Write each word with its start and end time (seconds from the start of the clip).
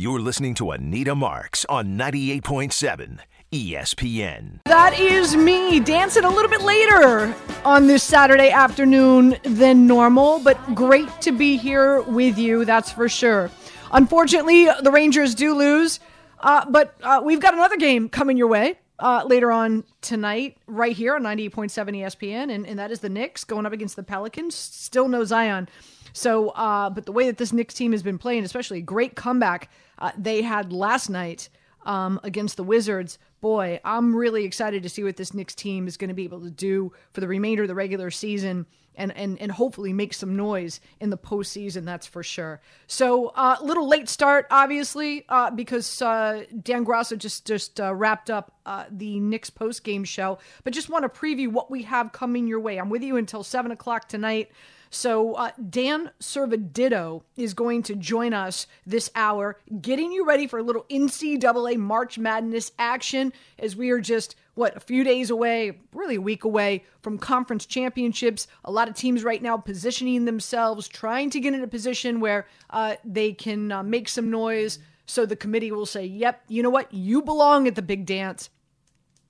You're 0.00 0.20
listening 0.20 0.54
to 0.54 0.70
Anita 0.70 1.16
Marks 1.16 1.64
on 1.68 1.98
98.7 1.98 3.18
ESPN. 3.50 4.60
That 4.66 4.96
is 4.96 5.34
me 5.34 5.80
dancing 5.80 6.22
a 6.22 6.30
little 6.30 6.48
bit 6.48 6.60
later 6.60 7.34
on 7.64 7.88
this 7.88 8.04
Saturday 8.04 8.50
afternoon 8.50 9.38
than 9.42 9.88
normal, 9.88 10.38
but 10.38 10.72
great 10.72 11.08
to 11.22 11.32
be 11.32 11.56
here 11.56 12.02
with 12.02 12.38
you, 12.38 12.64
that's 12.64 12.92
for 12.92 13.08
sure. 13.08 13.50
Unfortunately, 13.90 14.68
the 14.84 14.92
Rangers 14.92 15.34
do 15.34 15.52
lose, 15.56 15.98
uh, 16.38 16.64
but 16.70 16.94
uh, 17.02 17.20
we've 17.24 17.40
got 17.40 17.54
another 17.54 17.76
game 17.76 18.08
coming 18.08 18.36
your 18.36 18.46
way. 18.46 18.78
Uh, 19.00 19.24
later 19.26 19.50
on 19.50 19.82
tonight, 20.00 20.58
right 20.68 20.94
here 20.94 21.16
on 21.16 21.22
98.7 21.22 21.72
ESPN, 21.72 22.52
and, 22.52 22.66
and 22.66 22.78
that 22.78 22.92
is 22.92 23.00
the 23.00 23.08
Knicks 23.08 23.42
going 23.42 23.66
up 23.66 23.72
against 23.72 23.96
the 23.96 24.02
Pelicans. 24.04 24.54
Still 24.54 25.08
no 25.08 25.24
Zion. 25.24 25.68
So, 26.12 26.50
uh, 26.50 26.90
but 26.90 27.06
the 27.06 27.12
way 27.12 27.26
that 27.26 27.36
this 27.38 27.52
Knicks 27.52 27.74
team 27.74 27.92
has 27.92 28.02
been 28.02 28.18
playing, 28.18 28.44
especially 28.44 28.80
great 28.80 29.14
comeback 29.14 29.70
uh, 29.98 30.12
they 30.16 30.42
had 30.42 30.72
last 30.72 31.08
night 31.08 31.48
um, 31.84 32.20
against 32.22 32.56
the 32.56 32.62
Wizards. 32.62 33.18
Boy, 33.40 33.80
I'm 33.84 34.14
really 34.14 34.44
excited 34.44 34.82
to 34.82 34.88
see 34.88 35.04
what 35.04 35.16
this 35.16 35.32
Knicks 35.32 35.54
team 35.54 35.86
is 35.86 35.96
going 35.96 36.08
to 36.08 36.14
be 36.14 36.24
able 36.24 36.40
to 36.42 36.50
do 36.50 36.92
for 37.12 37.20
the 37.20 37.28
remainder 37.28 37.62
of 37.62 37.68
the 37.68 37.74
regular 37.74 38.10
season. 38.10 38.66
And, 38.94 39.16
and, 39.16 39.40
and 39.40 39.52
hopefully 39.52 39.92
make 39.92 40.12
some 40.12 40.34
noise 40.34 40.80
in 40.98 41.10
the 41.10 41.16
postseason, 41.16 41.84
that's 41.84 42.04
for 42.04 42.24
sure. 42.24 42.60
So, 42.88 43.28
a 43.28 43.32
uh, 43.36 43.56
little 43.62 43.86
late 43.86 44.08
start, 44.08 44.48
obviously, 44.50 45.24
uh, 45.28 45.52
because 45.52 46.02
uh, 46.02 46.46
Dan 46.64 46.82
Grasso 46.82 47.14
just 47.14 47.46
just 47.46 47.80
uh, 47.80 47.94
wrapped 47.94 48.28
up 48.28 48.56
uh, 48.66 48.86
the 48.90 49.20
Knicks 49.20 49.50
post 49.50 49.84
game 49.84 50.02
show. 50.02 50.40
But 50.64 50.72
just 50.72 50.88
want 50.88 51.04
to 51.04 51.08
preview 51.08 51.46
what 51.46 51.70
we 51.70 51.82
have 51.82 52.10
coming 52.10 52.48
your 52.48 52.58
way. 52.58 52.78
I'm 52.78 52.90
with 52.90 53.04
you 53.04 53.16
until 53.16 53.44
seven 53.44 53.70
o'clock 53.70 54.08
tonight. 54.08 54.50
So 54.90 55.34
uh, 55.34 55.50
Dan 55.68 56.10
Serviditto 56.20 57.22
is 57.36 57.54
going 57.54 57.82
to 57.84 57.94
join 57.94 58.32
us 58.32 58.66
this 58.86 59.10
hour, 59.14 59.58
getting 59.80 60.12
you 60.12 60.26
ready 60.26 60.46
for 60.46 60.58
a 60.58 60.62
little 60.62 60.86
NCAA 60.90 61.76
March 61.76 62.18
Madness 62.18 62.72
action 62.78 63.32
as 63.58 63.76
we 63.76 63.90
are 63.90 64.00
just 64.00 64.36
what 64.54 64.76
a 64.76 64.80
few 64.80 65.04
days 65.04 65.30
away, 65.30 65.78
really 65.92 66.16
a 66.16 66.20
week 66.20 66.44
away 66.44 66.84
from 67.02 67.16
conference 67.16 67.64
championships. 67.64 68.48
A 68.64 68.72
lot 68.72 68.88
of 68.88 68.94
teams 68.94 69.22
right 69.22 69.42
now 69.42 69.56
positioning 69.56 70.24
themselves, 70.24 70.88
trying 70.88 71.30
to 71.30 71.40
get 71.40 71.54
in 71.54 71.62
a 71.62 71.68
position 71.68 72.18
where 72.18 72.46
uh, 72.70 72.96
they 73.04 73.32
can 73.32 73.70
uh, 73.70 73.82
make 73.82 74.08
some 74.08 74.30
noise. 74.30 74.80
So 75.06 75.24
the 75.24 75.36
committee 75.36 75.70
will 75.70 75.86
say, 75.86 76.04
"Yep, 76.04 76.42
you 76.48 76.62
know 76.62 76.70
what? 76.70 76.92
You 76.92 77.22
belong 77.22 77.68
at 77.68 77.76
the 77.76 77.82
big 77.82 78.04
dance." 78.04 78.50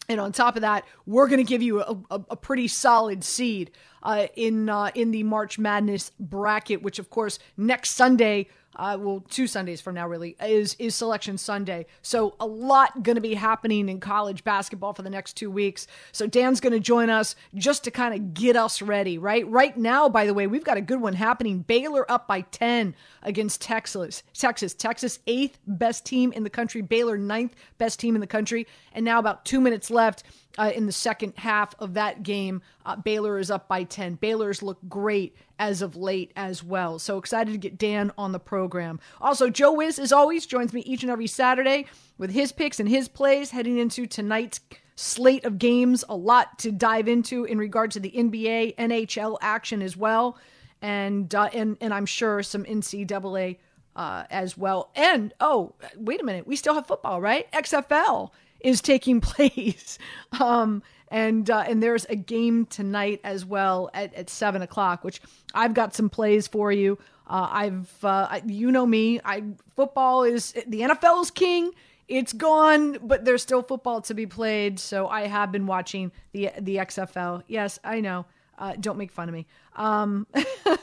And 0.08 0.20
on 0.20 0.32
top 0.32 0.56
of 0.56 0.62
that, 0.62 0.84
we're 1.04 1.28
going 1.28 1.38
to 1.38 1.44
give 1.44 1.60
you 1.60 1.82
a, 1.82 1.96
a, 2.10 2.20
a, 2.30 2.36
pretty 2.36 2.66
solid 2.66 3.22
seed 3.22 3.70
uh, 4.02 4.28
in 4.36 4.70
uh, 4.70 4.90
in 4.94 5.10
the 5.10 5.22
March 5.22 5.58
Madness 5.58 6.12
bracket, 6.18 6.82
which 6.82 6.98
of 6.98 7.10
course 7.10 7.38
next 7.58 7.94
Sunday 7.94 8.48
uh, 8.78 8.96
well, 8.98 9.24
two 9.28 9.46
Sundays 9.46 9.80
from 9.80 9.94
now, 9.94 10.08
really, 10.08 10.36
is 10.40 10.74
is 10.78 10.94
Selection 10.94 11.36
Sunday. 11.36 11.86
So 12.02 12.34
a 12.38 12.46
lot 12.46 13.02
going 13.02 13.16
to 13.16 13.20
be 13.20 13.34
happening 13.34 13.88
in 13.88 14.00
college 14.00 14.44
basketball 14.44 14.94
for 14.94 15.02
the 15.02 15.10
next 15.10 15.34
two 15.34 15.50
weeks. 15.50 15.86
So 16.12 16.26
Dan's 16.26 16.60
going 16.60 16.72
to 16.72 16.80
join 16.80 17.10
us 17.10 17.36
just 17.54 17.84
to 17.84 17.90
kind 17.90 18.14
of 18.14 18.34
get 18.34 18.56
us 18.56 18.80
ready, 18.80 19.18
right? 19.18 19.46
Right 19.48 19.76
now, 19.76 20.08
by 20.08 20.26
the 20.26 20.34
way, 20.34 20.46
we've 20.46 20.64
got 20.64 20.76
a 20.76 20.80
good 20.80 21.00
one 21.00 21.14
happening. 21.14 21.60
Baylor 21.60 22.10
up 22.10 22.26
by 22.28 22.42
ten 22.42 22.94
against 23.22 23.60
Texas. 23.60 24.22
Texas, 24.32 24.74
Texas 24.74 25.18
eighth 25.26 25.58
best 25.66 26.06
team 26.06 26.32
in 26.32 26.44
the 26.44 26.50
country. 26.50 26.80
Baylor 26.80 27.18
ninth 27.18 27.54
best 27.78 27.98
team 27.98 28.14
in 28.14 28.20
the 28.20 28.26
country. 28.26 28.66
And 28.92 29.04
now 29.04 29.18
about 29.18 29.44
two 29.44 29.60
minutes 29.60 29.90
left 29.90 30.22
uh, 30.56 30.72
in 30.74 30.86
the 30.86 30.92
second 30.92 31.34
half 31.36 31.74
of 31.78 31.94
that 31.94 32.22
game. 32.22 32.62
Uh, 32.84 32.96
Baylor 32.96 33.38
is 33.38 33.50
up 33.50 33.68
by 33.68 33.84
10. 33.84 34.14
Baylor's 34.14 34.62
look 34.62 34.78
great 34.88 35.36
as 35.58 35.82
of 35.82 35.96
late 35.96 36.32
as 36.36 36.62
well. 36.62 36.98
So 36.98 37.18
excited 37.18 37.52
to 37.52 37.58
get 37.58 37.78
Dan 37.78 38.12
on 38.16 38.32
the 38.32 38.38
program. 38.38 39.00
Also, 39.20 39.50
Joe 39.50 39.72
Wiz, 39.72 39.98
as 39.98 40.12
always, 40.12 40.46
joins 40.46 40.72
me 40.72 40.80
each 40.82 41.02
and 41.02 41.10
every 41.10 41.26
Saturday 41.26 41.86
with 42.16 42.30
his 42.30 42.52
picks 42.52 42.80
and 42.80 42.88
his 42.88 43.08
plays 43.08 43.50
heading 43.50 43.78
into 43.78 44.06
tonight's 44.06 44.60
slate 44.96 45.44
of 45.44 45.58
games. 45.58 46.04
A 46.08 46.16
lot 46.16 46.58
to 46.60 46.72
dive 46.72 47.08
into 47.08 47.44
in 47.44 47.58
regard 47.58 47.90
to 47.92 48.00
the 48.00 48.10
NBA, 48.10 48.76
NHL 48.76 49.38
action 49.40 49.82
as 49.82 49.96
well. 49.96 50.38
And, 50.80 51.32
uh, 51.34 51.50
and, 51.52 51.76
and 51.80 51.92
I'm 51.92 52.06
sure 52.06 52.42
some 52.42 52.64
NCAA 52.64 53.58
uh, 53.96 54.24
as 54.30 54.56
well. 54.56 54.90
And, 54.94 55.34
oh, 55.40 55.74
wait 55.96 56.20
a 56.20 56.24
minute. 56.24 56.46
We 56.46 56.54
still 56.56 56.74
have 56.74 56.86
football, 56.86 57.20
right? 57.20 57.50
XFL 57.52 58.30
is 58.60 58.80
taking 58.80 59.20
place. 59.22 59.98
Um, 60.40 60.82
and 61.10 61.48
uh, 61.48 61.64
and 61.66 61.82
there's 61.82 62.04
a 62.06 62.16
game 62.16 62.66
tonight 62.66 63.20
as 63.24 63.44
well 63.44 63.90
at, 63.94 64.14
at 64.14 64.28
seven 64.28 64.62
o'clock, 64.62 65.04
which 65.04 65.20
I've 65.54 65.74
got 65.74 65.94
some 65.94 66.10
plays 66.10 66.46
for 66.46 66.70
you. 66.70 66.98
Uh, 67.26 67.48
I've 67.50 68.04
uh, 68.04 68.28
I, 68.30 68.42
you 68.46 68.70
know 68.70 68.86
me, 68.86 69.20
I 69.24 69.42
football 69.74 70.24
is 70.24 70.52
the 70.66 70.80
NFL 70.82 71.22
is 71.22 71.30
king. 71.30 71.72
It's 72.08 72.32
gone, 72.32 72.98
but 73.02 73.26
there's 73.26 73.42
still 73.42 73.62
football 73.62 74.00
to 74.02 74.14
be 74.14 74.26
played. 74.26 74.78
So 74.80 75.08
I 75.08 75.26
have 75.26 75.52
been 75.52 75.66
watching 75.66 76.12
the 76.32 76.50
the 76.58 76.76
XFL. 76.76 77.42
Yes, 77.46 77.78
I 77.84 78.00
know. 78.00 78.26
Uh, 78.58 78.74
don't 78.80 78.98
make 78.98 79.12
fun 79.12 79.28
of 79.28 79.34
me. 79.34 79.46
Um, 79.76 80.26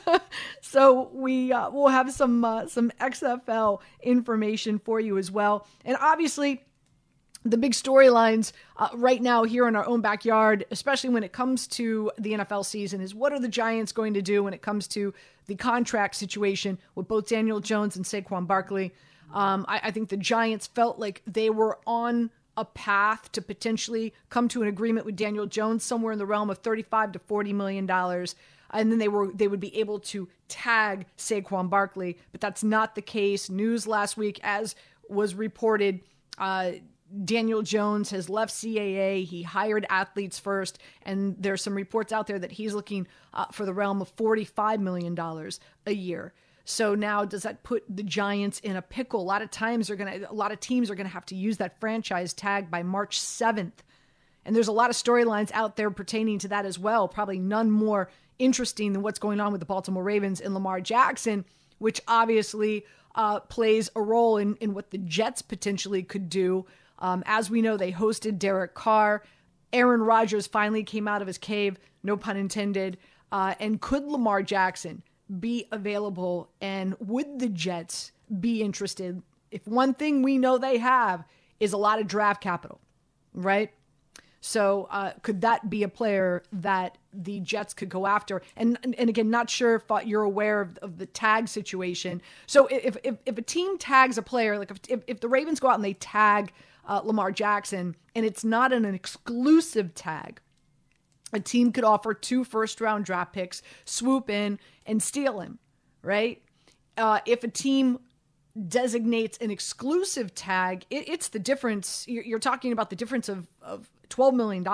so 0.62 1.10
we 1.14 1.52
uh, 1.52 1.70
will 1.72 1.90
have 1.90 2.12
some 2.14 2.46
uh, 2.46 2.68
some 2.68 2.92
XFL 3.02 3.82
information 4.02 4.80
for 4.80 5.00
you 5.00 5.18
as 5.18 5.30
well, 5.32 5.68
and 5.84 5.98
obviously 6.00 6.64
the 7.46 7.58
big 7.58 7.74
storylines 7.74 8.52
uh, 8.78 8.90
right 8.96 9.22
now 9.22 9.44
here 9.44 9.68
in 9.68 9.76
our 9.76 9.86
own 9.86 10.02
backyard, 10.02 10.66
especially 10.72 11.12
when 11.12 11.24
it 11.24 11.32
comes 11.32 11.68
to 11.68 12.12
the 12.18 12.34
NFL 12.34 12.66
season, 12.66 13.02
is 13.02 13.14
what 13.14 13.32
are 13.32 13.40
the 13.40 13.48
Giants 13.48 13.92
going 13.92 14.16
to 14.16 14.22
do 14.22 14.44
when 14.44 14.54
it 14.54 14.64
comes 14.64 14.88
to 14.90 15.14
the 15.46 15.56
contract 15.56 16.16
situation 16.16 16.80
with 16.96 17.08
both 17.08 17.30
Daniel 17.30 17.60
Jones 17.60 17.96
and 17.96 18.04
Saquon 18.04 18.48
Barkley? 18.48 18.94
Um, 19.32 19.64
I, 19.68 19.80
I 19.84 19.92
think 19.92 20.10
the 20.10 20.18
Giants 20.18 20.66
felt 20.66 20.98
like 20.98 21.22
they 21.28 21.52
were 21.52 21.78
on 21.86 22.32
a 22.58 22.66
path 22.66 23.32
to 23.34 23.42
potentially 23.42 24.14
come 24.30 24.48
to 24.48 24.64
an 24.64 24.68
agreement 24.68 25.06
with 25.06 25.16
Daniel 25.16 25.46
Jones 25.46 25.84
somewhere 25.84 26.14
in 26.14 26.20
the 26.20 26.26
realm 26.26 26.50
of 26.50 26.58
35 26.60 27.12
to 27.12 27.20
40 27.20 27.54
million 27.54 27.86
dollars 27.86 28.36
and 28.72 28.92
then 28.92 28.98
they 28.98 29.08
were 29.08 29.32
they 29.32 29.48
would 29.48 29.60
be 29.60 29.78
able 29.78 30.00
to 30.00 30.28
tag 30.48 31.06
Saquon 31.18 31.70
Barkley, 31.70 32.18
but 32.32 32.42
that's 32.42 32.64
not 32.64 32.96
the 32.96 33.02
case. 33.02 33.50
News 33.50 33.88
last 33.88 34.18
week 34.18 34.40
as 34.44 34.76
was 35.08 35.36
reported 35.36 36.02
uh, 36.38 36.72
Daniel 37.24 37.62
Jones 37.62 38.10
has 38.12 38.30
left 38.30 38.54
CAA. 38.54 39.26
He 39.26 39.44
hired 39.44 39.86
athletes 39.90 40.40
first, 40.40 40.80
and 41.04 41.36
there's 41.40 41.62
some 41.62 41.76
reports 41.76 42.12
out 42.12 42.28
there 42.28 42.40
that 42.40 42.54
he's 42.54 42.74
looking 42.74 43.08
uh, 43.34 43.46
for 43.52 43.66
the 43.66 43.74
realm 43.74 44.02
of 44.02 44.16
$45 44.16 44.80
million 44.80 45.18
a 45.86 45.92
year. 45.92 46.34
So 46.66 46.96
now, 46.96 47.26
does 47.26 47.44
that 47.44 47.64
put 47.64 47.84
the 47.88 48.04
Giants 48.04 48.60
in 48.60 48.76
a 48.76 48.82
pickle? 48.82 49.22
A 49.22 49.24
lot 49.24 49.44
of 49.44 49.52
times, 49.52 49.88
they're 49.88 49.96
gonna, 49.96 50.22
a 50.28 50.34
lot 50.34 50.52
of 50.52 50.60
teams 50.60 50.90
are 50.90 50.96
gonna 50.96 51.10
have 51.10 51.26
to 51.28 51.36
use 51.36 51.58
that 51.58 51.80
franchise 51.80 52.34
tag 52.34 52.72
by 52.72 52.82
March 52.82 53.20
7th, 53.20 53.84
and 54.44 54.56
there's 54.56 54.68
a 54.68 54.74
lot 54.74 54.90
of 54.90 54.96
storylines 54.96 55.52
out 55.54 55.76
there 55.76 55.92
pertaining 55.92 56.40
to 56.40 56.48
that 56.50 56.66
as 56.66 56.80
well. 56.80 57.08
Probably 57.08 57.40
none 57.40 57.70
more 57.70 58.10
interesting 58.40 58.94
than 58.94 59.04
what's 59.04 59.20
going 59.20 59.40
on 59.40 59.52
with 59.52 59.60
the 59.60 59.66
Baltimore 59.66 60.04
Ravens 60.04 60.42
and 60.42 60.54
Lamar 60.54 60.82
Jackson, 60.82 61.46
which 61.78 62.02
obviously 62.08 62.84
uh, 63.14 63.40
plays 63.42 63.90
a 63.96 64.02
role 64.02 64.38
in 64.38 64.56
in 64.56 64.74
what 64.74 64.90
the 64.90 64.98
Jets 64.98 65.42
potentially 65.44 66.02
could 66.04 66.30
do 66.30 66.66
um, 67.00 67.24
as 67.26 67.50
we 67.50 67.62
know, 67.62 67.78
they 67.78 67.92
hosted 67.92 68.40
Derek 68.40 68.74
Carr. 68.74 69.24
Aaron 69.74 70.02
Rodgers 70.02 70.48
finally 70.48 70.84
came 70.84 71.08
out 71.08 71.22
of 71.22 71.28
his 71.28 71.38
cave, 71.38 71.78
no 72.04 72.16
pun 72.16 72.38
intended. 72.38 72.98
Uh, 73.32 73.56
and 73.60 73.82
could 73.82 74.06
Lamar 74.06 74.42
Jackson 74.44 75.04
be 75.40 75.68
available? 75.72 76.50
And 76.62 76.96
would 77.00 77.40
the 77.40 77.50
Jets 77.50 78.12
be 78.40 78.62
interested? 78.62 79.22
If 79.52 79.68
one 79.68 79.94
thing 79.94 80.22
we 80.22 80.38
know 80.38 80.58
they 80.58 80.78
have 80.78 81.26
is 81.60 81.74
a 81.74 81.78
lot 81.78 82.00
of 82.00 82.08
draft 82.08 82.42
capital, 82.42 82.80
right? 83.34 83.72
So 84.46 84.88
uh, 84.92 85.14
could 85.24 85.42
that 85.42 85.72
be 85.72 85.82
a 85.82 85.88
player 85.88 86.44
that 86.54 87.00
the 87.12 87.40
Jets 87.40 87.74
could 87.74 87.90
go 87.90 88.06
after? 88.06 88.44
And 88.56 88.78
and 88.84 89.10
again, 89.10 89.32
not 89.32 89.50
sure 89.50 89.74
if 89.74 89.90
uh, 89.90 90.02
you're 90.06 90.22
aware 90.22 90.62
of, 90.62 90.78
of, 90.84 91.00
the 91.00 91.08
tag 91.08 91.48
situation. 91.48 92.22
So 92.46 92.68
if, 92.68 92.96
if 93.04 93.16
if 93.26 93.40
a 93.40 93.42
team 93.42 93.80
tags 93.80 94.20
a 94.20 94.22
player, 94.22 94.60
like 94.60 94.70
if 94.88 95.02
if 95.08 95.20
the 95.20 95.28
Ravens 95.28 95.60
go 95.60 95.70
out 95.70 95.76
and 95.76 95.84
they 95.84 95.96
tag 95.96 96.54
uh, 96.88 97.02
Lamar 97.04 97.32
Jackson, 97.32 97.96
and 98.16 98.26
it's 98.26 98.44
not 98.44 98.74
an, 98.74 98.86
exclusive 98.86 99.94
tag. 99.94 100.40
A 101.34 101.40
team 101.40 101.72
could 101.72 101.84
offer 101.84 102.14
two 102.14 102.44
first 102.44 102.80
round 102.80 103.06
draft 103.06 103.34
picks, 103.34 103.62
swoop 103.84 104.30
in 104.30 104.60
and 104.86 105.02
steal 105.02 105.40
him, 105.40 105.60
right? 106.02 106.42
Uh, 106.98 107.20
if 107.26 107.44
a 107.44 107.48
team 107.48 108.00
designates 108.68 109.38
an 109.40 109.52
exclusive 109.52 110.34
tag, 110.34 110.86
it, 110.90 111.10
it's 111.10 111.28
the 111.30 111.40
difference. 111.40 112.06
You're, 112.08 112.24
you're, 112.24 112.40
talking 112.40 112.72
about 112.72 112.90
the 112.90 112.96
difference 112.96 113.28
of, 113.28 113.48
of 113.62 113.90
$12 114.10 114.34
million. 114.34 114.66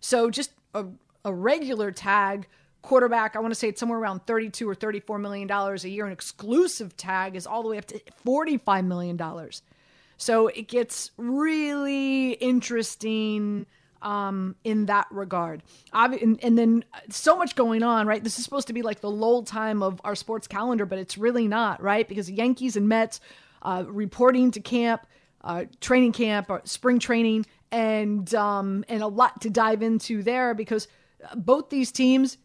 So 0.00 0.30
just 0.30 0.52
a, 0.74 0.86
a 1.24 1.32
regular 1.32 1.90
tag 1.90 2.46
quarterback, 2.82 3.34
I 3.34 3.40
want 3.40 3.52
to 3.52 3.58
say 3.58 3.68
it's 3.68 3.80
somewhere 3.80 3.98
around 3.98 4.26
32 4.26 4.68
or 4.68 4.74
34 4.74 5.18
million 5.18 5.48
dollars 5.48 5.84
a 5.84 5.88
year. 5.88 6.04
An 6.04 6.12
exclusive 6.12 6.96
tag 6.96 7.36
is 7.36 7.46
all 7.46 7.62
the 7.62 7.68
way 7.68 7.78
up 7.78 7.86
to 7.86 8.00
45 8.24 8.84
million 8.84 9.16
dollars. 9.16 9.62
So 10.22 10.46
it 10.46 10.68
gets 10.68 11.10
really 11.16 12.34
interesting 12.34 13.66
um, 14.02 14.54
in 14.62 14.86
that 14.86 15.08
regard. 15.10 15.64
And, 15.92 16.38
and, 16.42 16.56
then 16.56 16.84
so 17.08 17.36
much 17.36 17.56
going 17.56 17.82
on, 17.82 18.06
right? 18.06 18.22
This 18.22 18.38
is 18.38 18.44
supposed 18.44 18.68
to 18.68 18.72
be 18.72 18.82
like 18.82 19.00
the 19.00 19.10
lull 19.10 19.42
time 19.42 19.82
of 19.82 20.00
our 20.04 20.14
sports 20.14 20.46
calendar, 20.46 20.86
but 20.86 20.98
it's 21.00 21.18
really 21.18 21.48
not, 21.48 21.82
right? 21.82 22.08
Because 22.08 22.30
Yankees 22.30 22.76
and 22.76 22.88
Mets 22.88 23.20
uh, 23.62 23.84
reporting 23.88 24.52
to 24.52 24.60
camp, 24.60 25.06
uh, 25.42 25.64
training 25.80 26.12
camp, 26.12 26.50
or 26.50 26.62
spring 26.64 27.00
training, 27.00 27.44
and 27.72 28.32
um, 28.34 28.84
and 28.88 29.02
a 29.02 29.08
lot 29.08 29.40
to 29.42 29.50
dive 29.50 29.82
into 29.82 30.22
there 30.22 30.54
because 30.54 30.88
both 31.34 31.68
these 31.70 31.90
teams 31.90 32.38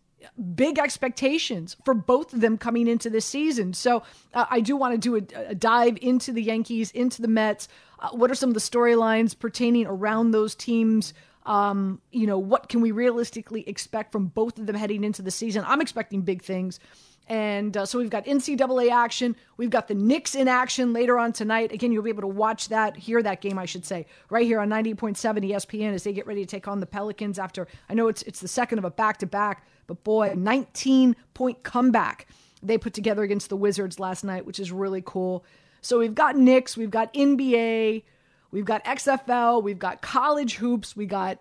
big 0.56 0.80
expectations 0.80 1.76
for 1.86 1.94
both 1.94 2.34
of 2.34 2.42
them 2.42 2.58
coming 2.58 2.88
into 2.88 3.10
this 3.10 3.26
season. 3.26 3.74
So 3.74 4.04
uh, 4.34 4.46
I 4.50 4.60
do 4.60 4.76
want 4.76 4.94
to 4.94 4.98
do 4.98 5.16
a, 5.16 5.50
a, 5.50 5.56
dive 5.56 5.98
into 6.02 6.32
the 6.32 6.44
Yankees, 6.44 6.92
into 6.92 7.22
the 7.22 7.28
Mets. 7.28 7.68
Uh, 8.00 8.10
what 8.10 8.32
are 8.32 8.36
some 8.36 8.50
of 8.50 8.54
the 8.54 8.60
storylines 8.60 9.38
pertaining 9.38 9.88
around 9.88 10.32
those 10.32 10.56
teams? 10.56 11.14
Um, 11.46 12.02
you 12.12 12.28
know, 12.28 12.38
what 12.38 12.70
can 12.70 12.82
we 12.82 12.92
realistically 12.92 13.68
expect 13.68 14.12
from 14.12 14.28
both 14.28 14.60
of 14.60 14.66
them 14.66 14.76
heading 14.76 15.04
into 15.04 15.22
the 15.22 15.32
season? 15.32 15.64
I'm 15.66 15.82
expecting 15.82 16.22
big 16.22 16.42
things. 16.44 16.80
And 17.28 17.76
uh, 17.76 17.86
so 17.86 18.00
we've 18.00 18.10
got 18.10 18.26
NCAA 18.26 18.90
action. 18.90 19.36
We've 19.58 19.70
got 19.70 19.88
the 19.88 19.94
Knicks 19.94 20.34
in 20.34 20.48
action 20.48 20.94
later 20.94 21.20
on 21.20 21.34
tonight. 21.34 21.72
Again, 21.72 21.92
you'll 21.92 22.04
be 22.04 22.10
able 22.10 22.22
to 22.22 22.28
watch 22.28 22.70
that, 22.70 22.96
hear 22.96 23.22
that 23.22 23.42
game, 23.42 23.60
I 23.60 23.66
should 23.66 23.86
say, 23.86 24.06
right 24.30 24.46
here 24.46 24.60
on 24.60 24.70
98.7 24.70 25.18
ESPN 25.50 25.94
as 25.94 26.04
they 26.04 26.14
get 26.14 26.26
ready 26.26 26.46
to 26.46 26.50
take 26.50 26.68
on 26.68 26.80
the 26.80 26.86
Pelicans 26.86 27.38
after, 27.38 27.68
I 27.90 27.94
know 27.94 28.08
it's, 28.08 28.22
it's 28.24 28.40
the 28.40 28.48
second 28.48 28.80
of 28.80 28.86
a 28.86 28.92
back 28.92 29.18
to 29.18 29.26
back, 29.26 29.68
but 29.88 30.04
boy, 30.04 30.34
19 30.36 31.16
point 31.34 31.64
comeback 31.64 32.28
they 32.64 32.78
put 32.78 32.94
together 32.94 33.24
against 33.24 33.50
the 33.50 33.58
Wizards 33.58 34.00
last 34.00 34.24
night, 34.24 34.46
which 34.46 34.60
is 34.60 34.72
really 34.72 35.04
cool. 35.06 35.46
So 35.82 36.00
we've 36.00 36.16
got 36.16 36.36
Knicks, 36.36 36.76
we've 36.76 36.90
got 36.90 37.14
NBA, 37.14 38.04
we've 38.52 38.66
got 38.66 38.84
XFL, 38.86 39.62
we've 39.62 39.80
got 39.80 40.02
college 40.02 40.56
hoops, 40.56 40.96
we 40.96 41.06
got 41.06 41.40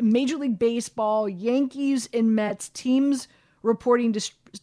Major 0.00 0.36
League 0.36 0.58
Baseball, 0.58 1.28
Yankees 1.28 2.08
and 2.12 2.34
Mets 2.34 2.68
teams 2.70 3.28
reporting 3.62 4.12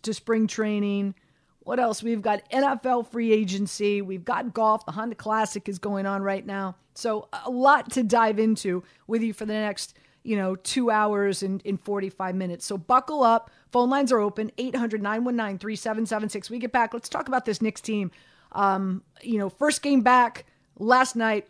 to 0.02 0.14
spring 0.14 0.48
training. 0.48 1.16
What 1.60 1.80
else? 1.80 2.02
We've 2.02 2.22
got 2.22 2.50
NFL 2.50 3.12
free 3.12 3.34
agency. 3.34 4.02
We've 4.02 4.24
got 4.24 4.54
golf. 4.54 4.86
The 4.86 4.94
Honda 4.94 5.16
Classic 5.16 5.68
is 5.68 5.80
going 5.80 6.06
on 6.06 6.22
right 6.22 6.46
now. 6.46 6.76
So 6.94 7.28
a 7.46 7.50
lot 7.50 7.92
to 7.92 8.04
dive 8.04 8.40
into 8.40 8.84
with 9.06 9.22
you 9.22 9.34
for 9.34 9.46
the 9.46 9.54
next, 9.54 9.98
you 10.24 10.38
know, 10.38 10.56
two 10.56 10.90
hours 10.90 11.44
and 11.44 11.62
in 11.64 11.78
45 11.78 12.36
minutes. 12.36 12.66
So 12.66 12.78
buckle 12.78 13.22
up. 13.22 13.52
Phone 13.72 13.90
lines 13.90 14.12
are 14.12 14.20
open 14.20 14.52
800 14.58 15.02
919 15.02 15.60
3776. 15.60 16.50
We 16.50 16.60
get 16.60 16.72
back. 16.72 16.94
Let's 16.94 17.10
talk 17.10 17.28
about 17.28 17.46
this 17.46 17.62
Knicks 17.62 17.82
team. 17.82 18.12
Um, 18.54 19.04
you 19.22 19.38
know, 19.38 19.50
first 19.50 19.82
game 19.82 20.02
back 20.02 20.46
last 20.80 21.16
night 21.16 21.48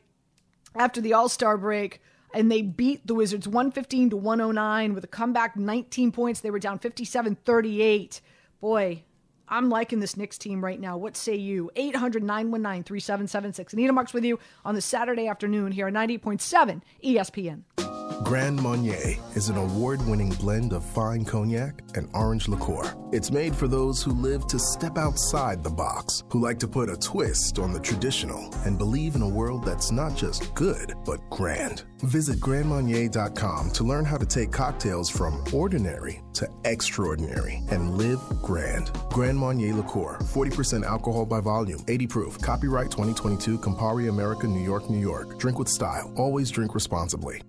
after 0.75 0.99
the 0.99 1.13
All 1.13 1.29
Star 1.29 1.57
break 1.57 2.01
and 2.33 2.51
they 2.51 2.61
beat 2.61 3.05
the 3.07 3.15
Wizards 3.15 3.47
115 3.47 4.11
to 4.11 4.17
109 4.17 4.93
with 4.93 5.03
a 5.03 5.07
comeback 5.07 5.55
19 5.55 6.11
points. 6.11 6.41
They 6.41 6.51
were 6.51 6.59
down 6.59 6.79
57 6.79 7.35
38. 7.35 8.21
Boy, 8.59 9.03
I'm 9.47 9.69
liking 9.69 9.99
this 9.99 10.17
Knicks 10.17 10.37
team 10.37 10.63
right 10.63 10.79
now. 10.79 10.97
What 10.97 11.15
say 11.15 11.35
you? 11.35 11.71
800 11.75 12.23
919 12.23 12.83
3776. 12.83 13.73
Anita 13.73 13.93
Marks 13.93 14.13
with 14.13 14.25
you 14.25 14.39
on 14.65 14.75
the 14.75 14.81
Saturday 14.81 15.27
afternoon 15.27 15.71
here 15.71 15.87
at 15.87 15.93
90.7 15.93 16.81
ESPN. 17.03 17.96
Grand 18.23 18.61
Marnier 18.61 19.15
is 19.35 19.49
an 19.49 19.57
award 19.57 20.05
winning 20.07 20.29
blend 20.31 20.73
of 20.73 20.83
fine 20.83 21.23
cognac 21.23 21.81
and 21.95 22.09
orange 22.13 22.47
liqueur. 22.47 22.93
It's 23.11 23.31
made 23.31 23.55
for 23.55 23.67
those 23.67 24.01
who 24.01 24.11
live 24.11 24.47
to 24.47 24.59
step 24.59 24.97
outside 24.97 25.63
the 25.63 25.69
box, 25.69 26.23
who 26.29 26.41
like 26.41 26.59
to 26.59 26.67
put 26.67 26.89
a 26.89 26.97
twist 26.97 27.59
on 27.59 27.73
the 27.73 27.79
traditional, 27.79 28.53
and 28.65 28.77
believe 28.77 29.15
in 29.15 29.21
a 29.21 29.29
world 29.29 29.63
that's 29.63 29.91
not 29.91 30.15
just 30.15 30.53
good, 30.55 30.93
but 31.05 31.29
grand. 31.29 31.83
Visit 32.01 32.39
GrandMarnier.com 32.39 33.71
to 33.71 33.83
learn 33.83 34.05
how 34.05 34.17
to 34.17 34.25
take 34.25 34.51
cocktails 34.51 35.09
from 35.09 35.43
ordinary 35.53 36.21
to 36.37 36.49
extraordinary 36.63 37.61
and 37.69 37.97
live 37.97 38.19
grand. 38.41 38.91
Grand 39.09 39.37
Marnier 39.37 39.73
Liqueur, 39.73 40.17
40% 40.19 40.85
alcohol 40.85 41.25
by 41.25 41.41
volume, 41.41 41.83
80 41.87 42.07
proof. 42.07 42.41
Copyright 42.41 42.91
2022, 42.91 43.59
Campari 43.59 44.09
America, 44.09 44.47
New 44.47 44.63
York, 44.63 44.89
New 44.89 44.99
York. 44.99 45.37
Drink 45.39 45.59
with 45.59 45.67
style. 45.67 46.13
Always 46.15 46.51
drink 46.51 46.73
responsibly. 46.75 47.41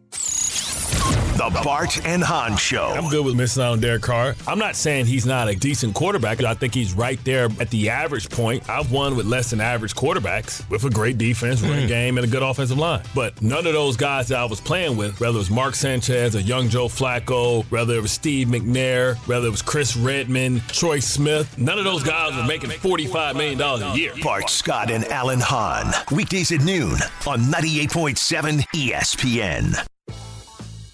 The 1.38 1.60
Bart 1.62 2.04
and 2.04 2.20
Hahn 2.20 2.56
Show. 2.56 2.86
I'm 2.96 3.08
good 3.10 3.24
with 3.24 3.36
missing 3.36 3.62
out 3.62 3.70
on 3.70 3.78
Derek 3.78 4.02
Carr. 4.02 4.34
I'm 4.48 4.58
not 4.58 4.74
saying 4.74 5.06
he's 5.06 5.24
not 5.24 5.46
a 5.46 5.54
decent 5.54 5.94
quarterback. 5.94 6.42
I 6.42 6.52
think 6.52 6.74
he's 6.74 6.94
right 6.94 7.16
there 7.22 7.44
at 7.60 7.70
the 7.70 7.90
average 7.90 8.28
point. 8.28 8.68
I've 8.68 8.90
won 8.90 9.14
with 9.14 9.24
less 9.24 9.50
than 9.50 9.60
average 9.60 9.94
quarterbacks 9.94 10.68
with 10.68 10.82
a 10.82 10.90
great 10.90 11.16
defense, 11.16 11.62
running 11.62 11.84
mm. 11.84 11.88
game, 11.88 12.18
and 12.18 12.26
a 12.26 12.28
good 12.28 12.42
offensive 12.42 12.76
line. 12.76 13.04
But 13.14 13.40
none 13.40 13.68
of 13.68 13.72
those 13.72 13.96
guys 13.96 14.26
that 14.28 14.38
I 14.40 14.46
was 14.46 14.60
playing 14.60 14.96
with, 14.96 15.20
whether 15.20 15.36
it 15.36 15.38
was 15.38 15.48
Mark 15.48 15.76
Sanchez 15.76 16.34
or 16.34 16.40
young 16.40 16.68
Joe 16.68 16.86
Flacco, 16.86 17.64
whether 17.70 17.94
it 17.94 18.02
was 18.02 18.10
Steve 18.10 18.48
McNair, 18.48 19.14
whether 19.28 19.46
it 19.46 19.52
was 19.52 19.62
Chris 19.62 19.96
Redman, 19.96 20.60
Troy 20.66 20.98
Smith, 20.98 21.56
none 21.56 21.78
of 21.78 21.84
those 21.84 22.02
guys 22.02 22.34
were 22.34 22.48
making 22.48 22.70
$45 22.70 23.36
million 23.36 23.60
a 23.60 23.94
year. 23.94 24.12
Bart 24.24 24.50
Scott 24.50 24.90
and 24.90 25.04
Alan 25.04 25.38
Hahn. 25.38 25.92
Weekdays 26.10 26.50
at 26.50 26.62
noon 26.62 26.96
on 27.28 27.42
98.7 27.42 28.64
ESPN. 28.74 29.86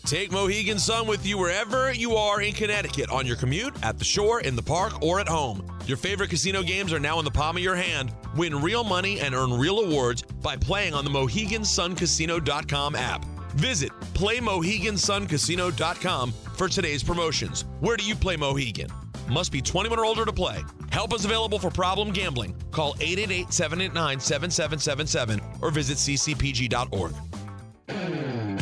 Take 0.04 0.30
Mohegan 0.30 0.78
Sun 0.78 1.06
with 1.06 1.24
you 1.24 1.38
wherever 1.38 1.90
you 1.90 2.14
are 2.14 2.42
in 2.42 2.52
Connecticut 2.52 3.10
on 3.10 3.26
your 3.26 3.36
commute, 3.36 3.74
at 3.82 3.98
the 3.98 4.04
shore, 4.04 4.42
in 4.42 4.54
the 4.54 4.60
park, 4.60 5.02
or 5.02 5.18
at 5.18 5.26
home. 5.26 5.66
Your 5.86 5.96
favorite 5.96 6.28
casino 6.28 6.62
games 6.62 6.92
are 6.92 7.00
now 7.00 7.18
in 7.20 7.24
the 7.24 7.30
palm 7.30 7.56
of 7.56 7.62
your 7.62 7.74
hand. 7.74 8.12
Win 8.36 8.60
real 8.60 8.84
money 8.84 9.20
and 9.20 9.34
earn 9.34 9.54
real 9.54 9.80
awards 9.80 10.20
by 10.20 10.56
playing 10.56 10.92
on 10.92 11.06
the 11.06 11.10
MoheganSunCasino.com 11.10 12.96
app. 12.96 13.24
Visit 13.54 13.92
PlayMoheganSunCasino.com 14.12 16.32
for 16.32 16.68
today's 16.68 17.02
promotions. 17.02 17.64
Where 17.80 17.96
do 17.96 18.04
you 18.04 18.14
play 18.14 18.36
Mohegan? 18.36 18.90
Must 19.30 19.50
be 19.50 19.62
21 19.62 19.98
or 19.98 20.04
older 20.04 20.26
to 20.26 20.32
play. 20.34 20.62
Help 20.90 21.14
is 21.14 21.24
available 21.24 21.58
for 21.58 21.70
problem 21.70 22.12
gambling. 22.12 22.54
Call 22.72 22.94
888 23.00 23.54
789 23.54 24.20
7777 24.20 25.40
or 25.62 25.70
visit 25.70 25.96
ccpg.org. 25.96 27.14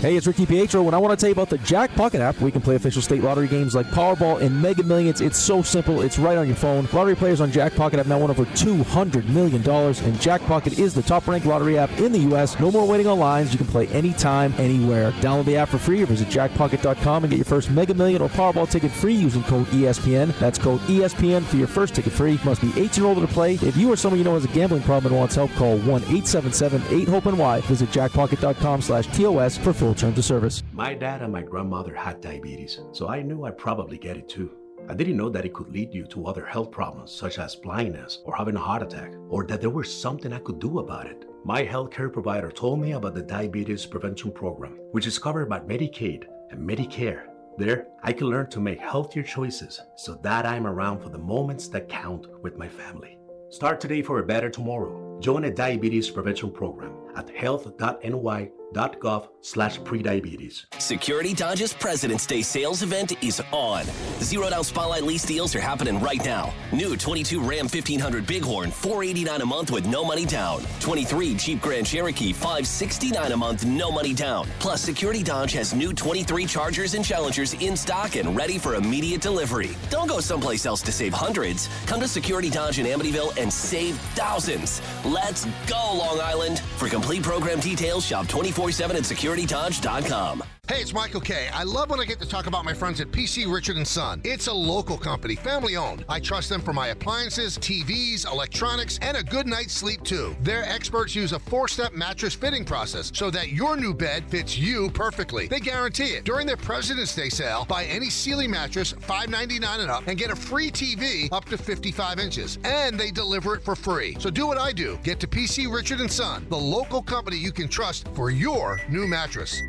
Hey, 0.03 0.17
it's 0.17 0.27
Rick 0.27 0.35
DiPietro, 0.35 0.85
and 0.87 0.97
I 0.97 0.99
want 0.99 1.17
to 1.17 1.17
tell 1.17 1.29
you 1.29 1.33
about 1.33 1.49
the 1.49 1.59
Jackpocket 1.59 2.19
app. 2.19 2.41
We 2.41 2.51
can 2.51 2.61
play 2.61 2.75
official 2.75 3.01
state 3.01 3.23
lottery 3.23 3.47
games 3.47 3.73
like 3.77 3.87
Powerball 3.87 4.41
and 4.41 4.61
Mega 4.61 4.83
Millions. 4.83 5.21
It's 5.21 5.39
so 5.39 5.63
simple. 5.63 6.03
It's 6.03 6.19
right 6.19 6.37
on 6.37 6.49
your 6.49 6.57
phone. 6.57 6.89
Lottery 6.93 7.15
players 7.15 7.41
on 7.41 7.53
Jackpocket 7.53 7.99
have 7.99 8.09
now 8.09 8.19
won 8.19 8.29
over 8.29 8.45
$200 8.45 9.29
million, 9.29 9.61
and 9.61 10.17
Jackpocket 10.17 10.77
is 10.77 10.93
the 10.93 11.03
top-ranked 11.03 11.47
lottery 11.47 11.79
app 11.79 11.89
in 12.01 12.11
the 12.11 12.19
U.S. 12.19 12.59
No 12.59 12.73
more 12.73 12.85
waiting 12.85 13.07
on 13.07 13.21
lines. 13.21 13.53
You 13.53 13.59
can 13.59 13.69
play 13.69 13.87
anytime, 13.91 14.53
anywhere. 14.59 15.13
Download 15.21 15.45
the 15.45 15.57
app 15.57 15.69
for 15.69 15.79
free 15.79 16.03
or 16.03 16.07
visit 16.07 16.27
jackpocket.com 16.27 17.23
and 17.23 17.31
get 17.31 17.37
your 17.37 17.45
first 17.45 17.71
Mega 17.71 17.95
Million 17.95 18.23
or 18.23 18.29
Powerball 18.29 18.69
ticket 18.69 18.91
free 18.91 19.15
using 19.15 19.45
code 19.45 19.69
ESPN. 19.69 20.37
That's 20.41 20.59
code 20.59 20.81
ESPN 20.81 21.45
for 21.45 21.59
your 21.59 21.69
first 21.69 21.95
ticket 21.95 22.13
free. 22.13 22.41
Must 22.45 22.61
be 22.61 22.73
18 22.77 23.05
or 23.05 23.07
older 23.07 23.21
to 23.21 23.33
play. 23.33 23.55
If 23.55 23.77
you 23.77 23.93
or 23.93 23.97
someone 23.97 24.19
you 24.19 24.25
know 24.25 24.35
has 24.35 24.47
a 24.47 24.49
gambling 24.49 24.83
problem 24.83 25.13
and 25.13 25.21
wants 25.21 25.37
help, 25.37 25.53
call 25.53 25.79
1-877-8-HOPE-NY. 25.79 27.61
Visit 27.61 27.91
jackpocket.com 27.91 28.83
slash 28.83 29.07
TOS 29.07 29.57
for 29.57 29.73
full 29.73 29.92
terms 29.95 30.19
of 30.19 30.25
service. 30.25 30.63
My 30.73 30.95
dad 30.95 31.23
and 31.23 31.33
my 31.33 31.43
grandmother 31.43 31.95
had 31.95 32.21
diabetes, 32.21 32.81
so 32.93 33.09
I 33.09 33.23
knew 33.23 33.45
I'd 33.45 33.59
probably 33.59 33.99
get 33.99 34.17
it 34.17 34.29
too. 34.29 34.51
I 34.89 34.95
didn't 34.95 35.17
know 35.17 35.31
that 35.31 35.45
it 35.45 35.55
could 35.55 35.73
lead 35.73 35.95
you 35.95 36.07
to 36.07 36.27
other 36.27 36.45
health 36.45 36.71
problems 36.71 37.13
such 37.13 37.39
as 37.39 37.55
blindness 37.55 38.21
or 38.25 38.35
having 38.35 38.57
a 38.57 38.61
heart 38.61 38.83
attack, 38.83 39.13
or 39.29 39.45
that 39.47 39.61
there 39.61 39.71
was 39.71 39.93
something 39.93 40.33
I 40.33 40.39
could 40.41 40.59
do 40.59 40.81
about 40.81 41.07
it. 41.07 41.25
My 41.45 41.65
healthcare 41.65 42.13
provider 42.13 42.51
told 42.51 42.81
me 42.81 42.93
about 42.93 43.15
the 43.15 43.23
Diabetes 43.23 43.87
Prevention 43.87 44.33
Program, 44.33 44.79
which 44.91 45.07
is 45.07 45.19
covered 45.19 45.49
by 45.49 45.61
Medicaid 45.61 46.25
and 46.51 46.69
Medicare. 46.69 47.27
There, 47.59 47.87
I 48.03 48.13
can 48.13 48.29
learn 48.29 48.49
to 48.51 48.61
make 48.61 48.81
healthier 48.81 49.23
choices 49.23 49.81
so 49.97 50.15
that 50.23 50.47
I'm 50.47 50.67
around 50.67 51.01
for 51.01 51.11
the 51.11 51.19
moments 51.19 51.69
that 51.69 51.89
count 51.89 52.27
with 52.43 52.57
my 52.59 52.69
family. 52.69 53.19
Start 53.51 53.81
today 53.81 54.03
for 54.03 54.19
a 54.19 54.27
better 54.27 54.51
tomorrow. 54.51 55.19
Join 55.21 55.45
a 55.45 55.51
diabetes 55.51 56.11
prevention 56.11 56.51
program 56.51 56.95
at 57.15 57.29
health.ny 57.31 58.51
securityDodge.gov 58.73 59.29
slash 59.43 59.81
prediabetes. 59.81 60.67
Security 60.81 61.35
Dodge's 61.35 61.73
President's 61.73 62.27
Day 62.27 62.43
sales 62.43 62.83
event 62.83 63.13
is 63.23 63.43
on. 63.53 63.85
Zero 64.21 64.49
down 64.49 64.65
spotlight 64.65 65.03
lease 65.03 65.25
deals 65.25 65.55
are 65.55 65.61
happening 65.61 66.01
right 66.01 66.25
now. 66.25 66.53
New 66.73 66.97
22 66.97 67.41
Ram 67.41 67.67
1500 67.67 68.27
Bighorn, 68.27 68.71
489 68.71 69.41
a 69.41 69.47
month 69.47 69.71
with 69.71 69.87
no 69.87 70.05
money 70.05 70.25
down. 70.25 70.63
23 70.81 71.35
Jeep 71.35 71.61
Grand 71.61 71.87
Cherokee, 71.87 72.33
569 72.33 73.33
a 73.33 73.37
month, 73.37 73.65
no 73.65 73.91
money 73.91 74.15
down. 74.15 74.47
Plus, 74.61 74.81
Security 74.81 75.23
Dodge 75.23 75.53
has 75.53 75.75
new 75.75 75.93
23 75.93 76.47
Chargers 76.47 76.95
and 76.95 77.05
Challengers 77.05 77.55
in 77.55 77.77
stock 77.77 78.17
and 78.17 78.37
ready 78.37 78.59
for 78.59 78.77
immediate 78.77 79.21
delivery. 79.21 79.71
Don't 79.91 80.09
go 80.09 80.21
someplace 80.21 80.67
else 80.67 80.83
to 80.83 80.93
save 80.93 81.13
hundreds. 81.13 81.69
Come 81.87 82.01
to 82.01 82.09
Security 82.09 82.51
Dodge 82.51 82.79
in 82.79 82.87
Amityville 82.87 83.37
and 83.37 83.53
save 83.53 83.99
thousands. 84.15 84.81
Let's 85.05 85.47
go, 85.67 85.95
Long 85.95 86.21
Island. 86.21 86.61
For 86.77 86.89
complete 86.89 87.23
program 87.23 87.59
details, 87.59 88.07
shop 88.07 88.29
24 88.29 88.62
7 88.71 88.97
at 88.97 89.03
securitydodge.com. 89.03 90.62
Hey, 90.73 90.81
it's 90.81 90.95
Michael 90.95 91.21
Kay. 91.21 91.51
I 91.53 91.65
love 91.65 91.91
when 91.91 92.01
I 92.01 92.07
get 92.07 92.19
to 92.21 92.27
talk 92.27 92.47
about 92.47 92.65
my 92.65 92.73
friends 92.73 92.99
at 93.03 93.09
PC 93.09 93.45
Richard 93.53 93.87
Son. 93.87 94.23
It's 94.25 94.47
a 94.47 94.53
local 94.55 94.97
company, 94.97 95.37
family 95.37 95.77
owned. 95.77 96.03
I 96.09 96.19
trust 96.19 96.49
them 96.49 96.63
for 96.63 96.73
my 96.73 96.89
appliances, 96.89 97.59
TVs, 97.59 98.25
electronics, 98.25 98.99
and 99.03 99.19
a 99.19 99.23
good 99.23 99.47
night's 99.47 99.75
sleep 99.75 100.03
too. 100.03 100.35
Their 100.41 100.65
experts 100.65 101.15
use 101.15 101.33
a 101.33 101.39
four-step 101.39 101.93
mattress 101.93 102.33
fitting 102.33 102.65
process 102.65 103.13
so 103.15 103.31
that 103.33 103.51
your 103.51 103.77
new 103.77 103.93
bed 103.93 104.25
fits 104.31 104.57
you 104.57 104.89
perfectly. 104.93 105.47
They 105.47 105.61
guarantee 105.61 106.15
it. 106.15 106.25
During 106.25 106.47
their 106.47 106.57
President's 106.57 107.15
Day 107.15 107.29
sale, 107.29 107.67
buy 107.69 107.85
any 107.85 108.09
Sealy 108.09 108.49
mattress, 108.49 108.95
$5.99 108.95 109.81
and 109.81 109.91
up, 109.91 110.07
and 110.07 110.17
get 110.17 110.31
a 110.31 110.37
free 110.37 110.71
TV 110.71 111.31
up 111.33 111.45
to 111.51 111.59
55 111.59 112.19
inches. 112.19 112.59
And 112.65 112.99
they 112.99 113.11
deliver 113.11 113.55
it 113.57 113.63
for 113.63 113.77
free. 113.77 114.17
So 114.19 114.31
do 114.31 114.47
what 114.47 114.57
I 114.57 114.73
do. 114.73 114.99
Get 115.03 115.21
to 115.21 115.27
PC 115.27 115.71
Richard 115.71 116.11
Son, 116.11 116.47
the 116.49 116.57
local 116.57 117.03
company 117.03 117.37
you 117.37 117.53
can 117.53 117.69
trust 117.69 118.09
for 118.15 118.31
your 118.31 118.81
new 118.89 119.07
mattress. 119.07 119.61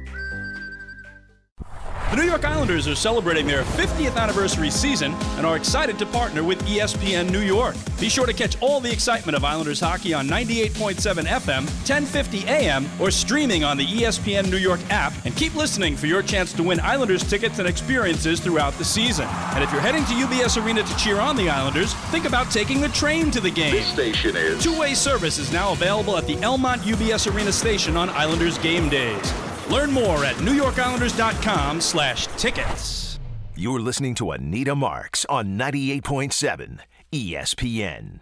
The 2.14 2.22
New 2.22 2.28
York 2.28 2.46
Islanders 2.46 2.88
are 2.88 2.94
celebrating 2.94 3.48
their 3.48 3.64
50th 3.64 4.18
anniversary 4.18 4.70
season 4.70 5.14
and 5.36 5.48
are 5.48 5.56
excited 5.56 5.98
to 5.98 6.06
partner 6.06 6.44
with 6.44 6.62
ESPN 6.68 7.32
New 7.32 7.40
York. 7.40 7.76
Be 8.00 8.08
sure 8.08 8.28
to 8.28 8.34
catch 8.34 8.56
all 8.62 8.80
the 8.80 8.92
excitement 8.92 9.36
of 9.36 9.44
Islanders 9.44 9.80
hockey 9.80 10.14
on 10.14 10.28
98.7 10.28 11.26
FM, 11.26 11.64
1050 11.64 12.46
AM, 12.46 12.88
or 13.00 13.10
streaming 13.10 13.64
on 13.64 13.78
the 13.78 13.86
ESPN 13.88 14.52
New 14.52 14.58
York 14.58 14.80
app. 14.92 15.12
And 15.26 15.36
keep 15.36 15.56
listening 15.56 15.98
for 15.98 16.06
your 16.06 16.22
chance 16.22 16.54
to 16.54 16.62
win 16.62 16.80
Islanders 16.82 17.24
tickets 17.28 17.58
and 17.58 17.68
experiences 17.68 18.40
throughout 18.40 18.74
the 18.74 18.86
season. 18.86 19.26
And 19.56 19.64
if 19.64 19.72
you're 19.72 19.82
heading 19.82 20.06
to 20.06 20.14
UBS 20.14 20.64
Arena 20.64 20.84
to 20.84 20.98
cheer 20.98 21.20
on 21.20 21.36
the 21.36 21.50
Islanders, 21.50 21.96
think 22.12 22.26
about 22.26 22.52
taking 22.52 22.80
the 22.80 22.90
train 22.90 23.32
to 23.32 23.42
the 23.42 23.50
game. 23.50 23.74
This 23.74 23.88
station 23.88 24.36
is. 24.36 24.62
Two 24.62 24.78
way 24.78 24.94
service 24.94 25.40
is 25.40 25.52
now 25.52 25.72
available 25.72 26.16
at 26.16 26.28
the 26.28 26.36
Elmont 26.36 26.82
UBS 26.82 27.34
Arena 27.34 27.52
station 27.52 27.98
on 27.98 28.12
Islanders 28.12 28.60
game 28.60 28.88
days. 28.88 29.34
Learn 29.70 29.92
more 29.92 30.26
at 30.26 30.36
NewYorkIslanders.com 30.38 31.82
slash 31.82 32.28
tickets. 32.38 33.20
You're 33.56 33.80
listening 33.80 34.16
to 34.16 34.32
Anita 34.32 34.76
Marks 34.76 35.26
on 35.26 35.58
98.7 35.58 36.80
ESPN. 37.12 38.20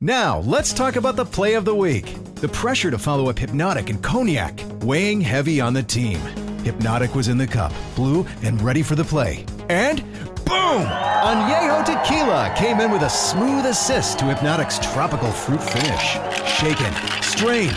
Now, 0.00 0.40
let's 0.40 0.74
talk 0.74 0.96
about 0.96 1.16
the 1.16 1.24
play 1.24 1.54
of 1.54 1.64
the 1.64 1.74
week. 1.74 2.16
The 2.34 2.48
pressure 2.48 2.90
to 2.90 2.98
follow 2.98 3.30
up 3.30 3.36
Hpnotiq 3.36 3.88
and 3.88 4.02
Cognac, 4.02 4.60
weighing 4.82 5.22
heavy 5.22 5.58
on 5.60 5.72
the 5.72 5.82
team. 5.82 6.18
Hpnotiq 6.64 7.14
was 7.14 7.28
in 7.28 7.38
the 7.38 7.46
cup, 7.46 7.72
blue, 7.94 8.26
and 8.42 8.60
ready 8.60 8.82
for 8.82 8.94
the 8.94 9.04
play. 9.04 9.46
And 9.70 10.02
boom! 10.44 10.84
Añejo 10.84 11.84
Tequila 11.86 12.52
came 12.58 12.80
in 12.80 12.90
with 12.90 13.02
a 13.02 13.08
smooth 13.08 13.64
assist 13.64 14.18
to 14.18 14.26
Hpnotiq's 14.26 14.80
tropical 14.92 15.30
fruit 15.30 15.62
finish. 15.62 16.18
Shaken, 16.58 16.92
strained, 17.22 17.76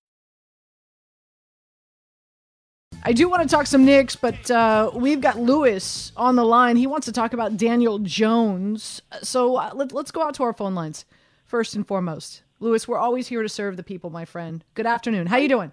I 3.03 3.13
do 3.13 3.27
want 3.27 3.41
to 3.41 3.47
talk 3.47 3.65
some 3.65 3.83
Knicks, 3.83 4.15
but 4.15 4.51
uh, 4.51 4.91
we've 4.93 5.21
got 5.21 5.39
Lewis 5.39 6.11
on 6.15 6.35
the 6.35 6.45
line. 6.45 6.75
He 6.75 6.85
wants 6.85 7.05
to 7.05 7.11
talk 7.11 7.33
about 7.33 7.57
Daniel 7.57 7.97
Jones. 7.97 9.01
So 9.23 9.55
uh, 9.55 9.71
let, 9.73 9.91
let's 9.91 10.11
go 10.11 10.21
out 10.21 10.35
to 10.35 10.43
our 10.43 10.53
phone 10.53 10.75
lines 10.75 11.05
first 11.45 11.75
and 11.75 11.87
foremost. 11.87 12.43
Lewis, 12.59 12.87
we're 12.87 12.99
always 12.99 13.27
here 13.27 13.41
to 13.41 13.49
serve 13.49 13.75
the 13.75 13.83
people, 13.83 14.11
my 14.11 14.23
friend. 14.23 14.63
Good 14.75 14.85
afternoon. 14.85 15.25
How 15.27 15.37
you 15.37 15.49
doing? 15.49 15.71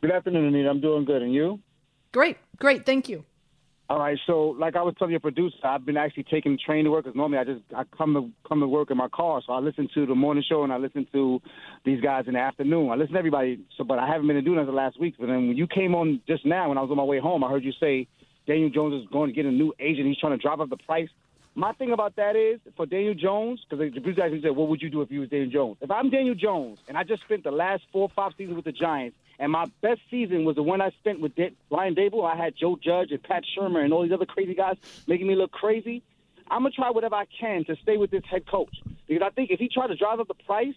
Good 0.00 0.12
afternoon, 0.12 0.46
Anita. 0.46 0.70
I'm 0.70 0.80
doing 0.80 1.04
good, 1.04 1.22
and 1.22 1.34
you? 1.34 1.60
Great, 2.12 2.36
great. 2.58 2.86
Thank 2.86 3.08
you. 3.08 3.24
All 3.90 3.98
right. 3.98 4.16
So, 4.24 4.54
like 4.56 4.76
I 4.76 4.82
was 4.82 4.94
telling 4.96 5.10
your 5.10 5.18
producer, 5.18 5.56
I've 5.64 5.84
been 5.84 5.96
actually 5.96 6.22
taking 6.22 6.52
the 6.52 6.58
train 6.58 6.84
to 6.84 6.92
work 6.92 7.06
because 7.06 7.16
normally 7.16 7.38
I 7.38 7.44
just 7.44 7.62
I 7.76 7.82
come 7.98 8.14
to 8.14 8.30
come 8.48 8.60
to 8.60 8.68
work 8.68 8.92
in 8.92 8.96
my 8.96 9.08
car. 9.08 9.42
So 9.44 9.52
I 9.52 9.58
listen 9.58 9.88
to 9.94 10.06
the 10.06 10.14
morning 10.14 10.44
show 10.48 10.62
and 10.62 10.72
I 10.72 10.76
listen 10.76 11.08
to 11.10 11.42
these 11.84 12.00
guys 12.00 12.26
in 12.28 12.34
the 12.34 12.38
afternoon. 12.38 12.90
I 12.92 12.94
listen 12.94 13.14
to 13.14 13.18
everybody. 13.18 13.58
So, 13.76 13.82
but 13.82 13.98
I 13.98 14.06
haven't 14.06 14.28
been 14.28 14.44
doing 14.44 14.58
that 14.58 14.66
the 14.66 14.70
last 14.70 15.00
week. 15.00 15.16
But 15.18 15.26
then 15.26 15.48
when 15.48 15.56
you 15.56 15.66
came 15.66 15.96
on 15.96 16.20
just 16.28 16.46
now, 16.46 16.68
when 16.68 16.78
I 16.78 16.82
was 16.82 16.90
on 16.92 16.98
my 16.98 17.02
way 17.02 17.18
home, 17.18 17.42
I 17.42 17.50
heard 17.50 17.64
you 17.64 17.72
say 17.80 18.06
Daniel 18.46 18.70
Jones 18.70 19.02
is 19.02 19.10
going 19.10 19.28
to 19.28 19.34
get 19.34 19.44
a 19.44 19.50
new 19.50 19.74
agent. 19.80 20.06
He's 20.06 20.18
trying 20.18 20.38
to 20.38 20.40
drive 20.40 20.60
up 20.60 20.70
the 20.70 20.76
price. 20.76 21.08
My 21.56 21.72
thing 21.72 21.90
about 21.90 22.14
that 22.14 22.36
is 22.36 22.60
for 22.76 22.86
Daniel 22.86 23.14
Jones, 23.14 23.58
because 23.68 23.92
the 23.92 24.00
producer 24.00 24.22
actually 24.22 24.42
said, 24.42 24.52
"What 24.52 24.68
would 24.68 24.80
you 24.80 24.88
do 24.88 25.02
if 25.02 25.10
you 25.10 25.18
was 25.18 25.30
Daniel 25.30 25.50
Jones?" 25.50 25.78
If 25.80 25.90
I'm 25.90 26.10
Daniel 26.10 26.36
Jones 26.36 26.78
and 26.86 26.96
I 26.96 27.02
just 27.02 27.22
spent 27.24 27.42
the 27.42 27.50
last 27.50 27.82
four 27.92 28.08
five 28.14 28.34
seasons 28.38 28.54
with 28.54 28.66
the 28.66 28.72
Giants, 28.72 29.16
and 29.40 29.50
my 29.50 29.64
best 29.80 30.00
season 30.10 30.44
was 30.44 30.54
the 30.54 30.62
one 30.62 30.80
I 30.80 30.90
spent 31.00 31.20
with 31.20 31.34
D- 31.34 31.56
Brian 31.68 31.94
Daboll, 31.96 32.30
I 32.30 32.36
had 32.36 32.54
Joe 32.54 32.78
Judge 32.80 33.10
and 33.10 33.22
Pat 33.22 33.42
Shurmur 33.56 33.82
and 33.82 33.92
all 33.92 34.02
these 34.02 34.12
other 34.12 34.26
crazy 34.26 34.54
guys 34.54 34.76
making 35.08 35.26
me 35.26 35.34
look 35.34 35.50
crazy. 35.50 36.02
I'm 36.48 36.62
gonna 36.62 36.70
try 36.70 36.90
whatever 36.90 37.16
I 37.16 37.24
can 37.40 37.64
to 37.64 37.76
stay 37.82 37.96
with 37.96 38.10
this 38.10 38.22
head 38.30 38.46
coach 38.46 38.76
because 39.08 39.22
I 39.26 39.30
think 39.30 39.50
if 39.50 39.58
he 39.58 39.68
tried 39.68 39.88
to 39.88 39.96
drive 39.96 40.20
up 40.20 40.28
the 40.28 40.34
price, 40.34 40.74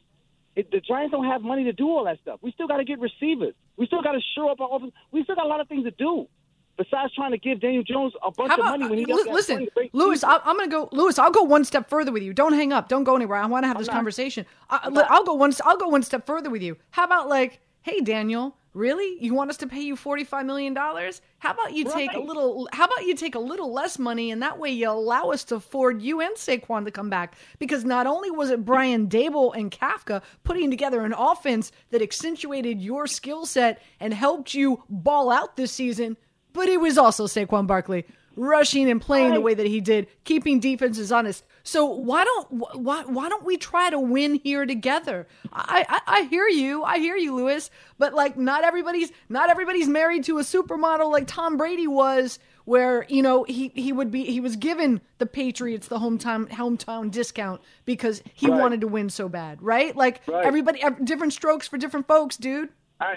it, 0.56 0.72
the 0.72 0.80
Giants 0.80 1.12
don't 1.12 1.26
have 1.26 1.42
money 1.42 1.66
to 1.66 1.74
do 1.74 1.90
all 1.90 2.06
that 2.06 2.20
stuff. 2.22 2.40
We 2.42 2.52
still 2.52 2.68
got 2.68 2.78
to 2.78 2.86
get 2.86 3.00
receivers. 3.00 3.54
We 3.76 3.88
still 3.88 4.02
got 4.02 4.14
to 4.14 4.22
shore 4.36 4.52
up 4.52 4.62
our 4.62 4.76
offense. 4.76 4.94
We 5.12 5.24
still 5.24 5.36
got 5.36 5.46
a 5.46 5.50
lot 5.50 5.60
of 5.60 5.68
things 5.68 5.84
to 5.84 5.92
do. 5.92 6.28
Besides 6.76 7.14
trying 7.14 7.32
to 7.32 7.38
give 7.38 7.62
Daniel 7.62 7.84
Jones 7.84 8.14
a 8.24 8.32
bunch 8.32 8.50
How 8.50 8.58
of 8.58 8.66
money 8.66 8.88
when 8.88 8.98
he 8.98 9.06
uh, 9.06 9.16
doesn't 9.16 9.32
listen, 9.32 9.68
money 9.76 9.90
Lewis? 9.94 10.24
I, 10.24 10.40
I'm 10.44 10.58
going 10.58 10.70
to 10.70 10.76
go. 10.76 10.90
Lewis, 10.92 11.20
I'll 11.20 11.30
go 11.32 11.44
one 11.44 11.66
step 11.66 11.88
further 11.88 12.12
with 12.12 12.24
you. 12.24 12.34
Don't 12.34 12.54
hang 12.54 12.74
up. 12.74 12.90
Don't 12.90 13.04
go 13.04 13.16
anywhere. 13.16 13.38
I 13.38 13.46
want 13.46 13.64
to 13.64 13.68
have 13.68 13.78
this 13.78 13.88
not. 13.88 13.94
conversation. 13.94 14.48
I, 14.72 14.90
I'll 15.10 15.24
go 15.24 15.34
one. 15.34 15.54
I'll 15.66 15.78
go 15.78 15.88
one 15.88 16.02
step 16.02 16.26
further 16.26 16.50
with 16.50 16.64
you. 16.64 16.78
How 16.90 17.04
about 17.04 17.30
like, 17.30 17.60
hey, 17.84 18.02
Daniel, 18.02 18.58
really? 18.74 19.18
You 19.24 19.34
want 19.34 19.50
us 19.50 19.58
to 19.58 19.68
pay 19.68 19.82
you 19.82 19.96
45 19.96 20.46
million 20.46 20.74
dollars? 20.74 21.22
How 21.40 21.52
about 21.52 21.74
you 21.74 21.86
take 21.86 22.14
a 22.14 22.20
little? 22.20 22.68
How 22.74 22.86
about 22.86 23.06
you 23.06 23.16
take 23.16 23.36
a 23.36 23.40
little 23.40 23.72
less 23.72 24.00
money, 24.00 24.32
and 24.32 24.42
that 24.42 24.58
way 24.58 24.72
you 24.72 24.90
allow 24.90 25.30
us 25.30 25.44
to 25.46 25.56
afford 25.56 26.02
you 26.02 26.22
and 26.22 26.36
Saquon 26.36 26.86
to 26.86 26.92
come 26.92 27.10
back? 27.10 27.36
Because 27.60 27.86
not 27.86 28.08
only 28.08 28.32
was 28.32 28.50
it 28.50 28.66
Brian 28.66 29.08
Daboll 29.08 29.56
and 29.56 29.72
Kafka 29.72 30.24
putting 30.44 30.72
together 30.72 31.06
an 31.06 31.14
offense 31.14 31.72
that 31.92 32.02
accentuated 32.02 32.82
your 32.82 33.06
skill 33.06 33.46
set 33.46 33.82
and 34.00 34.14
helped 34.14 34.54
you 34.54 34.84
ball 34.90 35.30
out 35.30 35.56
this 35.56 35.72
season, 35.72 36.18
but 36.54 36.68
it 36.68 36.80
was 36.80 36.98
also 36.98 37.28
Saquon 37.28 37.68
Barkley 37.68 38.06
rushing 38.36 38.90
and 38.90 39.02
playing 39.02 39.34
the 39.34 39.42
way 39.42 39.54
that 39.54 39.66
he 39.68 39.82
did, 39.82 40.08
keeping 40.24 40.60
defenses 40.60 41.12
honest. 41.12 41.44
So 41.64 41.86
why 41.86 42.24
don't 42.24 42.48
why 42.76 43.04
why 43.04 43.30
don't 43.30 43.46
we 43.46 43.58
try 43.58 43.90
to 43.90 44.00
win 44.00 44.36
here 44.36 44.66
together? 44.66 45.28
I, 45.54 45.86
I 45.88 46.20
I 46.20 46.22
hear 46.24 46.48
you, 46.48 46.84
I 46.84 46.98
hear 47.00 47.16
you, 47.16 47.36
Lewis. 47.36 47.70
But 47.98 48.14
like, 48.14 48.38
not 48.38 48.64
everybody's 48.64 49.12
not 49.30 49.50
everybody's 49.50 49.88
married 49.88 50.24
to 50.26 50.40
a 50.40 50.42
supermodel 50.42 51.12
like 51.12 51.26
Tom 51.28 51.56
Brady 51.58 51.88
was, 51.88 52.38
where 52.66 53.06
you 53.08 53.22
know 53.22 53.44
he 53.44 53.70
he 53.76 53.94
would 53.94 54.12
be 54.12 54.26
he 54.26 54.40
was 54.42 54.56
given 54.58 55.00
the 55.20 55.26
Patriots 55.26 55.88
the 55.88 56.00
hometown 56.00 56.50
hometown 56.50 57.10
discount 57.12 57.62
because 57.86 58.22
he 58.34 58.50
Right. 58.50 58.60
wanted 58.60 58.82
to 58.82 58.88
win 58.88 59.10
so 59.10 59.30
bad, 59.30 59.62
right? 59.62 59.96
Like 59.96 60.22
Right. 60.28 60.46
everybody, 60.46 60.82
different 61.04 61.32
strokes 61.34 61.68
for 61.68 61.78
different 61.78 62.08
folks, 62.08 62.36
dude. 62.36 62.70
I, 63.00 63.16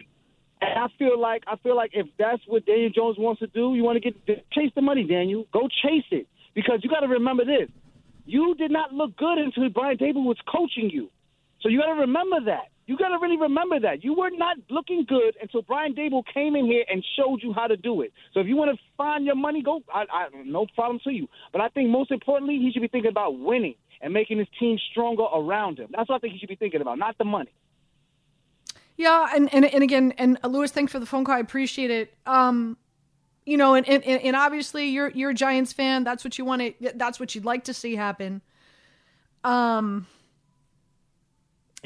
and 0.60 0.78
I 0.78 0.86
feel 0.98 1.20
like 1.20 1.44
I 1.46 1.56
feel 1.56 1.76
like 1.76 1.90
if 1.92 2.06
that's 2.18 2.42
what 2.46 2.64
Daniel 2.66 2.90
Jones 2.90 3.16
wants 3.18 3.40
to 3.40 3.46
do, 3.46 3.74
you 3.74 3.82
want 3.82 4.02
to 4.02 4.10
get 4.10 4.50
chase 4.52 4.72
the 4.74 4.82
money, 4.82 5.04
Daniel. 5.04 5.46
Go 5.52 5.68
chase 5.82 6.04
it 6.10 6.26
because 6.54 6.80
you 6.82 6.90
got 6.90 7.00
to 7.00 7.08
remember 7.08 7.44
this: 7.44 7.68
you 8.24 8.54
did 8.56 8.70
not 8.70 8.92
look 8.92 9.16
good 9.16 9.38
until 9.38 9.68
Brian 9.68 9.98
Daboll 9.98 10.24
was 10.24 10.38
coaching 10.50 10.90
you. 10.90 11.10
So 11.60 11.68
you 11.68 11.80
got 11.80 11.94
to 11.94 12.00
remember 12.00 12.36
that. 12.46 12.68
You 12.86 12.96
got 12.96 13.08
to 13.08 13.18
really 13.20 13.36
remember 13.36 13.80
that. 13.80 14.04
You 14.04 14.14
were 14.14 14.30
not 14.30 14.56
looking 14.70 15.04
good 15.08 15.36
until 15.42 15.62
Brian 15.62 15.94
Daboll 15.94 16.22
came 16.32 16.54
in 16.54 16.66
here 16.66 16.84
and 16.88 17.04
showed 17.18 17.42
you 17.42 17.52
how 17.52 17.66
to 17.66 17.76
do 17.76 18.02
it. 18.02 18.12
So 18.32 18.40
if 18.40 18.46
you 18.46 18.56
want 18.56 18.76
to 18.76 18.82
find 18.96 19.24
your 19.26 19.34
money, 19.34 19.62
go. 19.62 19.80
I, 19.92 20.04
I, 20.10 20.26
no 20.44 20.66
problem 20.74 21.00
to 21.04 21.10
you. 21.10 21.28
But 21.52 21.60
I 21.60 21.68
think 21.68 21.90
most 21.90 22.10
importantly, 22.12 22.58
he 22.62 22.70
should 22.72 22.82
be 22.82 22.88
thinking 22.88 23.10
about 23.10 23.38
winning 23.38 23.74
and 24.00 24.12
making 24.12 24.38
his 24.38 24.46
team 24.60 24.78
stronger 24.92 25.24
around 25.24 25.78
him. 25.78 25.88
That's 25.96 26.08
what 26.08 26.16
I 26.16 26.18
think 26.20 26.34
he 26.34 26.38
should 26.38 26.48
be 26.48 26.56
thinking 26.56 26.80
about, 26.80 26.98
not 26.98 27.18
the 27.18 27.24
money. 27.24 27.50
Yeah, 28.96 29.28
and, 29.34 29.52
and 29.52 29.64
and 29.64 29.82
again, 29.82 30.14
and 30.16 30.38
uh, 30.42 30.48
Lewis, 30.48 30.70
thanks 30.70 30.90
for 30.90 30.98
the 30.98 31.06
phone 31.06 31.24
call. 31.24 31.34
I 31.34 31.40
appreciate 31.40 31.90
it. 31.90 32.14
Um, 32.24 32.78
you 33.44 33.56
know, 33.56 33.74
and, 33.74 33.86
and 33.88 34.04
and 34.04 34.34
obviously 34.34 34.86
you're 34.88 35.10
you're 35.10 35.30
a 35.30 35.34
Giants 35.34 35.72
fan. 35.72 36.02
That's 36.02 36.24
what 36.24 36.38
you 36.38 36.44
want 36.44 36.62
to. 36.62 36.92
That's 36.94 37.20
what 37.20 37.34
you'd 37.34 37.44
like 37.44 37.64
to 37.64 37.74
see 37.74 37.94
happen. 37.94 38.40
Um, 39.44 40.06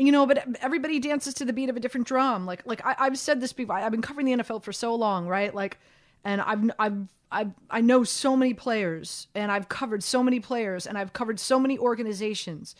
you 0.00 0.12
know, 0.12 0.26
but 0.26 0.46
everybody 0.60 0.98
dances 0.98 1.34
to 1.34 1.44
the 1.44 1.52
beat 1.52 1.68
of 1.68 1.76
a 1.76 1.80
different 1.80 2.06
drum. 2.06 2.46
Like, 2.46 2.62
like 2.64 2.80
I, 2.84 3.04
have 3.04 3.18
said 3.18 3.40
this 3.40 3.52
before. 3.52 3.76
I've 3.76 3.90
been 3.90 4.00
covering 4.00 4.26
the 4.26 4.42
NFL 4.42 4.62
for 4.62 4.72
so 4.72 4.94
long, 4.94 5.26
right? 5.26 5.54
Like, 5.54 5.78
and 6.24 6.40
I've, 6.40 6.70
I've, 6.78 7.08
i 7.30 7.46
I 7.70 7.80
know 7.80 8.02
so 8.02 8.34
many 8.36 8.54
players, 8.54 9.28
and 9.34 9.52
I've 9.52 9.68
covered 9.68 10.02
so 10.02 10.22
many 10.22 10.40
players, 10.40 10.86
and 10.86 10.96
I've 10.96 11.12
covered 11.12 11.38
so 11.38 11.60
many 11.60 11.78
organizations. 11.78 12.74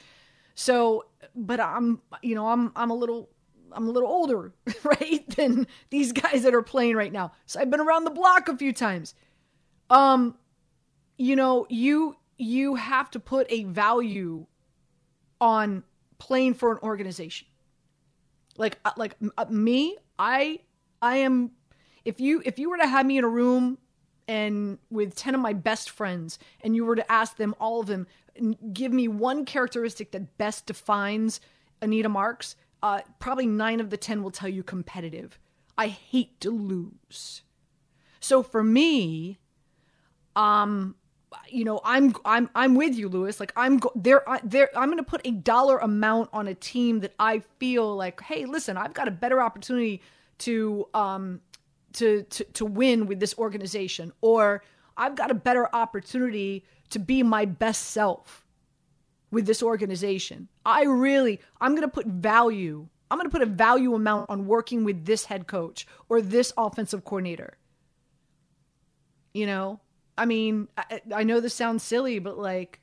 So, 0.55 1.05
but 1.37 1.61
I'm, 1.61 2.01
you 2.23 2.35
know, 2.35 2.49
I'm, 2.49 2.73
I'm 2.75 2.91
a 2.91 2.95
little, 2.95 3.29
I'm 3.73 3.89
a 3.89 3.91
little 3.91 4.09
older, 4.09 4.53
right, 4.85 5.29
than 5.37 5.67
these 5.91 6.13
guys 6.13 6.43
that 6.43 6.55
are 6.55 6.63
playing 6.63 6.97
right 6.97 7.13
now. 7.13 7.33
So 7.47 7.61
I've 7.61 7.71
been 7.71 7.81
around 7.81 8.05
the 8.05 8.11
block 8.11 8.49
a 8.49 8.57
few 8.57 8.73
times. 8.73 9.15
Um, 9.89 10.37
you 11.17 11.37
know, 11.37 11.67
you, 11.69 12.17
you 12.39 12.77
have 12.77 13.11
to 13.13 13.21
put 13.21 13.47
a 13.51 13.65
value 13.65 14.47
on 15.41 15.83
playing 16.19 16.55
for 16.55 16.73
an 16.73 16.79
organization. 16.83 17.47
Like 18.57 18.79
uh, 18.85 18.93
like 18.97 19.17
uh, 19.39 19.47
me, 19.49 19.97
I 20.19 20.61
I 21.01 21.19
am 21.19 21.53
if 22.05 22.21
you 22.21 22.43
if 22.45 22.59
you 22.59 22.69
were 22.69 22.77
to 22.77 22.87
have 22.87 23.07
me 23.07 23.17
in 23.17 23.25
a 23.25 23.29
room 23.29 23.79
and 24.29 24.79
with 24.91 25.15
10 25.15 25.35
of 25.35 25.41
my 25.41 25.53
best 25.53 25.91
friends 25.91 26.39
and 26.61 26.77
you 26.77 26.85
were 26.85 26.95
to 26.95 27.11
ask 27.11 27.37
them 27.37 27.55
all 27.59 27.81
of 27.81 27.87
them 27.87 28.07
give 28.73 28.93
me 28.93 29.09
one 29.09 29.45
characteristic 29.45 30.13
that 30.13 30.39
best 30.39 30.67
defines 30.67 31.41
Anita 31.83 32.09
Marks, 32.09 32.57
uh, 32.83 33.01
probably 33.19 33.47
9 33.47 33.81
of 33.81 33.91
the 33.91 33.97
10 33.97 34.23
will 34.23 34.31
tell 34.31 34.49
you 34.49 34.63
competitive. 34.63 35.39
I 35.77 35.89
hate 35.89 36.41
to 36.41 36.51
lose. 36.51 37.43
So 38.21 38.43
for 38.43 38.63
me, 38.63 39.39
um 40.37 40.95
you 41.49 41.65
know, 41.65 41.81
I'm 41.85 42.15
I'm 42.25 42.51
I'm 42.55 42.75
with 42.75 42.97
you, 42.97 43.09
Lewis. 43.09 43.39
Like 43.41 43.53
I'm 43.57 43.79
go- 43.79 43.93
there 43.95 44.23
there 44.43 44.69
I'm 44.77 44.89
going 44.89 44.99
to 44.99 45.05
put 45.05 45.21
a 45.25 45.31
dollar 45.31 45.79
amount 45.79 46.31
on 46.33 46.49
a 46.49 46.55
team 46.55 47.01
that 47.01 47.15
I 47.19 47.41
feel 47.59 47.95
like, 47.97 48.21
hey, 48.21 48.47
listen, 48.47 48.77
I've 48.77 48.95
got 48.95 49.09
a 49.09 49.13
better 49.13 49.41
opportunity 49.41 50.03
to 50.39 50.89
um 50.93 51.41
to 51.95 52.23
to 52.25 52.45
to 52.45 52.65
win 52.65 53.07
with 53.07 53.21
this 53.21 53.35
organization 53.39 54.13
or 54.21 54.63
I've 54.97 55.17
got 55.17 55.31
a 55.31 55.35
better 55.35 55.75
opportunity 55.75 56.65
to 56.91 56.99
be 56.99 57.23
my 57.23 57.45
best 57.45 57.87
self 57.89 58.45
with 59.31 59.47
this 59.47 59.63
organization. 59.63 60.49
I 60.65 60.85
really 60.85 61.41
I'm 61.61 61.73
going 61.73 61.83
to 61.83 61.89
put 61.89 62.07
value. 62.07 62.87
I'm 63.11 63.19
going 63.19 63.29
to 63.29 63.33
put 63.33 63.43
a 63.43 63.47
value 63.47 63.95
amount 63.95 64.31
on 64.31 64.47
working 64.47 64.85
with 64.85 65.05
this 65.05 65.25
head 65.25 65.47
coach 65.47 65.87
or 66.09 66.21
this 66.21 66.53
offensive 66.57 67.05
coordinator. 67.05 67.57
You 69.33 69.47
know, 69.47 69.81
I 70.17 70.27
mean, 70.27 70.69
I, 70.77 71.01
I 71.15 71.23
know 71.25 71.41
this 71.41 71.55
sounds 71.55 71.83
silly, 71.83 72.19
but 72.19 72.39
like, 72.39 72.81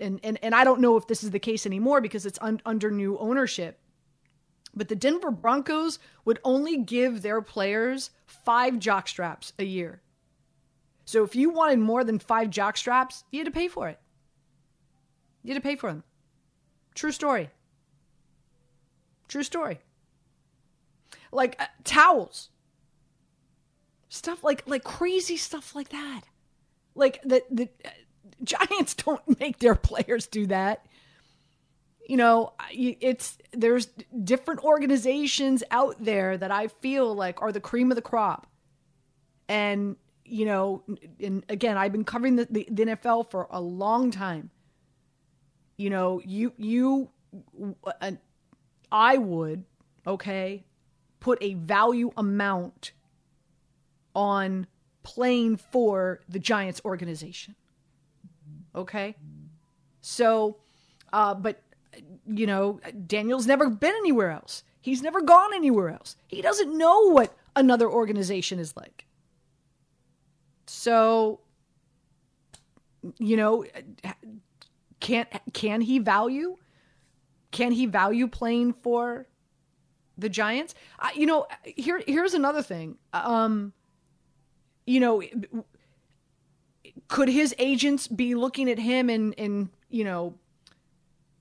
and, 0.00 0.20
and, 0.22 0.38
and 0.42 0.54
I 0.54 0.64
don't 0.64 0.80
know 0.80 0.96
if 0.96 1.06
this 1.06 1.22
is 1.22 1.30
the 1.30 1.38
case 1.38 1.66
anymore 1.66 2.00
because 2.00 2.24
it's 2.24 2.38
un, 2.40 2.60
under 2.64 2.90
new 2.90 3.18
ownership. 3.18 3.78
But 4.74 4.88
the 4.88 4.96
Denver 4.96 5.30
Broncos 5.30 5.98
would 6.24 6.38
only 6.44 6.78
give 6.78 7.22
their 7.22 7.42
players 7.42 8.10
five 8.26 8.78
jock 8.78 9.08
straps 9.08 9.52
a 9.58 9.64
year. 9.64 10.00
So 11.04 11.24
if 11.24 11.34
you 11.34 11.50
wanted 11.50 11.78
more 11.78 12.04
than 12.04 12.18
five 12.18 12.50
jock 12.50 12.76
straps, 12.76 13.24
you 13.30 13.40
had 13.40 13.46
to 13.46 13.50
pay 13.50 13.68
for 13.68 13.88
it. 13.88 13.98
You 15.42 15.54
had 15.54 15.62
to 15.62 15.68
pay 15.68 15.76
for 15.76 15.90
them. 15.90 16.04
True 16.98 17.12
story. 17.12 17.48
True 19.28 19.44
story. 19.44 19.78
Like 21.30 21.54
uh, 21.60 21.66
towels. 21.84 22.48
Stuff 24.08 24.42
like 24.42 24.64
like 24.66 24.82
crazy 24.82 25.36
stuff 25.36 25.76
like 25.76 25.90
that. 25.90 26.22
Like 26.96 27.22
the 27.22 27.44
the 27.52 27.68
uh, 27.84 27.90
giants 28.42 28.94
don't 29.04 29.38
make 29.38 29.60
their 29.60 29.76
players 29.76 30.26
do 30.26 30.46
that. 30.46 30.86
You 32.08 32.16
know 32.16 32.54
it's 32.72 33.38
there's 33.52 33.86
different 34.24 34.64
organizations 34.64 35.62
out 35.70 36.02
there 36.02 36.36
that 36.36 36.50
i 36.50 36.66
feel 36.66 37.14
like 37.14 37.40
are 37.40 37.52
the 37.52 37.60
cream 37.60 37.92
of 37.92 37.94
the 37.94 38.02
crop. 38.02 38.48
And 39.48 39.94
you 40.24 40.46
know 40.46 40.82
and 41.20 41.44
again 41.48 41.78
i've 41.78 41.92
been 41.92 42.04
covering 42.04 42.36
the, 42.36 42.46
the, 42.50 42.68
the 42.70 42.84
nfl 42.84 43.30
for 43.30 43.46
a 43.50 43.60
long 43.60 44.10
time 44.10 44.50
you 45.78 45.88
know 45.88 46.20
you 46.24 46.52
you 46.58 47.08
uh, 48.02 48.12
i 48.92 49.16
would 49.16 49.64
okay 50.06 50.62
put 51.20 51.38
a 51.42 51.54
value 51.54 52.10
amount 52.16 52.92
on 54.14 54.66
playing 55.02 55.56
for 55.56 56.20
the 56.28 56.38
Giants 56.38 56.80
organization. 56.84 57.54
Okay? 58.74 59.16
So, 60.00 60.56
uh, 61.12 61.34
but, 61.34 61.62
you 62.26 62.46
know, 62.46 62.80
Daniel's 63.06 63.46
never 63.46 63.70
been 63.70 63.94
anywhere 63.94 64.30
else. 64.30 64.64
He's 64.80 65.02
never 65.02 65.20
gone 65.20 65.54
anywhere 65.54 65.90
else. 65.90 66.16
He 66.26 66.42
doesn't 66.42 66.76
know 66.76 67.10
what 67.10 67.36
another 67.56 67.88
organization 67.90 68.58
is 68.58 68.76
like. 68.76 69.06
So, 70.66 71.40
you 73.18 73.36
know, 73.36 73.64
can 75.00 75.26
can 75.52 75.80
he 75.80 75.98
value? 75.98 76.56
Can 77.50 77.72
he 77.72 77.86
value 77.86 78.28
playing 78.28 78.74
for 78.74 79.26
the 80.16 80.28
Giants? 80.28 80.74
Uh, 80.98 81.08
you 81.14 81.26
know, 81.26 81.46
here 81.64 82.02
here's 82.06 82.34
another 82.34 82.62
thing. 82.62 82.98
Um, 83.12 83.72
you 84.86 85.00
know, 85.00 85.22
could 87.08 87.28
his 87.28 87.54
agents 87.58 88.08
be 88.08 88.34
looking 88.34 88.70
at 88.70 88.78
him 88.78 89.10
and, 89.10 89.34
and, 89.38 89.68
you 89.88 90.04
know, 90.04 90.34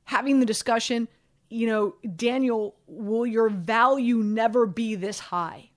having 0.04 0.40
the 0.40 0.46
discussion, 0.46 1.08
you 1.50 1.68
know, 1.68 1.96
Daniel, 2.16 2.76
will 2.88 3.26
your 3.26 3.50
value 3.50 4.18
never 4.18 4.66
be 4.66 4.96
this 4.96 5.20
high? 5.20 5.70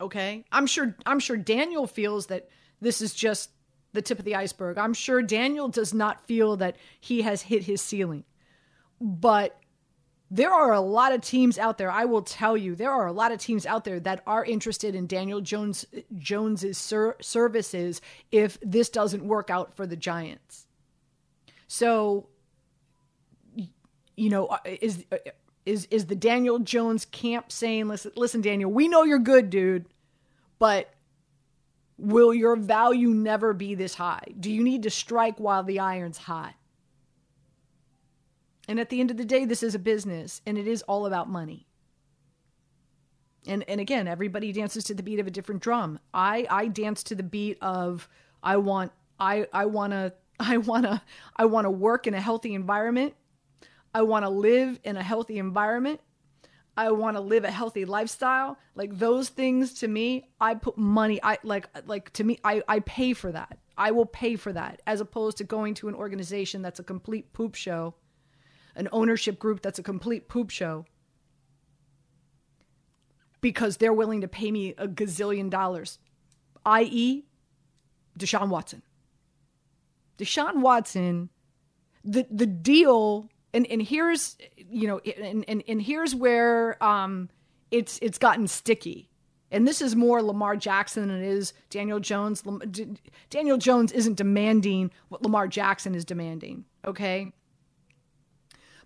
Okay. 0.00 0.44
I'm 0.52 0.66
sure, 0.66 0.94
I'm 1.06 1.20
sure 1.20 1.36
Daniel 1.36 1.86
feels 1.86 2.26
that 2.26 2.48
this 2.80 3.00
is 3.00 3.14
just 3.14 3.50
the 3.92 4.02
tip 4.02 4.18
of 4.18 4.24
the 4.24 4.34
iceberg. 4.34 4.78
I'm 4.78 4.94
sure 4.94 5.22
Daniel 5.22 5.68
does 5.68 5.94
not 5.94 6.26
feel 6.26 6.56
that 6.56 6.76
he 7.00 7.22
has 7.22 7.42
hit 7.42 7.64
his 7.64 7.80
ceiling. 7.80 8.24
But 9.00 9.58
there 10.30 10.52
are 10.52 10.72
a 10.72 10.80
lot 10.80 11.12
of 11.12 11.22
teams 11.22 11.58
out 11.58 11.78
there. 11.78 11.90
I 11.90 12.04
will 12.04 12.22
tell 12.22 12.56
you, 12.56 12.74
there 12.74 12.90
are 12.90 13.06
a 13.06 13.12
lot 13.12 13.32
of 13.32 13.38
teams 13.38 13.64
out 13.64 13.84
there 13.84 13.98
that 14.00 14.22
are 14.26 14.44
interested 14.44 14.94
in 14.94 15.06
Daniel 15.06 15.40
Jones 15.40 15.86
Jones's 16.16 16.76
ser- 16.76 17.16
services 17.20 18.00
if 18.30 18.58
this 18.60 18.90
doesn't 18.90 19.24
work 19.24 19.48
out 19.48 19.74
for 19.74 19.86
the 19.86 19.96
Giants. 19.96 20.66
So, 21.66 22.28
you 24.16 24.28
know, 24.28 24.58
is 24.64 25.04
is 25.64 25.86
is 25.90 26.06
the 26.06 26.16
Daniel 26.16 26.58
Jones 26.58 27.06
camp 27.06 27.50
saying, 27.50 27.88
"Listen, 27.88 28.12
listen, 28.14 28.42
Daniel, 28.42 28.70
we 28.70 28.86
know 28.86 29.04
you're 29.04 29.18
good, 29.18 29.48
dude, 29.48 29.86
but 30.58 30.92
will 31.98 32.32
your 32.32 32.56
value 32.56 33.08
never 33.08 33.52
be 33.52 33.74
this 33.74 33.94
high? 33.94 34.24
Do 34.38 34.50
you 34.50 34.62
need 34.62 34.84
to 34.84 34.90
strike 34.90 35.38
while 35.38 35.62
the 35.62 35.80
iron's 35.80 36.18
hot?" 36.18 36.54
And 38.68 38.78
at 38.78 38.90
the 38.90 39.00
end 39.00 39.10
of 39.10 39.16
the 39.16 39.24
day, 39.24 39.44
this 39.44 39.62
is 39.62 39.74
a 39.74 39.78
business 39.78 40.42
and 40.46 40.58
it 40.58 40.68
is 40.68 40.82
all 40.82 41.06
about 41.06 41.28
money. 41.28 41.66
And 43.46 43.64
and 43.66 43.80
again, 43.80 44.06
everybody 44.06 44.52
dances 44.52 44.84
to 44.84 44.94
the 44.94 45.02
beat 45.02 45.18
of 45.18 45.26
a 45.26 45.30
different 45.30 45.62
drum. 45.62 45.98
I 46.12 46.46
I 46.50 46.68
dance 46.68 47.02
to 47.04 47.14
the 47.14 47.22
beat 47.22 47.58
of 47.62 48.08
I 48.42 48.58
want 48.58 48.92
I 49.18 49.46
I 49.52 49.64
want 49.64 49.92
to 49.92 50.12
I 50.40 50.58
want 50.58 50.84
to 50.84 51.00
I 51.34 51.46
want 51.46 51.64
to 51.64 51.70
work 51.70 52.06
in 52.06 52.14
a 52.14 52.20
healthy 52.20 52.54
environment. 52.54 53.14
I 53.94 54.02
want 54.02 54.24
to 54.24 54.28
live 54.28 54.78
in 54.84 54.96
a 54.96 55.02
healthy 55.02 55.38
environment. 55.38 56.00
I 56.78 56.90
want 56.92 57.16
to 57.16 57.20
live 57.20 57.44
a 57.44 57.50
healthy 57.50 57.84
lifestyle. 57.84 58.56
Like 58.74 58.96
those 58.98 59.28
things 59.28 59.74
to 59.80 59.88
me, 59.88 60.28
I 60.40 60.54
put 60.54 60.78
money 60.78 61.20
I 61.22 61.38
like 61.42 61.68
like 61.86 62.12
to 62.14 62.24
me 62.24 62.38
I 62.44 62.62
I 62.68 62.80
pay 62.80 63.12
for 63.12 63.32
that. 63.32 63.58
I 63.76 63.90
will 63.90 64.06
pay 64.06 64.36
for 64.36 64.52
that 64.52 64.80
as 64.86 65.00
opposed 65.00 65.38
to 65.38 65.44
going 65.44 65.74
to 65.74 65.88
an 65.88 65.94
organization 65.94 66.62
that's 66.62 66.80
a 66.80 66.84
complete 66.84 67.32
poop 67.32 67.54
show 67.54 67.94
an 68.78 68.88
ownership 68.92 69.38
group 69.38 69.60
that's 69.60 69.80
a 69.80 69.82
complete 69.82 70.28
poop 70.28 70.50
show 70.50 70.86
because 73.40 73.76
they're 73.76 73.92
willing 73.92 74.20
to 74.20 74.28
pay 74.28 74.50
me 74.50 74.74
a 74.78 74.86
gazillion 74.86 75.50
dollars, 75.50 75.98
i.e., 76.64 77.24
Deshaun 78.18 78.48
Watson. 78.48 78.82
Deshaun 80.16 80.60
Watson, 80.60 81.28
the, 82.04 82.26
the 82.30 82.46
deal 82.46 83.28
and 83.54 83.66
and 83.66 83.82
here's 83.82 84.36
you 84.56 84.86
know 84.86 84.98
and 84.98 85.44
and, 85.48 85.62
and 85.66 85.82
here's 85.82 86.14
where 86.14 86.82
um 86.82 87.28
it's 87.70 87.98
it's 88.02 88.18
gotten 88.18 88.46
sticky 88.46 89.08
and 89.50 89.66
this 89.66 89.80
is 89.80 89.96
more 89.96 90.22
Lamar 90.22 90.56
Jackson 90.56 91.08
than 91.08 91.22
it 91.22 91.26
is 91.26 91.54
Daniel 91.70 92.00
Jones. 92.00 92.42
Daniel 93.30 93.56
Jones 93.56 93.92
isn't 93.92 94.16
demanding 94.16 94.90
what 95.08 95.22
Lamar 95.22 95.48
Jackson 95.48 95.94
is 95.94 96.04
demanding, 96.04 96.64
okay? 96.84 97.32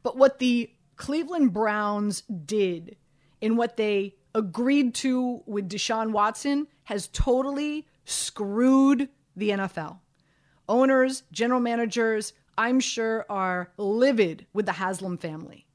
But 0.03 0.17
what 0.17 0.39
the 0.39 0.71
Cleveland 0.97 1.53
Browns 1.53 2.23
did 2.23 2.97
in 3.41 3.57
what 3.57 3.77
they 3.77 4.15
agreed 4.35 4.95
to 4.95 5.43
with 5.47 5.69
Deshaun 5.69 6.13
Watson 6.13 6.69
has 6.85 7.09
totally 7.09 7.87
screwed 8.05 9.09
the 9.37 9.51
NFL. 9.51 9.99
Owners, 10.69 11.25
general 11.33 11.61
managers, 11.61 12.33
I'm 12.59 12.81
sure 12.81 13.27
are 13.29 13.73
livid 13.77 14.47
with 14.53 14.67
the 14.67 14.73
Haslam 14.73 15.19
family. 15.19 15.67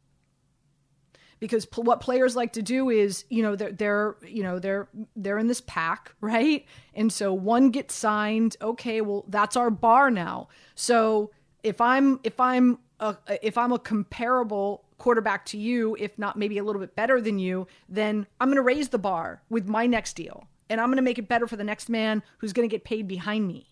Because 1.40 1.66
pl- 1.66 1.84
what 1.84 2.02
players 2.02 2.36
like 2.36 2.54
to 2.54 2.62
do 2.62 2.90
is 2.90 3.26
you 3.30 3.44
know 3.44 3.56
they're 3.56 3.72
they're 3.72 4.16
you 4.26 4.42
know 4.42 4.58
they're 4.58 4.88
they're 5.16 5.38
in 5.38 5.48
this 5.48 5.62
pack 5.62 6.14
right? 6.22 6.66
And 6.94 7.14
so 7.14 7.34
one 7.34 7.70
gets 7.70 7.94
signed 7.94 8.58
okay 8.62 9.02
well 9.02 9.26
that's 9.28 9.56
our 9.56 9.70
bar 9.70 10.10
now. 10.10 10.50
So 10.76 11.32
if 11.64 11.82
i'm 11.82 12.20
if 12.24 12.40
i'm 12.40 12.80
a, 13.00 13.16
if 13.42 13.58
i'm 13.58 13.72
a 13.72 13.80
comparable 13.80 14.86
quarterback 14.98 15.46
to 15.46 15.58
you 15.58 15.96
if 16.00 16.18
not 16.18 16.38
maybe 16.38 16.58
a 16.58 16.64
little 16.64 16.80
bit 16.82 16.96
better 16.96 17.22
than 17.22 17.38
you 17.38 17.68
then 17.88 18.26
i'm 18.40 18.48
going 18.48 18.56
to 18.56 18.62
raise 18.62 18.90
the 18.90 18.98
bar 18.98 19.42
with 19.50 19.68
my 19.68 19.86
next 19.86 20.16
deal. 20.16 20.48
And 20.70 20.82
i'm 20.82 20.88
going 20.88 20.98
to 20.98 21.04
make 21.04 21.20
it 21.20 21.28
better 21.28 21.48
for 21.48 21.56
the 21.56 21.64
next 21.64 21.90
man 21.90 22.24
who's 22.40 22.54
going 22.54 22.68
to 22.68 22.74
get 22.74 22.84
paid 22.84 23.08
behind 23.08 23.48
me 23.48 23.68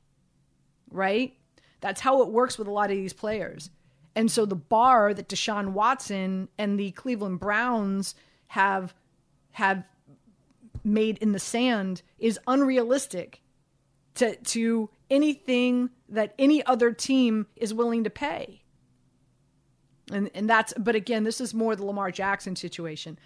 right 0.91 1.33
that's 1.85 2.01
how 2.01 2.23
it 2.23 2.29
works 2.29 2.57
with 2.57 2.67
a 2.67 2.71
lot 2.71 2.89
of 2.89 2.97
these 2.97 3.13
players 3.13 3.69
and 4.15 4.31
so 4.31 4.45
the 4.45 4.55
bar 4.55 5.13
that 5.13 5.27
Deshaun 5.27 5.73
Watson 5.73 6.47
and 6.57 6.79
the 6.79 6.91
Cleveland 6.91 7.39
Browns 7.39 8.15
have 8.47 8.93
have 9.51 9.83
made 10.83 11.17
in 11.17 11.33
the 11.33 11.39
sand 11.39 12.01
is 12.17 12.39
unrealistic 12.47 13.41
to 14.15 14.35
to 14.37 14.89
anything 15.09 15.89
that 16.07 16.33
any 16.39 16.65
other 16.65 16.91
team 16.91 17.47
is 17.55 17.73
willing 17.73 18.05
to 18.05 18.09
pay. 18.09 18.63
And 20.11 20.29
and 20.33 20.49
that's 20.49 20.73
but 20.77 20.95
again, 20.95 21.25
this 21.25 21.41
is 21.41 21.53
more 21.53 21.75
the 21.75 21.85
Lamar 21.85 22.11
Jackson 22.11 22.55
situation. 22.55 23.19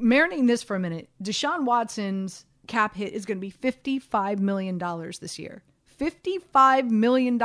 Marinating 0.00 0.46
this 0.46 0.62
for 0.62 0.76
a 0.76 0.80
minute, 0.80 1.08
Deshaun 1.22 1.64
Watson's 1.64 2.44
cap 2.68 2.94
hit 2.94 3.12
is 3.12 3.26
going 3.26 3.38
to 3.38 3.40
be 3.40 3.50
$55 3.52 4.38
million 4.38 4.78
this 5.20 5.38
year. 5.38 5.62
$55 6.02 6.90
million. 6.90 7.40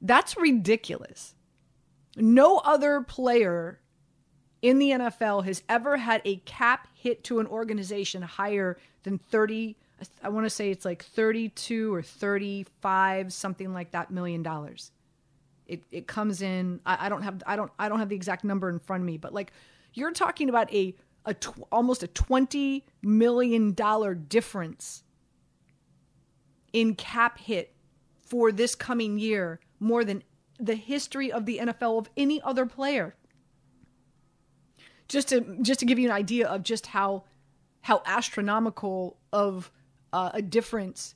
That's 0.00 0.36
ridiculous. 0.36 1.34
No 2.16 2.58
other 2.58 3.00
player 3.00 3.80
in 4.62 4.78
the 4.78 4.90
NFL 4.90 5.44
has 5.44 5.62
ever 5.68 5.96
had 5.96 6.22
a 6.24 6.36
cap 6.36 6.88
hit 6.94 7.24
to 7.24 7.40
an 7.40 7.46
organization 7.46 8.22
higher 8.22 8.78
than 9.02 9.18
30 9.18 9.76
I 10.22 10.28
want 10.28 10.46
to 10.46 10.50
say 10.50 10.70
it's 10.70 10.84
like 10.84 11.04
32 11.04 11.92
or 11.92 12.02
35 12.02 13.32
something 13.32 13.72
like 13.72 13.90
that 13.90 14.12
million 14.12 14.44
dollars. 14.44 14.92
It 15.66 15.82
it 15.90 16.06
comes 16.06 16.40
in 16.40 16.80
I, 16.86 17.06
I, 17.06 17.08
don't 17.08 17.22
have 17.22 17.42
I 17.46 17.56
don't 17.56 17.72
I 17.80 17.88
don't 17.88 17.98
have 17.98 18.08
the 18.08 18.14
exact 18.14 18.44
number 18.44 18.70
in 18.70 18.78
front 18.78 19.02
of 19.02 19.06
me, 19.06 19.16
but 19.16 19.34
like 19.34 19.52
you're 19.94 20.12
talking 20.12 20.48
about 20.48 20.72
a 20.72 20.94
a 21.24 21.34
tw- 21.34 21.66
almost 21.72 22.04
a 22.04 22.06
20 22.06 22.86
million 23.02 23.74
dollar 23.74 24.14
difference 24.14 25.02
in 26.72 26.94
cap 26.94 27.38
hit 27.38 27.74
for 28.20 28.52
this 28.52 28.74
coming 28.74 29.18
year 29.18 29.60
more 29.80 30.04
than 30.04 30.22
the 30.58 30.74
history 30.74 31.30
of 31.30 31.46
the 31.46 31.58
NFL 31.58 31.98
of 31.98 32.10
any 32.16 32.42
other 32.42 32.66
player. 32.66 33.14
Just 35.08 35.28
to 35.28 35.56
just 35.62 35.80
to 35.80 35.86
give 35.86 35.98
you 35.98 36.08
an 36.08 36.14
idea 36.14 36.46
of 36.46 36.62
just 36.62 36.88
how 36.88 37.24
how 37.82 38.02
astronomical 38.04 39.16
of 39.32 39.70
uh, 40.12 40.30
a 40.34 40.42
difference 40.42 41.14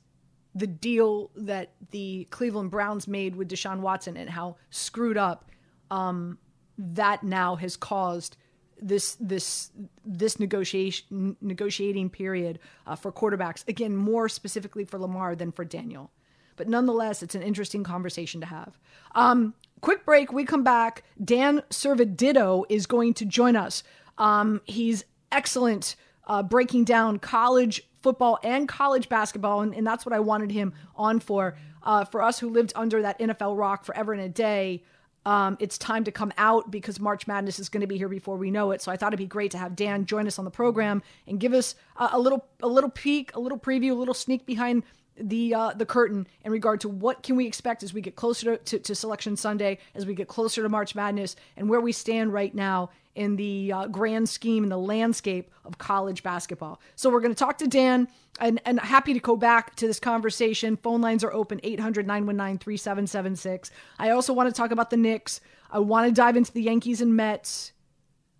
the 0.55 0.67
deal 0.67 1.31
that 1.35 1.71
the 1.91 2.27
Cleveland 2.29 2.71
Browns 2.71 3.07
made 3.07 3.35
with 3.35 3.49
Deshaun 3.49 3.79
Watson 3.79 4.17
and 4.17 4.29
how 4.29 4.57
screwed 4.69 5.17
up 5.17 5.49
um, 5.89 6.37
that 6.77 7.23
now 7.23 7.55
has 7.55 7.75
caused 7.75 8.37
this 8.83 9.15
this 9.19 9.71
this 10.05 10.39
negotiation 10.39 11.37
negotiating 11.41 12.09
period 12.09 12.59
uh, 12.85 12.95
for 12.95 13.11
quarterbacks 13.11 13.67
again 13.67 13.95
more 13.95 14.27
specifically 14.29 14.85
for 14.85 14.99
Lamar 14.99 15.35
than 15.35 15.51
for 15.51 15.65
Daniel. 15.65 16.11
But 16.55 16.67
nonetheless, 16.67 17.23
it's 17.23 17.35
an 17.35 17.41
interesting 17.41 17.83
conversation 17.83 18.39
to 18.41 18.47
have. 18.47 18.77
Um, 19.15 19.55
quick 19.81 20.05
break. 20.05 20.31
We 20.31 20.45
come 20.45 20.63
back. 20.63 21.03
Dan 21.23 21.63
Serviditto 21.71 22.65
is 22.69 22.85
going 22.85 23.15
to 23.15 23.25
join 23.25 23.55
us. 23.55 23.83
Um, 24.19 24.61
he's 24.65 25.03
excellent 25.31 25.95
uh, 26.27 26.43
breaking 26.43 26.85
down 26.85 27.17
college 27.19 27.81
football 28.01 28.37
and 28.43 28.67
college 28.67 29.09
basketball, 29.09 29.61
and, 29.61 29.73
and 29.73 29.87
that's 29.87 30.05
what 30.05 30.13
I 30.13 30.19
wanted 30.19 30.51
him 30.51 30.73
on 30.95 31.19
for. 31.19 31.57
Uh, 31.81 32.05
for 32.05 32.21
us 32.21 32.39
who 32.39 32.49
lived 32.49 32.71
under 32.75 33.01
that 33.01 33.19
NFL 33.19 33.57
rock 33.57 33.83
forever 33.83 34.13
and 34.13 34.21
a 34.21 34.29
day, 34.29 34.83
um, 35.25 35.57
it's 35.59 35.77
time 35.77 36.03
to 36.03 36.11
come 36.11 36.33
out 36.37 36.69
because 36.69 36.99
March 36.99 37.27
Madness 37.27 37.59
is 37.59 37.69
going 37.69 37.81
to 37.81 37.87
be 37.87 37.97
here 37.97 38.09
before 38.09 38.37
we 38.37 38.51
know 38.51 38.71
it. 38.71 38.81
So 38.81 38.91
I 38.91 38.97
thought 38.97 39.09
it'd 39.09 39.17
be 39.17 39.25
great 39.25 39.51
to 39.51 39.57
have 39.57 39.75
Dan 39.75 40.05
join 40.05 40.27
us 40.27 40.37
on 40.37 40.45
the 40.45 40.51
program 40.51 41.01
and 41.27 41.39
give 41.39 41.53
us 41.53 41.75
a, 41.97 42.09
a 42.13 42.19
little 42.19 42.45
a 42.61 42.67
little 42.67 42.89
peek, 42.89 43.35
a 43.35 43.39
little 43.39 43.57
preview, 43.57 43.91
a 43.91 43.95
little 43.95 44.13
sneak 44.13 44.45
behind 44.45 44.83
the 45.17 45.53
uh, 45.53 45.73
the 45.73 45.85
curtain 45.85 46.27
in 46.43 46.51
regard 46.51 46.81
to 46.81 46.89
what 46.89 47.23
can 47.23 47.35
we 47.35 47.45
expect 47.45 47.83
as 47.83 47.93
we 47.93 48.01
get 48.01 48.15
closer 48.15 48.57
to, 48.57 48.63
to, 48.63 48.79
to, 48.79 48.95
Selection 48.95 49.35
Sunday, 49.35 49.77
as 49.95 50.05
we 50.05 50.13
get 50.13 50.27
closer 50.27 50.63
to 50.63 50.69
March 50.69 50.95
Madness, 50.95 51.35
and 51.55 51.69
where 51.69 51.81
we 51.81 51.91
stand 51.91 52.33
right 52.33 52.53
now 52.53 52.89
in 53.15 53.35
the 53.35 53.71
uh, 53.71 53.87
grand 53.87 54.27
scheme 54.27 54.63
and 54.63 54.71
the 54.71 54.77
landscape 54.77 55.51
of 55.65 55.77
college 55.77 56.23
basketball. 56.23 56.81
So 56.95 57.09
we're 57.09 57.19
going 57.19 57.33
to 57.33 57.39
talk 57.39 57.59
to 57.59 57.67
Dan, 57.67 58.07
and, 58.39 58.59
and 58.65 58.79
happy 58.79 59.13
to 59.13 59.19
go 59.19 59.35
back 59.35 59.75
to 59.75 59.87
this 59.87 59.99
conversation. 59.99 60.77
Phone 60.77 61.01
lines 61.01 61.23
are 61.23 61.33
open 61.33 61.59
800 61.63 62.07
919 62.07 62.57
3776. 62.57 63.71
I 63.99 64.09
also 64.09 64.33
want 64.33 64.49
to 64.49 64.55
talk 64.55 64.71
about 64.71 64.89
the 64.89 64.97
Knicks. 64.97 65.41
I 65.71 65.79
want 65.79 66.07
to 66.07 66.13
dive 66.13 66.37
into 66.37 66.51
the 66.51 66.63
Yankees 66.63 67.01
and 67.01 67.15
Mets. 67.15 67.73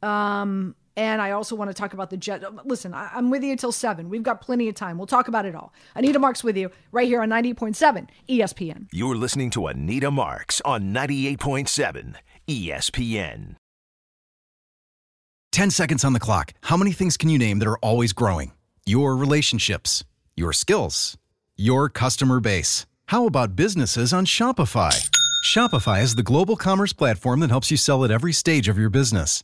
Um, 0.01 0.75
and 0.95 1.21
I 1.21 1.31
also 1.31 1.55
want 1.55 1.69
to 1.69 1.73
talk 1.73 1.93
about 1.93 2.09
the 2.09 2.17
Jet. 2.17 2.43
Listen, 2.65 2.93
I, 2.93 3.09
am 3.17 3.29
with 3.29 3.43
you 3.43 3.51
until 3.51 3.71
7. 3.71 4.09
We've 4.09 4.23
got 4.23 4.41
plenty 4.41 4.69
of 4.69 4.75
time. 4.75 4.97
We'll 4.97 5.07
talk 5.07 5.27
about 5.27 5.45
it 5.45 5.55
all. 5.55 5.73
Anita 5.95 6.19
Marks 6.19 6.43
with 6.43 6.55
you 6.55 6.69
right 6.91 7.07
here 7.07 7.21
on 7.21 7.29
98.7 7.29 8.07
ESPN. 8.29 8.87
You're 8.91 9.15
listening 9.15 9.49
to 9.51 9.67
Anita 9.67 10.11
Marks 10.11 10.61
on 10.61 10.93
98.7 10.93 12.15
ESPN. 12.47 13.55
10 15.51 15.69
seconds 15.71 16.03
on 16.03 16.13
the 16.13 16.19
clock. 16.19 16.53
How 16.63 16.77
many 16.77 16.91
things 16.91 17.17
can 17.17 17.29
you 17.29 17.37
name 17.37 17.59
that 17.59 17.67
are 17.67 17.77
always 17.79 18.13
growing? 18.13 18.51
Your 18.85 19.15
relationships, 19.15 20.03
your 20.35 20.53
skills, 20.53 21.17
your 21.55 21.89
customer 21.89 22.39
base. 22.39 22.85
How 23.07 23.27
about 23.27 23.55
businesses 23.55 24.13
on 24.13 24.25
Shopify? 24.25 25.09
Shopify 25.45 26.01
is 26.01 26.15
the 26.15 26.23
global 26.23 26.55
commerce 26.55 26.93
platform 26.93 27.39
that 27.41 27.49
helps 27.49 27.69
you 27.69 27.77
sell 27.77 28.03
at 28.03 28.11
every 28.11 28.33
stage 28.33 28.67
of 28.67 28.77
your 28.77 28.89
business 28.89 29.43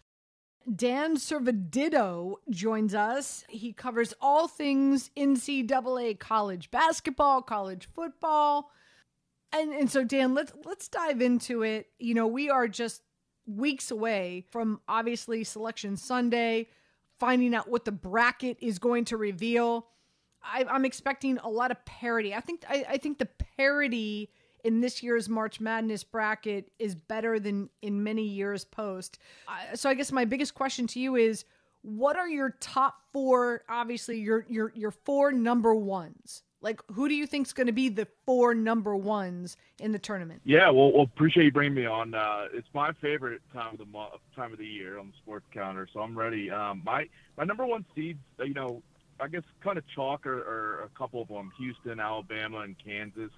Dan 0.73 1.17
Serviditto 1.17 2.35
joins 2.49 2.93
us. 2.93 3.43
He 3.49 3.73
covers 3.73 4.13
all 4.21 4.47
things 4.47 5.09
NCAA 5.17 6.19
college 6.19 6.69
basketball, 6.71 7.41
college 7.41 7.87
football. 7.93 8.71
And 9.51 9.73
and 9.73 9.89
so 9.89 10.03
Dan, 10.03 10.33
let's 10.33 10.53
let's 10.63 10.87
dive 10.87 11.21
into 11.21 11.63
it. 11.63 11.87
You 11.99 12.13
know, 12.13 12.27
we 12.27 12.49
are 12.49 12.67
just 12.67 13.01
weeks 13.45 13.91
away 13.91 14.45
from 14.51 14.79
obviously 14.87 15.43
selection 15.43 15.97
Sunday, 15.97 16.67
finding 17.19 17.55
out 17.55 17.69
what 17.69 17.85
the 17.85 17.91
bracket 17.91 18.57
is 18.61 18.79
going 18.79 19.05
to 19.05 19.17
reveal. 19.17 19.87
I, 20.43 20.65
I'm 20.69 20.85
expecting 20.85 21.37
a 21.39 21.49
lot 21.49 21.71
of 21.71 21.83
parity. 21.85 22.33
I 22.33 22.39
think 22.39 22.63
I, 22.69 22.85
I 22.89 22.97
think 22.97 23.17
the 23.17 23.29
parity 23.57 24.29
in 24.63 24.81
this 24.81 25.01
year's 25.03 25.29
March 25.29 25.59
Madness 25.59 26.03
bracket 26.03 26.71
is 26.79 26.95
better 26.95 27.39
than 27.39 27.69
in 27.81 28.03
many 28.03 28.23
years 28.23 28.63
post. 28.65 29.19
Uh, 29.47 29.75
so 29.75 29.89
I 29.89 29.93
guess 29.93 30.11
my 30.11 30.25
biggest 30.25 30.53
question 30.53 30.87
to 30.87 30.99
you 30.99 31.15
is 31.15 31.45
what 31.83 32.15
are 32.15 32.29
your 32.29 32.51
top 32.59 32.95
4 33.11 33.63
obviously 33.69 34.19
your 34.19 34.45
your 34.47 34.71
your 34.75 34.91
four 34.91 35.31
number 35.31 35.73
ones? 35.73 36.43
Like 36.61 36.79
who 36.91 37.09
do 37.09 37.15
you 37.15 37.25
think 37.25 37.47
is 37.47 37.53
going 37.53 37.67
to 37.67 37.73
be 37.73 37.89
the 37.89 38.07
four 38.25 38.53
number 38.53 38.95
ones 38.95 39.57
in 39.79 39.91
the 39.91 39.99
tournament? 39.99 40.41
Yeah, 40.45 40.69
well, 40.69 40.91
well 40.91 41.03
appreciate 41.03 41.45
you 41.45 41.51
bringing 41.51 41.73
me 41.73 41.85
on. 41.87 42.13
Uh, 42.13 42.45
it's 42.53 42.67
my 42.73 42.91
favorite 42.93 43.41
time 43.51 43.73
of 43.73 43.79
the 43.79 43.85
time 44.35 44.53
of 44.53 44.59
the 44.59 44.65
year 44.65 44.99
on 44.99 45.07
the 45.07 45.13
sports 45.23 45.45
calendar, 45.51 45.87
so 45.91 46.01
I'm 46.01 46.15
ready. 46.15 46.51
Um, 46.51 46.83
my 46.85 47.07
my 47.37 47.45
number 47.45 47.65
one 47.65 47.83
seeds, 47.95 48.19
uh, 48.39 48.43
you 48.43 48.53
know, 48.53 48.83
I 49.19 49.27
guess 49.27 49.43
kind 49.63 49.79
of 49.79 49.83
chalk 49.95 50.27
or 50.27 50.83
a 50.83 50.89
couple 50.97 51.19
of 51.19 51.29
them: 51.29 51.51
Houston, 51.57 51.99
Alabama, 51.99 52.59
and 52.59 52.75
Kansas. 52.83 53.31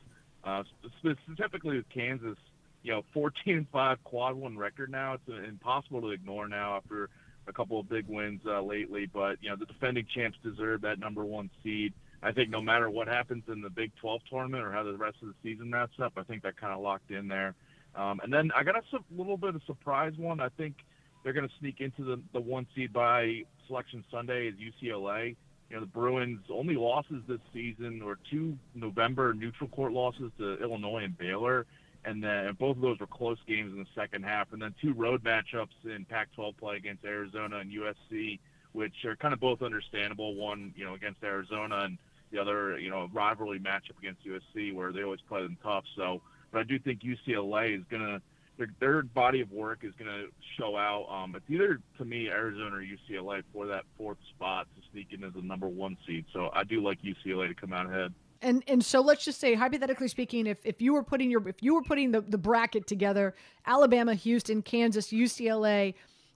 Uh, 0.43 0.63
specifically 0.99 1.77
with 1.77 1.89
Kansas, 1.89 2.37
you 2.81 2.91
know, 2.91 3.03
14 3.13 3.57
and 3.57 3.67
five 3.71 4.03
quad 4.03 4.35
one 4.35 4.57
record 4.57 4.91
now. 4.91 5.13
It's 5.13 5.23
uh, 5.29 5.47
impossible 5.47 6.01
to 6.01 6.09
ignore 6.09 6.49
now 6.49 6.75
after 6.75 7.09
a 7.47 7.53
couple 7.53 7.79
of 7.79 7.89
big 7.89 8.07
wins 8.07 8.41
uh, 8.45 8.61
lately. 8.61 9.05
But 9.05 9.37
you 9.41 9.49
know, 9.49 9.55
the 9.55 9.65
defending 9.65 10.05
champs 10.13 10.37
deserve 10.43 10.81
that 10.81 10.99
number 10.99 11.23
one 11.23 11.49
seed. 11.63 11.93
I 12.21 12.31
think 12.31 12.49
no 12.49 12.61
matter 12.61 12.89
what 12.89 13.07
happens 13.07 13.43
in 13.47 13.61
the 13.61 13.69
Big 13.69 13.91
12 13.99 14.21
tournament 14.29 14.63
or 14.63 14.71
how 14.71 14.83
the 14.83 14.93
rest 14.93 15.17
of 15.21 15.27
the 15.29 15.33
season 15.43 15.71
wraps 15.71 15.99
up, 16.01 16.13
I 16.15 16.23
think 16.23 16.43
that 16.43 16.55
kind 16.55 16.73
of 16.73 16.79
locked 16.79 17.11
in 17.11 17.27
there. 17.27 17.53
Um, 17.95 18.21
and 18.23 18.31
then 18.31 18.51
I 18.55 18.63
got 18.63 18.75
a 18.75 18.81
little 19.15 19.37
bit 19.37 19.55
of 19.55 19.61
surprise 19.65 20.13
one. 20.17 20.39
I 20.39 20.49
think 20.49 20.75
they're 21.23 21.33
going 21.33 21.47
to 21.47 21.53
sneak 21.59 21.79
into 21.79 22.03
the, 22.03 22.21
the 22.31 22.39
one 22.39 22.65
seed 22.75 22.93
by 22.93 23.43
Selection 23.67 24.03
Sunday 24.09 24.47
is 24.47 24.55
UCLA. 24.55 25.35
You 25.73 25.79
know, 25.79 25.85
the 25.85 25.91
Bruins' 25.91 26.45
only 26.51 26.75
losses 26.75 27.23
this 27.27 27.39
season 27.51 28.05
were 28.05 28.19
two 28.29 28.55
November 28.75 29.33
neutral 29.33 29.67
court 29.69 29.91
losses 29.91 30.31
to 30.37 30.61
Illinois 30.61 31.03
and 31.03 31.17
Baylor, 31.17 31.65
and 32.05 32.23
then 32.23 32.53
both 32.59 32.75
of 32.75 32.83
those 32.83 32.99
were 32.99 33.07
close 33.07 33.39
games 33.47 33.73
in 33.73 33.79
the 33.79 33.87
second 33.95 34.23
half, 34.23 34.53
and 34.53 34.61
then 34.61 34.75
two 34.79 34.93
road 34.93 35.23
matchups 35.23 35.73
in 35.83 36.05
Pac-12 36.05 36.57
play 36.57 36.75
against 36.75 37.03
Arizona 37.03 37.57
and 37.57 37.71
USC, 37.71 38.39
which 38.73 39.03
are 39.03 39.15
kind 39.15 39.33
of 39.33 39.39
both 39.39 39.63
understandable. 39.63 40.35
One, 40.35 40.75
you 40.77 40.85
know, 40.85 40.93
against 40.93 41.23
Arizona, 41.23 41.85
and 41.85 41.97
the 42.31 42.37
other, 42.37 42.77
you 42.77 42.91
know, 42.91 43.09
rivalry 43.11 43.59
matchup 43.59 43.97
against 43.97 44.21
USC 44.27 44.75
where 44.75 44.91
they 44.91 45.01
always 45.01 45.21
play 45.21 45.41
them 45.41 45.57
tough. 45.63 45.85
So, 45.95 46.21
but 46.51 46.59
I 46.59 46.63
do 46.65 46.77
think 46.77 47.01
UCLA 47.01 47.79
is 47.79 47.83
to 47.89 48.21
their, 48.57 48.67
their 48.79 49.01
body 49.01 49.41
of 49.41 49.51
work 49.51 49.79
is 49.83 49.93
going 49.97 50.11
to 50.11 50.27
show 50.57 50.77
out. 50.77 51.07
Um, 51.09 51.35
it's 51.35 51.49
either 51.49 51.79
to 51.97 52.05
me 52.05 52.29
Arizona 52.29 52.75
or 52.75 52.83
UCLA 52.83 53.43
for 53.51 53.65
that 53.67 53.85
fourth 53.97 54.19
spot 54.35 54.67
to 54.75 54.82
sneak 54.93 55.07
in 55.11 55.23
as 55.23 55.33
the 55.33 55.41
number 55.41 55.67
one 55.67 55.97
seed. 56.07 56.25
So 56.31 56.49
I 56.53 56.63
do 56.63 56.81
like 56.81 56.99
UCLA 57.01 57.49
to 57.49 57.55
come 57.55 57.73
out 57.73 57.87
ahead. 57.87 58.13
And 58.41 58.63
and 58.67 58.83
so 58.83 59.01
let's 59.01 59.25
just 59.25 59.39
say 59.39 59.53
hypothetically 59.55 60.07
speaking, 60.07 60.47
if, 60.47 60.57
if 60.63 60.81
you 60.81 60.93
were 60.93 61.03
putting 61.03 61.29
your 61.31 61.47
if 61.47 61.61
you 61.61 61.75
were 61.75 61.83
putting 61.83 62.11
the, 62.11 62.21
the 62.21 62.37
bracket 62.37 62.87
together, 62.87 63.35
Alabama, 63.65 64.13
Houston, 64.13 64.61
Kansas, 64.61 65.07
UCLA, 65.07 65.93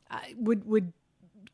uh, 0.09 0.19
would 0.37 0.65
would 0.67 0.91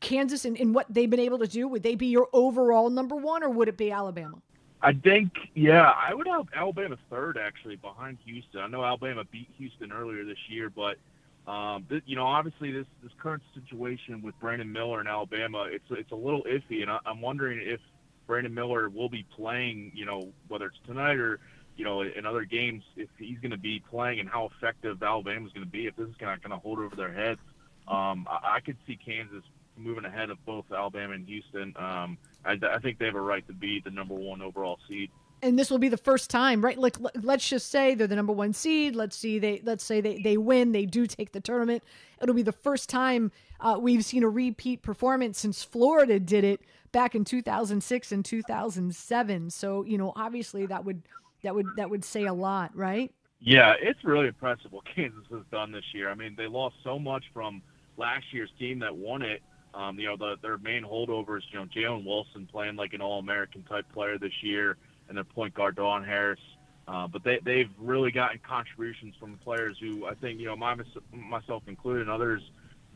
Kansas 0.00 0.44
and, 0.44 0.58
and 0.58 0.74
what 0.74 0.86
they've 0.88 1.10
been 1.10 1.20
able 1.20 1.38
to 1.38 1.46
do, 1.46 1.66
would 1.68 1.82
they 1.82 1.94
be 1.94 2.06
your 2.06 2.28
overall 2.32 2.90
number 2.90 3.16
one 3.16 3.42
or 3.42 3.50
would 3.50 3.68
it 3.68 3.76
be 3.76 3.90
Alabama? 3.90 4.40
I 4.82 4.92
think, 4.92 5.32
yeah, 5.54 5.90
I 5.96 6.12
would 6.12 6.26
have 6.26 6.46
Alabama 6.54 6.98
third 7.08 7.38
actually 7.38 7.76
behind 7.76 8.18
Houston. 8.26 8.60
I 8.60 8.66
know 8.66 8.84
Alabama 8.84 9.24
beat 9.24 9.48
Houston 9.56 9.92
earlier 9.92 10.26
this 10.26 10.36
year, 10.50 10.68
but 10.68 10.96
um, 11.46 11.84
th- 11.88 12.02
you 12.06 12.16
know, 12.16 12.26
obviously 12.26 12.72
this 12.72 12.86
this 13.02 13.12
current 13.18 13.42
situation 13.54 14.22
with 14.22 14.38
Brandon 14.40 14.70
Miller 14.70 15.00
in 15.00 15.06
Alabama, 15.06 15.66
it's 15.70 15.84
it's 15.90 16.12
a 16.12 16.16
little 16.16 16.42
iffy, 16.44 16.82
and 16.82 16.90
I, 16.90 16.98
I'm 17.04 17.20
wondering 17.20 17.60
if 17.62 17.80
Brandon 18.26 18.54
Miller 18.54 18.88
will 18.88 19.10
be 19.10 19.26
playing, 19.36 19.92
you 19.94 20.06
know, 20.06 20.32
whether 20.48 20.66
it's 20.66 20.78
tonight 20.86 21.18
or 21.18 21.40
you 21.76 21.84
know 21.84 22.02
in 22.02 22.24
other 22.24 22.44
games, 22.44 22.82
if 22.96 23.08
he's 23.18 23.38
going 23.40 23.50
to 23.50 23.58
be 23.58 23.82
playing 23.90 24.20
and 24.20 24.28
how 24.28 24.50
effective 24.56 25.02
Alabama's 25.02 25.52
going 25.52 25.66
to 25.66 25.70
be, 25.70 25.86
if 25.86 25.96
this 25.96 26.08
is 26.08 26.16
going 26.16 26.38
to 26.40 26.56
hold 26.56 26.78
over 26.78 26.96
their 26.96 27.12
heads. 27.12 27.40
Um, 27.86 28.26
I, 28.30 28.56
I 28.56 28.60
could 28.60 28.78
see 28.86 28.96
Kansas 28.96 29.44
moving 29.76 30.04
ahead 30.04 30.30
of 30.30 30.42
both 30.46 30.64
Alabama 30.72 31.12
and 31.12 31.26
Houston. 31.26 31.74
Um, 31.76 32.16
I, 32.44 32.58
I 32.62 32.78
think 32.78 32.98
they 32.98 33.06
have 33.06 33.16
a 33.16 33.20
right 33.20 33.46
to 33.48 33.52
be 33.52 33.80
the 33.84 33.90
number 33.90 34.14
one 34.14 34.40
overall 34.40 34.78
seed 34.88 35.10
and 35.44 35.58
this 35.58 35.70
will 35.70 35.78
be 35.78 35.90
the 35.90 35.96
first 35.96 36.30
time, 36.30 36.64
right? 36.64 36.78
Like, 36.78 36.96
let's 37.22 37.46
just 37.48 37.70
say 37.70 37.94
they're 37.94 38.06
the 38.06 38.16
number 38.16 38.32
one 38.32 38.52
seed. 38.52 38.96
Let's 38.96 39.16
see, 39.16 39.38
they 39.38 39.60
let's 39.62 39.84
say 39.84 40.00
they 40.00 40.18
they 40.18 40.36
win, 40.36 40.72
they 40.72 40.86
do 40.86 41.06
take 41.06 41.32
the 41.32 41.40
tournament. 41.40 41.82
It'll 42.20 42.34
be 42.34 42.42
the 42.42 42.52
first 42.52 42.88
time 42.88 43.30
uh, 43.60 43.76
we've 43.78 44.04
seen 44.04 44.22
a 44.22 44.28
repeat 44.28 44.82
performance 44.82 45.38
since 45.38 45.62
Florida 45.62 46.18
did 46.18 46.44
it 46.44 46.60
back 46.92 47.14
in 47.14 47.24
2006 47.24 48.12
and 48.12 48.24
2007. 48.24 49.50
So 49.50 49.84
you 49.84 49.98
know, 49.98 50.12
obviously 50.16 50.66
that 50.66 50.84
would 50.84 51.02
that 51.42 51.54
would 51.54 51.66
that 51.76 51.90
would 51.90 52.04
say 52.04 52.24
a 52.24 52.34
lot, 52.34 52.74
right? 52.74 53.12
Yeah, 53.40 53.74
it's 53.78 54.02
really 54.02 54.28
impressive 54.28 54.72
what 54.72 54.84
Kansas 54.94 55.24
has 55.30 55.42
done 55.52 55.72
this 55.72 55.84
year. 55.92 56.10
I 56.10 56.14
mean, 56.14 56.34
they 56.36 56.46
lost 56.46 56.76
so 56.82 56.98
much 56.98 57.24
from 57.34 57.62
last 57.98 58.24
year's 58.32 58.50
team 58.58 58.78
that 58.78 58.96
won 58.96 59.22
it 59.22 59.42
um, 59.74 59.98
you 59.98 60.06
know, 60.06 60.16
the, 60.16 60.36
their 60.40 60.58
main 60.58 60.84
holdovers, 60.84 61.40
you 61.50 61.58
know, 61.58 61.66
Jalen 61.66 62.06
Wilson 62.06 62.48
playing 62.50 62.76
like 62.76 62.92
an 62.94 63.00
All-American 63.00 63.64
type 63.64 63.86
player 63.92 64.18
this 64.18 64.32
year, 64.42 64.76
and 65.08 65.16
their 65.16 65.24
point 65.24 65.54
guard 65.54 65.76
Dajuan 65.76 66.06
Harris. 66.06 66.40
Uh, 66.86 67.06
but 67.06 67.24
they 67.24 67.38
they've 67.42 67.70
really 67.78 68.10
gotten 68.10 68.38
contributions 68.46 69.14
from 69.18 69.38
players 69.38 69.76
who 69.80 70.06
I 70.06 70.14
think 70.14 70.38
you 70.38 70.46
know 70.46 70.56
my, 70.56 70.76
myself 71.12 71.62
included 71.66 72.02
and 72.02 72.10
others 72.10 72.42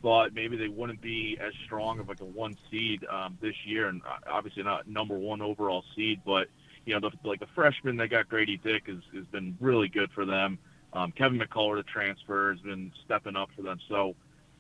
thought 0.03 0.33
maybe 0.33 0.57
they 0.57 0.69
wouldn't 0.69 1.01
be 1.01 1.39
as 1.41 1.53
strong 1.65 1.99
of 1.99 2.09
like 2.09 2.21
a 2.21 2.25
one 2.25 2.57
seed 2.71 3.05
um, 3.11 3.39
this 3.41 3.55
year, 3.65 3.89
and 3.89 4.03
uh, 4.03 4.31
obviously 4.31 4.63
not 4.63 4.87
number 4.87 5.19
one 5.19 5.41
overall 5.41 5.85
seed. 5.97 6.21
But 6.25 6.49
you 6.85 6.95
know, 6.95 7.09
the, 7.09 7.29
like 7.29 7.41
the 7.41 7.49
freshman 7.55 7.97
they 7.97 8.09
got 8.09 8.29
Grady 8.29 8.59
Dick 8.59 8.87
has, 8.87 8.99
has 9.15 9.27
been 9.27 9.57
really 9.61 9.89
good 9.89 10.11
for 10.13 10.27
them. 10.27 10.59
Um, 10.93 11.13
Kevin 11.13 11.39
McCullar, 11.39 11.77
the 11.77 11.83
transfer, 11.83 12.53
has 12.53 12.61
been 12.61 12.93
stepping 13.05 13.37
up 13.37 13.49
for 13.57 13.63
them. 13.63 13.79
So 13.89 14.15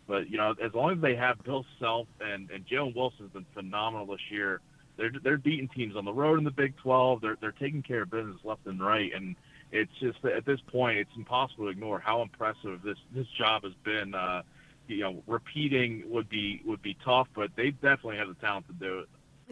but 0.08 0.30
you 0.30 0.38
know, 0.38 0.54
as 0.60 0.72
long 0.74 0.92
as 0.92 1.00
they 1.00 1.14
have 1.14 1.42
Bill 1.44 1.64
Self 1.78 2.08
and 2.20 2.50
and 2.50 2.66
Jalen 2.66 2.96
Wilson 2.96 3.24
has 3.24 3.30
been 3.30 3.46
phenomenal 3.54 4.06
this 4.06 4.30
year. 4.30 4.60
They're 4.98 5.12
they're 5.22 5.38
beating 5.38 5.68
teams 5.68 5.96
on 5.96 6.04
the 6.04 6.12
road 6.12 6.38
in 6.38 6.44
the 6.44 6.50
Big 6.50 6.76
12. 6.76 7.20
They're 7.20 7.38
they're 7.40 7.52
taking 7.52 7.82
care 7.82 8.02
of 8.02 8.10
business 8.10 8.36
left 8.44 8.66
and 8.66 8.84
right, 8.84 9.10
and 9.14 9.36
it's 9.72 9.92
just 10.00 10.22
at 10.24 10.44
this 10.44 10.60
point 10.66 10.98
it's 10.98 11.10
impossible 11.16 11.64
to 11.66 11.70
ignore 11.70 11.98
how 11.98 12.20
impressive 12.20 12.82
this 12.82 12.98
this 13.14 13.26
job 13.38 13.62
has 13.62 13.74
been. 13.84 14.14
Uh, 14.14 14.42
you 14.88 15.00
know, 15.00 15.22
repeating 15.26 16.02
would 16.06 16.28
be 16.28 16.60
would 16.64 16.82
be 16.82 16.96
tough, 17.04 17.28
but 17.34 17.50
they 17.56 17.70
definitely 17.70 18.16
have 18.16 18.28
the 18.28 18.34
talent 18.34 18.66
to 18.66 18.72
do 18.74 19.00
it. 19.00 19.08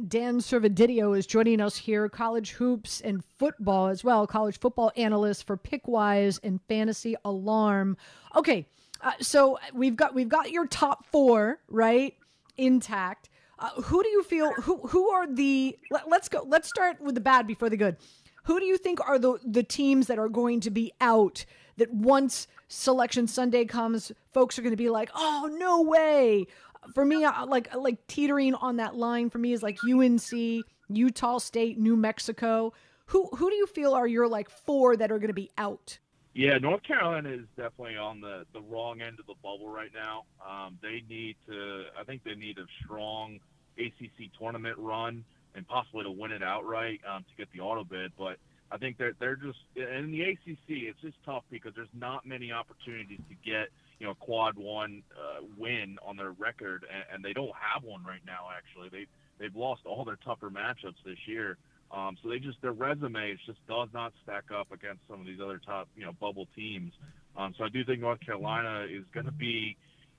Dan 0.08 0.40
Servadidio 0.40 1.16
is 1.16 1.26
joining 1.26 1.60
us 1.60 1.76
here, 1.76 2.08
college 2.08 2.50
hoops 2.52 3.00
and 3.00 3.24
football 3.38 3.86
as 3.86 4.04
well, 4.04 4.26
college 4.26 4.58
football 4.58 4.92
analyst 4.94 5.46
for 5.46 5.56
Pickswise 5.56 6.38
and 6.42 6.60
Fantasy 6.68 7.16
Alarm. 7.24 7.96
Okay, 8.34 8.66
uh, 9.00 9.12
so 9.20 9.58
we've 9.72 9.96
got 9.96 10.14
we've 10.14 10.28
got 10.28 10.50
your 10.50 10.66
top 10.66 11.06
four 11.06 11.60
right 11.68 12.14
intact. 12.58 13.30
Uh, 13.58 13.70
who 13.82 14.02
do 14.02 14.08
you 14.08 14.22
feel 14.22 14.52
who 14.52 14.76
who 14.88 15.08
are 15.08 15.26
the 15.26 15.78
let, 15.90 16.08
let's 16.08 16.28
go 16.28 16.44
let's 16.46 16.68
start 16.68 17.00
with 17.00 17.14
the 17.14 17.20
bad 17.20 17.46
before 17.46 17.70
the 17.70 17.76
good. 17.76 17.96
Who 18.44 18.60
do 18.60 18.66
you 18.66 18.76
think 18.76 19.06
are 19.06 19.18
the 19.18 19.38
the 19.44 19.62
teams 19.62 20.06
that 20.08 20.18
are 20.18 20.28
going 20.28 20.60
to 20.60 20.70
be 20.70 20.92
out 21.00 21.44
that 21.78 21.92
once 21.92 22.48
selection 22.68 23.26
Sunday 23.26 23.64
comes, 23.64 24.12
folks 24.32 24.58
are 24.58 24.62
going 24.62 24.72
to 24.72 24.76
be 24.76 24.90
like, 24.90 25.10
"Oh, 25.14 25.50
no 25.58 25.82
way." 25.82 26.46
For 26.94 27.04
me, 27.04 27.24
I, 27.24 27.42
like 27.44 27.74
like 27.74 28.06
teetering 28.06 28.54
on 28.54 28.76
that 28.76 28.94
line 28.94 29.30
for 29.30 29.38
me 29.38 29.52
is 29.52 29.62
like 29.62 29.78
UNC, 29.82 30.64
Utah 30.88 31.38
State, 31.38 31.78
New 31.78 31.96
Mexico. 31.96 32.72
Who 33.06 33.28
who 33.34 33.50
do 33.50 33.56
you 33.56 33.66
feel 33.66 33.94
are 33.94 34.06
your 34.06 34.28
like 34.28 34.50
four 34.50 34.96
that 34.96 35.10
are 35.10 35.18
going 35.18 35.28
to 35.28 35.34
be 35.34 35.50
out? 35.56 35.98
Yeah, 36.36 36.58
North 36.58 36.82
Carolina 36.82 37.30
is 37.30 37.46
definitely 37.56 37.96
on 37.96 38.20
the, 38.20 38.44
the 38.52 38.60
wrong 38.60 39.00
end 39.00 39.18
of 39.18 39.24
the 39.24 39.36
bubble 39.42 39.70
right 39.70 39.88
now. 39.94 40.24
Um, 40.46 40.78
they 40.82 41.02
need 41.08 41.34
to, 41.48 41.84
I 41.98 42.04
think 42.04 42.24
they 42.24 42.34
need 42.34 42.58
a 42.58 42.66
strong 42.84 43.38
ACC 43.78 44.28
tournament 44.38 44.76
run 44.76 45.24
and 45.54 45.66
possibly 45.66 46.04
to 46.04 46.10
win 46.10 46.32
it 46.32 46.42
outright 46.42 47.00
um, 47.10 47.24
to 47.24 47.36
get 47.38 47.48
the 47.54 47.60
auto 47.60 47.84
bid. 47.84 48.12
But 48.18 48.36
I 48.70 48.76
think 48.76 48.98
they're 48.98 49.14
they're 49.18 49.36
just 49.36 49.60
in 49.76 50.10
the 50.10 50.24
ACC. 50.24 50.68
It's 50.68 51.00
just 51.00 51.16
tough 51.24 51.44
because 51.50 51.72
there's 51.74 51.88
not 51.98 52.26
many 52.26 52.52
opportunities 52.52 53.20
to 53.30 53.34
get 53.42 53.68
you 53.98 54.06
know 54.06 54.12
quad 54.12 54.58
one 54.58 55.02
uh, 55.16 55.40
win 55.56 55.96
on 56.06 56.18
their 56.18 56.32
record, 56.32 56.84
and, 56.92 57.04
and 57.14 57.24
they 57.24 57.32
don't 57.32 57.54
have 57.56 57.82
one 57.82 58.04
right 58.04 58.20
now. 58.26 58.48
Actually, 58.54 58.90
they 58.90 59.06
they've 59.38 59.56
lost 59.56 59.86
all 59.86 60.04
their 60.04 60.18
tougher 60.22 60.50
matchups 60.50 61.00
this 61.06 61.16
year. 61.26 61.56
Um, 61.90 62.16
so 62.22 62.28
they 62.28 62.38
just 62.38 62.60
their 62.62 62.72
resumes 62.72 63.38
just 63.46 63.64
does 63.66 63.88
not 63.94 64.12
stack 64.22 64.44
up 64.54 64.72
against 64.72 65.00
some 65.08 65.20
of 65.20 65.26
these 65.26 65.38
other 65.42 65.60
top 65.64 65.88
you 65.96 66.04
know 66.04 66.12
bubble 66.12 66.46
teams. 66.56 66.92
Um, 67.36 67.54
so 67.56 67.64
I 67.64 67.68
do 67.68 67.84
think 67.84 68.00
North 68.00 68.20
Carolina 68.20 68.86
is 68.90 69.04
going 69.12 69.26
to 69.26 69.32
be 69.32 69.76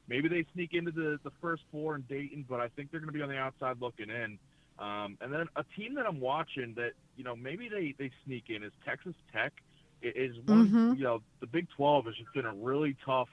maybe 0.08 0.28
they 0.30 0.46
sneak 0.54 0.74
into 0.74 0.92
the 0.92 1.20
the 1.24 1.32
first 1.42 1.64
four 1.72 1.96
in 1.96 2.04
Dayton, 2.04 2.46
but 2.48 2.60
I 2.60 2.70
think 2.70 2.92
they're 2.92 3.00
going 3.00 3.12
to 3.12 3.18
be 3.18 3.22
on 3.22 3.30
the 3.30 3.38
outside 3.38 3.78
looking 3.82 4.10
in. 4.10 4.40
Um, 4.80 5.18
and 5.22 5.34
then 5.34 5.48
a 5.56 5.64
team 5.76 5.96
that 5.96 6.06
I'm 6.06 6.20
watching 6.20 6.74
that 6.76 6.92
you 7.16 7.24
know 7.24 7.36
maybe 7.36 7.68
they 7.70 7.94
they 7.98 8.12
sneak 8.26 8.46
in 8.50 8.64
is 8.64 8.72
Texas 8.86 9.16
Tech. 9.34 9.54
It 10.02 10.16
is 10.16 10.38
one 10.46 10.68
Mm-hmm. 10.68 10.94
you 10.94 11.04
know 11.04 11.22
the 11.42 11.48
Big 11.48 11.68
12 11.76 12.06
has 12.06 12.16
just 12.16 12.34
been 12.34 12.46
a 12.46 12.54
really 12.54 12.96
tough, 13.06 13.30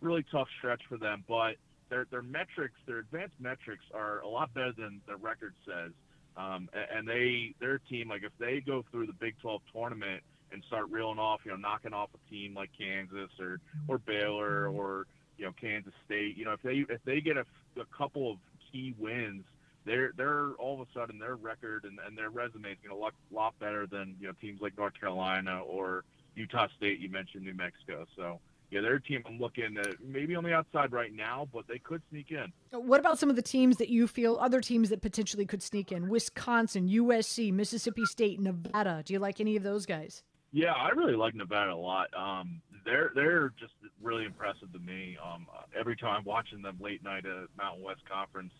really 0.00 0.24
tough 0.30 0.48
stretch 0.58 0.82
for 0.88 0.98
them, 0.98 1.24
but 1.26 1.54
their 1.88 2.06
their 2.10 2.22
metrics, 2.22 2.74
their 2.86 2.98
advanced 2.98 3.36
metrics 3.40 3.84
are 3.94 4.20
a 4.20 4.28
lot 4.28 4.52
better 4.52 4.72
than 4.76 5.00
their 5.06 5.16
record 5.16 5.54
says. 5.64 5.92
Um, 6.38 6.68
and 6.94 7.06
they 7.06 7.54
their 7.60 7.78
team 7.78 8.08
like 8.08 8.22
if 8.22 8.32
they 8.38 8.60
go 8.60 8.84
through 8.90 9.08
the 9.08 9.12
Big 9.12 9.34
12 9.40 9.60
tournament 9.74 10.22
and 10.52 10.62
start 10.68 10.86
reeling 10.88 11.18
off, 11.18 11.40
you 11.44 11.50
know, 11.50 11.56
knocking 11.56 11.92
off 11.92 12.10
a 12.14 12.30
team 12.30 12.54
like 12.54 12.70
Kansas 12.78 13.30
or 13.40 13.60
or 13.88 13.98
Baylor 13.98 14.68
or 14.68 15.06
you 15.36 15.46
know 15.46 15.52
Kansas 15.60 15.92
State, 16.06 16.36
you 16.36 16.44
know, 16.44 16.52
if 16.52 16.62
they 16.62 16.84
if 16.88 17.02
they 17.04 17.20
get 17.20 17.36
a, 17.36 17.44
a 17.80 17.84
couple 17.96 18.30
of 18.30 18.38
key 18.70 18.94
wins, 18.98 19.42
they're 19.84 20.12
they're 20.16 20.50
all 20.52 20.80
of 20.80 20.86
a 20.88 20.98
sudden 20.98 21.18
their 21.18 21.34
record 21.34 21.84
and, 21.84 21.98
and 22.06 22.16
their 22.16 22.30
resume 22.30 22.70
is 22.70 22.78
going 22.86 22.96
to 22.96 23.04
look 23.04 23.14
a 23.32 23.34
lot 23.34 23.58
better 23.58 23.86
than 23.86 24.14
you 24.20 24.28
know 24.28 24.32
teams 24.40 24.60
like 24.60 24.78
North 24.78 24.94
Carolina 24.98 25.60
or 25.62 26.04
Utah 26.36 26.68
State. 26.76 27.00
You 27.00 27.08
mentioned 27.08 27.44
New 27.44 27.54
Mexico, 27.54 28.06
so 28.16 28.38
yeah, 28.70 28.82
their 28.82 28.98
team 28.98 29.22
I'm 29.26 29.38
looking 29.38 29.76
at 29.78 30.04
maybe 30.04 30.34
on 30.34 30.44
the 30.44 30.52
outside 30.52 30.92
right 30.92 31.14
now, 31.14 31.48
but 31.52 31.66
they 31.66 31.78
could 31.78 32.02
sneak 32.10 32.30
in. 32.30 32.52
What 32.70 33.00
about 33.00 33.18
some 33.18 33.30
of 33.30 33.36
the 33.36 33.42
teams 33.42 33.78
that 33.78 33.88
you 33.88 34.06
feel 34.06 34.36
other 34.40 34.60
teams 34.60 34.90
that 34.90 35.00
potentially 35.00 35.46
could 35.46 35.62
sneak 35.62 35.90
in? 35.90 36.08
Wisconsin, 36.08 36.88
USC, 36.88 37.52
Mississippi 37.52 38.04
State, 38.04 38.40
Nevada. 38.40 39.02
Do 39.04 39.14
you 39.14 39.18
like 39.18 39.40
any 39.40 39.56
of 39.56 39.62
those 39.62 39.86
guys? 39.86 40.22
Yeah, 40.52 40.72
I 40.72 40.90
really 40.90 41.16
like 41.16 41.34
Nevada 41.34 41.72
a 41.72 41.74
lot. 41.74 42.08
Um, 42.16 42.60
they're 42.84 43.10
they're 43.14 43.52
just 43.58 43.72
really 44.02 44.24
impressive 44.24 44.72
to 44.72 44.78
me. 44.78 45.16
Um, 45.22 45.46
every 45.78 45.96
time 45.96 46.16
I'm 46.18 46.24
watching 46.24 46.62
them 46.62 46.78
late 46.80 47.02
night 47.02 47.24
at 47.26 47.48
Mountain 47.56 47.82
West 47.82 48.00
Conference, 48.10 48.52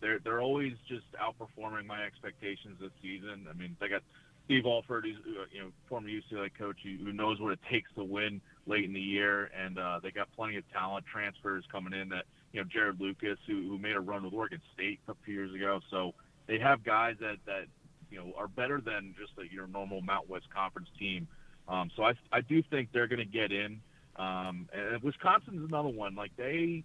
they're 0.00 0.18
they're 0.24 0.40
always 0.40 0.72
just 0.88 1.06
outperforming 1.14 1.86
my 1.86 2.02
expectations 2.02 2.78
this 2.80 2.92
season. 3.00 3.46
I 3.48 3.54
mean, 3.54 3.76
they 3.80 3.88
got 3.88 4.02
Steve 4.44 4.66
Alford, 4.66 5.04
who's 5.04 5.36
uh, 5.36 5.44
you 5.52 5.62
know 5.62 5.70
former 5.88 6.08
UCLA 6.08 6.50
coach, 6.56 6.78
who 6.82 7.12
knows 7.12 7.40
what 7.40 7.52
it 7.52 7.60
takes 7.70 7.90
to 7.94 8.04
win 8.04 8.40
late 8.66 8.84
in 8.84 8.92
the 8.92 9.00
year, 9.00 9.50
and 9.58 9.78
uh, 9.78 10.00
they 10.02 10.10
got 10.10 10.30
plenty 10.34 10.56
of 10.56 10.70
talent 10.72 11.04
transfers 11.06 11.64
coming 11.70 11.92
in. 11.92 12.08
That 12.08 12.24
you 12.52 12.60
know 12.60 12.66
Jarod 12.68 13.00
Lucas, 13.00 13.38
who, 13.46 13.68
who 13.68 13.78
made 13.78 13.96
a 13.96 14.00
run 14.00 14.24
with 14.24 14.34
Oregon 14.34 14.60
State 14.74 15.00
a 15.08 15.14
few 15.24 15.34
years 15.34 15.54
ago, 15.54 15.80
so 15.90 16.14
they 16.46 16.58
have 16.58 16.84
guys 16.84 17.16
that 17.20 17.36
that 17.46 17.66
you 18.10 18.18
know 18.18 18.32
are 18.36 18.48
better 18.48 18.80
than 18.80 19.14
just 19.18 19.32
a 19.38 19.52
your 19.52 19.66
normal 19.66 20.00
Mount 20.00 20.28
West 20.28 20.46
Conference 20.54 20.88
team. 20.98 21.26
Um, 21.68 21.90
so 21.96 22.04
I 22.04 22.14
I 22.30 22.40
do 22.40 22.62
think 22.62 22.90
they're 22.92 23.08
going 23.08 23.18
to 23.18 23.24
get 23.24 23.52
in. 23.52 23.80
Um, 24.16 24.68
and 24.74 25.02
Wisconsin's 25.02 25.66
another 25.66 25.88
one. 25.88 26.14
Like 26.14 26.32
they 26.36 26.84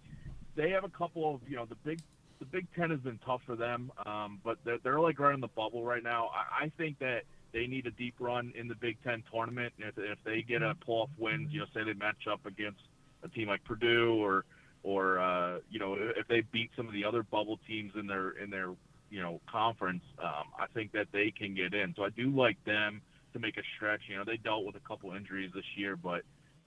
they 0.56 0.70
have 0.70 0.84
a 0.84 0.88
couple 0.88 1.34
of 1.34 1.40
you 1.48 1.56
know 1.56 1.66
the 1.66 1.76
big 1.76 2.00
the 2.38 2.44
Big 2.44 2.66
Ten 2.74 2.90
has 2.90 3.00
been 3.00 3.18
tough 3.24 3.40
for 3.44 3.56
them, 3.56 3.90
um, 4.06 4.40
but 4.44 4.58
they're, 4.64 4.78
they're 4.82 5.00
like 5.00 5.18
right 5.18 5.34
in 5.34 5.40
the 5.40 5.48
bubble 5.48 5.82
right 5.82 6.02
now. 6.02 6.28
I, 6.28 6.66
I 6.66 6.72
think 6.76 6.98
that 7.00 7.22
they 7.52 7.66
need 7.66 7.86
a 7.86 7.90
deep 7.90 8.14
run 8.18 8.52
in 8.56 8.68
the 8.68 8.74
Big 8.74 8.96
Ten 9.02 9.22
tournament. 9.32 9.72
If, 9.78 9.96
if 9.96 10.18
they 10.24 10.42
get 10.42 10.62
a 10.62 10.74
pull-off 10.74 11.10
win, 11.18 11.48
you 11.50 11.60
know, 11.60 11.66
say 11.74 11.84
they 11.84 11.94
match 11.94 12.26
up 12.30 12.44
against 12.46 12.80
a 13.22 13.28
team 13.28 13.48
like 13.48 13.64
Purdue 13.64 14.14
or 14.14 14.44
or 14.82 15.18
uh, 15.18 15.58
you 15.70 15.78
know 15.78 15.96
if 15.98 16.28
they 16.28 16.40
beat 16.52 16.70
some 16.76 16.86
of 16.86 16.92
the 16.92 17.04
other 17.04 17.22
bubble 17.22 17.58
teams 17.66 17.92
in 17.98 18.06
their 18.06 18.30
in 18.30 18.50
their 18.50 18.70
you 19.10 19.20
know 19.20 19.40
conference, 19.50 20.02
um, 20.22 20.44
I 20.58 20.66
think 20.72 20.92
that 20.92 21.08
they 21.12 21.32
can 21.36 21.54
get 21.54 21.74
in. 21.74 21.94
So 21.96 22.04
I 22.04 22.10
do 22.10 22.30
like 22.30 22.62
them 22.64 23.00
to 23.32 23.38
make 23.38 23.56
a 23.56 23.62
stretch. 23.76 24.02
You 24.08 24.16
know, 24.16 24.24
they 24.24 24.36
dealt 24.36 24.64
with 24.64 24.76
a 24.76 24.86
couple 24.86 25.12
injuries 25.12 25.50
this 25.54 25.64
year, 25.76 25.96
but 25.96 26.22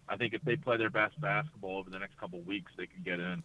I 0.10 0.18
think 0.18 0.34
if 0.34 0.42
they 0.44 0.56
play 0.56 0.78
their 0.78 0.90
best 0.90 1.20
basketball 1.22 1.78
over 1.78 1.90
the 1.90 2.00
next 2.00 2.20
couple 2.20 2.42
weeks, 2.42 2.72
they 2.78 2.88
can 2.88 3.02
get 3.04 3.20
in. 3.20 3.44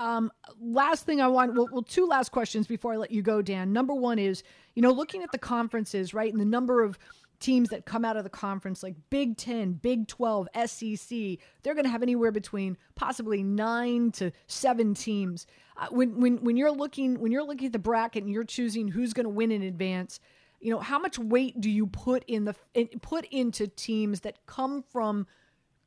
Um, 0.00 0.32
last 0.58 1.04
thing 1.04 1.20
I 1.20 1.28
want, 1.28 1.54
well, 1.54 1.68
well, 1.70 1.82
two 1.82 2.06
last 2.06 2.32
questions 2.32 2.66
before 2.66 2.94
I 2.94 2.96
let 2.96 3.10
you 3.10 3.20
go, 3.20 3.42
Dan. 3.42 3.70
Number 3.70 3.94
one 3.94 4.18
is, 4.18 4.42
you 4.74 4.80
know, 4.80 4.92
looking 4.92 5.22
at 5.22 5.30
the 5.30 5.38
conferences, 5.38 6.14
right, 6.14 6.32
and 6.32 6.40
the 6.40 6.46
number 6.46 6.82
of 6.82 6.98
teams 7.38 7.68
that 7.68 7.84
come 7.84 8.02
out 8.02 8.16
of 8.16 8.24
the 8.24 8.30
conference, 8.30 8.82
like 8.82 8.94
Big 9.10 9.36
Ten, 9.36 9.74
Big 9.74 10.08
12, 10.08 10.48
SEC, 10.64 11.18
they're 11.62 11.74
going 11.74 11.84
to 11.84 11.90
have 11.90 12.02
anywhere 12.02 12.32
between 12.32 12.78
possibly 12.94 13.42
nine 13.42 14.10
to 14.12 14.32
seven 14.46 14.94
teams. 14.94 15.46
Uh, 15.76 15.88
when, 15.90 16.18
when, 16.18 16.38
when 16.38 16.56
you're 16.56 16.72
looking, 16.72 17.20
when 17.20 17.30
you're 17.30 17.44
looking 17.44 17.66
at 17.66 17.72
the 17.74 17.78
bracket 17.78 18.22
and 18.24 18.32
you're 18.32 18.42
choosing 18.42 18.88
who's 18.88 19.12
going 19.12 19.24
to 19.24 19.30
win 19.30 19.52
in 19.52 19.62
advance, 19.62 20.18
you 20.60 20.70
know, 20.70 20.78
how 20.78 20.98
much 20.98 21.18
weight 21.18 21.60
do 21.60 21.68
you 21.68 21.86
put 21.86 22.24
in 22.26 22.46
the, 22.46 22.54
in, 22.72 22.88
put 23.02 23.26
into 23.26 23.66
teams 23.66 24.20
that 24.20 24.46
come 24.46 24.82
from 24.82 25.26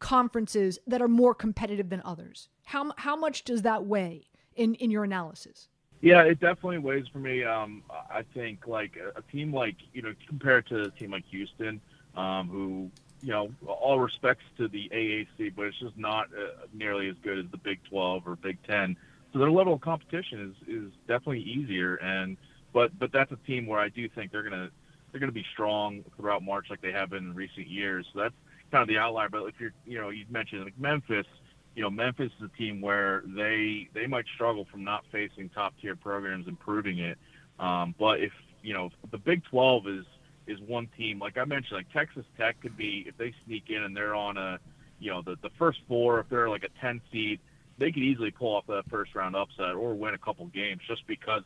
conferences 0.03 0.77
that 0.85 1.01
are 1.01 1.07
more 1.07 1.33
competitive 1.33 1.89
than 1.89 2.01
others? 2.03 2.49
How 2.65 2.91
how 2.97 3.15
much 3.15 3.45
does 3.45 3.61
that 3.61 3.85
weigh 3.85 4.27
in 4.55 4.75
in 4.75 4.91
your 4.91 5.05
analysis? 5.05 5.69
Yeah, 6.01 6.23
it 6.23 6.41
definitely 6.41 6.79
weighs 6.79 7.07
for 7.07 7.19
me. 7.19 7.45
Um, 7.45 7.83
I 7.89 8.23
think 8.33 8.67
like 8.67 8.97
a, 8.97 9.17
a, 9.17 9.21
team 9.31 9.53
like 9.53 9.77
you 9.93 10.01
know 10.01 10.13
compared 10.27 10.67
to 10.67 10.81
a 10.81 10.89
team 10.91 11.11
like 11.11 11.23
Houston, 11.31 11.79
um, 12.17 12.49
who 12.49 12.91
you 13.21 13.31
know 13.31 13.49
all 13.65 13.97
respects 14.01 14.43
to 14.57 14.67
the 14.67 14.89
AAC, 14.89 15.55
but 15.55 15.67
it's 15.67 15.79
just 15.79 15.97
not 15.97 16.27
uh, 16.37 16.65
nearly 16.73 17.07
as 17.07 17.15
good 17.23 17.39
as 17.39 17.45
the 17.51 17.57
Big 17.57 17.79
12 17.89 18.27
or 18.27 18.35
Big 18.35 18.57
10. 18.67 18.97
So 19.31 19.39
their 19.39 19.49
level 19.49 19.73
of 19.73 19.79
competition 19.79 20.53
is 20.53 20.67
is 20.67 20.91
definitely 21.07 21.43
easier. 21.43 21.95
And 21.95 22.35
but 22.73 22.99
but 22.99 23.13
that's 23.13 23.31
a 23.31 23.39
team 23.47 23.67
where 23.67 23.79
I 23.79 23.87
do 23.87 24.09
think 24.09 24.33
they're 24.33 24.43
gonna 24.43 24.69
they're 25.11 25.21
gonna 25.21 25.31
be 25.31 25.45
strong 25.53 26.03
throughout 26.17 26.43
March 26.43 26.67
like 26.69 26.81
they 26.81 26.91
have 26.91 27.11
been 27.11 27.29
in 27.29 27.33
recent 27.33 27.67
years. 27.67 28.05
So 28.11 28.19
that's 28.19 28.35
kind 28.73 28.81
of 28.81 28.89
the 28.89 28.97
outlier. 28.97 29.29
But 29.29 29.43
if 29.45 29.55
you're 29.59 29.73
you 29.86 30.01
know 30.01 30.09
you 30.09 30.25
mentioned 30.29 30.65
like 30.65 30.77
Memphis 30.77 31.27
you 31.75 31.81
know, 31.81 31.89
Memphis 31.89 32.31
is 32.39 32.49
a 32.53 32.57
team 32.57 32.81
where 32.81 33.23
they 33.25 33.89
they 33.93 34.07
might 34.07 34.25
struggle 34.36 34.65
from 34.69 34.83
not 34.83 35.03
facing 35.12 35.49
top 35.49 35.73
tier 35.81 35.95
programs 35.95 36.47
improving 36.47 36.99
it. 36.99 37.17
Um, 37.59 37.95
but 37.97 38.19
if 38.19 38.31
you 38.62 38.73
know 38.73 38.89
the 39.12 39.17
Big 39.17 39.43
12 39.45 39.88
is 39.88 40.05
is 40.45 40.59
one 40.62 40.88
team, 40.97 41.19
like 41.19 41.38
I 41.38 41.45
mentioned, 41.45 41.77
like 41.77 41.91
Texas 41.91 42.25
Tech 42.38 42.59
could 42.62 42.77
be 42.77 43.05
if 43.07 43.17
they 43.17 43.33
sneak 43.45 43.69
in 43.69 43.83
and 43.83 43.95
they're 43.95 44.15
on 44.15 44.38
a 44.38 44.59
you 44.99 45.12
know 45.12 45.21
the 45.21 45.36
the 45.41 45.49
first 45.57 45.79
four, 45.88 46.19
if 46.19 46.29
they're 46.29 46.49
like 46.49 46.63
a 46.63 46.79
10 46.79 47.01
seed, 47.12 47.39
they 47.79 47.91
could 47.91 48.03
easily 48.03 48.31
pull 48.31 48.55
off 48.55 48.67
that 48.67 48.83
first 48.89 49.15
round 49.15 49.36
upset 49.36 49.73
or 49.73 49.95
win 49.95 50.13
a 50.13 50.19
couple 50.19 50.45
games 50.47 50.81
just 50.88 51.05
because 51.07 51.41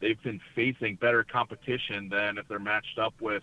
they've 0.00 0.22
been 0.22 0.40
facing 0.54 0.96
better 0.96 1.24
competition 1.24 2.08
than 2.08 2.38
if 2.38 2.46
they're 2.46 2.60
matched 2.60 2.98
up 2.98 3.14
with 3.20 3.42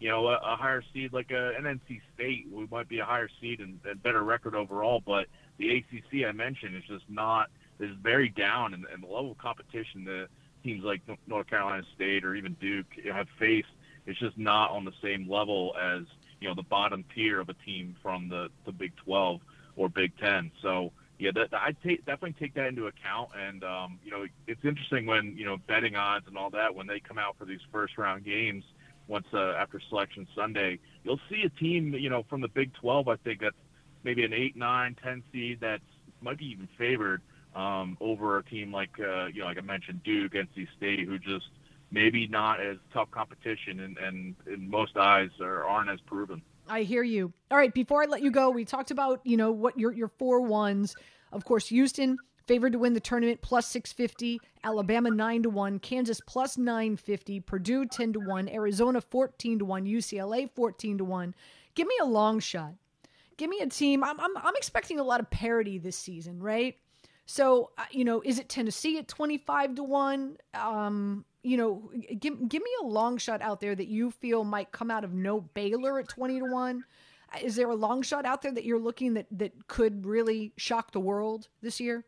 you 0.00 0.08
know, 0.08 0.26
a, 0.28 0.36
a 0.36 0.56
higher 0.56 0.82
seed 0.92 1.12
like 1.12 1.30
a, 1.30 1.52
NC 1.60 2.00
State, 2.14 2.46
we 2.50 2.66
might 2.70 2.88
be 2.88 2.98
a 2.98 3.04
higher 3.04 3.28
seed 3.40 3.60
and, 3.60 3.78
and 3.84 4.02
better 4.02 4.24
record 4.24 4.54
overall, 4.54 5.02
but 5.04 5.26
the 5.58 5.76
ACC 5.76 6.26
I 6.26 6.32
mentioned 6.32 6.74
is 6.74 6.82
just 6.88 7.04
not 7.08 7.50
is 7.78 7.94
very 8.02 8.28
down, 8.28 8.74
and, 8.74 8.84
and 8.92 9.02
the 9.02 9.06
level 9.06 9.32
of 9.32 9.38
competition 9.38 10.04
that 10.04 10.28
teams 10.62 10.84
like 10.84 11.00
North 11.26 11.48
Carolina 11.48 11.82
State 11.94 12.24
or 12.24 12.34
even 12.34 12.54
Duke 12.60 12.86
have 13.12 13.28
faced 13.38 13.68
is 14.06 14.16
just 14.18 14.36
not 14.36 14.70
on 14.70 14.84
the 14.84 14.92
same 15.02 15.28
level 15.28 15.74
as 15.80 16.02
you 16.40 16.48
know 16.48 16.54
the 16.54 16.62
bottom 16.62 17.04
tier 17.14 17.40
of 17.40 17.48
a 17.48 17.54
team 17.54 17.96
from 18.02 18.28
the 18.28 18.48
the 18.64 18.72
Big 18.72 18.94
12 18.96 19.40
or 19.76 19.88
Big 19.88 20.16
10. 20.18 20.50
So 20.62 20.92
yeah, 21.18 21.30
that, 21.34 21.52
I 21.52 21.74
take, 21.84 22.06
definitely 22.06 22.34
take 22.40 22.54
that 22.54 22.66
into 22.66 22.86
account. 22.86 23.30
And 23.38 23.62
um, 23.62 23.98
you 24.04 24.10
know, 24.10 24.24
it's 24.46 24.64
interesting 24.64 25.06
when 25.06 25.36
you 25.36 25.44
know 25.44 25.58
betting 25.68 25.96
odds 25.96 26.26
and 26.26 26.36
all 26.38 26.50
that 26.50 26.74
when 26.74 26.86
they 26.86 27.00
come 27.00 27.18
out 27.18 27.36
for 27.38 27.44
these 27.44 27.60
first 27.70 27.98
round 27.98 28.24
games. 28.24 28.64
Once 29.10 29.26
uh, 29.34 29.52
after 29.58 29.80
Selection 29.88 30.26
Sunday, 30.36 30.78
you'll 31.02 31.20
see 31.28 31.42
a 31.44 31.48
team, 31.48 31.92
you 31.94 32.08
know, 32.08 32.24
from 32.30 32.40
the 32.40 32.48
Big 32.48 32.72
12. 32.74 33.08
I 33.08 33.16
think 33.16 33.40
that's 33.40 33.56
maybe 34.04 34.24
an 34.24 34.32
eight, 34.32 34.56
nine, 34.56 34.96
ten 35.02 35.24
seed 35.32 35.60
that 35.60 35.80
might 36.20 36.38
be 36.38 36.46
even 36.46 36.68
favored 36.78 37.20
um, 37.54 37.98
over 38.00 38.38
a 38.38 38.44
team 38.44 38.72
like 38.72 38.90
uh, 39.00 39.26
you 39.26 39.40
know, 39.40 39.46
like 39.46 39.58
I 39.58 39.62
mentioned, 39.62 40.02
Duke, 40.04 40.34
NC 40.34 40.68
State, 40.76 41.00
who 41.08 41.18
just 41.18 41.46
maybe 41.90 42.28
not 42.28 42.60
as 42.60 42.76
tough 42.92 43.10
competition 43.10 43.80
and, 43.80 43.98
and 43.98 44.36
in 44.46 44.70
most 44.70 44.96
eyes 44.96 45.30
are, 45.40 45.64
aren't 45.64 45.90
as 45.90 46.00
proven. 46.02 46.40
I 46.68 46.82
hear 46.82 47.02
you. 47.02 47.32
All 47.50 47.58
right, 47.58 47.74
before 47.74 48.02
I 48.02 48.06
let 48.06 48.22
you 48.22 48.30
go, 48.30 48.50
we 48.50 48.64
talked 48.64 48.92
about 48.92 49.20
you 49.24 49.36
know 49.36 49.50
what 49.50 49.76
your 49.76 49.92
your 49.92 50.08
four 50.18 50.42
ones. 50.42 50.94
Of 51.32 51.44
course, 51.44 51.68
Houston 51.68 52.16
favored 52.50 52.72
to 52.72 52.78
win 52.78 52.94
the 52.94 53.00
tournament 53.00 53.40
plus 53.42 53.66
650 53.68 54.40
alabama 54.64 55.10
9 55.10 55.44
to 55.44 55.50
1 55.50 55.78
kansas 55.78 56.20
plus 56.26 56.58
950 56.58 57.40
purdue 57.40 57.86
10 57.86 58.14
to 58.14 58.20
1 58.20 58.48
arizona 58.48 59.00
14 59.00 59.60
to 59.60 59.64
1 59.64 59.84
ucla 59.84 60.50
14 60.54 60.98
to 60.98 61.04
1 61.04 61.34
give 61.74 61.86
me 61.86 61.94
a 62.00 62.04
long 62.04 62.40
shot 62.40 62.74
give 63.40 63.48
me 63.48 63.60
a 63.60 63.66
team. 63.66 64.04
I'm, 64.04 64.20
I'm, 64.20 64.36
I'm 64.36 64.54
expecting 64.56 65.00
a 65.00 65.02
lot 65.02 65.18
of 65.18 65.30
parity 65.30 65.78
this 65.78 65.96
season, 65.96 66.40
right? 66.40 66.76
So, 67.24 67.70
uh, 67.78 67.84
you 67.90 68.04
know, 68.04 68.20
is 68.22 68.38
it 68.38 68.50
Tennessee 68.50 68.98
at 68.98 69.08
25 69.08 69.76
to 69.76 69.82
1? 69.82 70.36
Um, 70.52 71.24
you 71.42 71.56
know, 71.56 71.90
give, 72.20 72.48
give 72.48 72.62
me 72.62 72.70
a 72.82 72.86
long 72.86 73.16
shot 73.16 73.40
out 73.40 73.60
there 73.60 73.74
that 73.74 73.88
you 73.88 74.10
feel 74.10 74.44
might 74.44 74.72
come 74.72 74.90
out 74.90 75.04
of 75.04 75.14
no 75.14 75.40
Baylor 75.40 75.98
at 75.98 76.08
20 76.08 76.40
to 76.40 76.44
1. 76.52 76.84
Uh, 77.32 77.38
is 77.42 77.56
there 77.56 77.70
a 77.70 77.74
long 77.74 78.02
shot 78.02 78.26
out 78.26 78.42
there 78.42 78.52
that 78.52 78.64
you're 78.64 78.78
looking 78.78 79.14
that, 79.14 79.26
that 79.30 79.66
could 79.68 80.04
really 80.04 80.52
shock 80.58 80.92
the 80.92 81.00
world 81.00 81.48
this 81.62 81.80
year? 81.80 82.04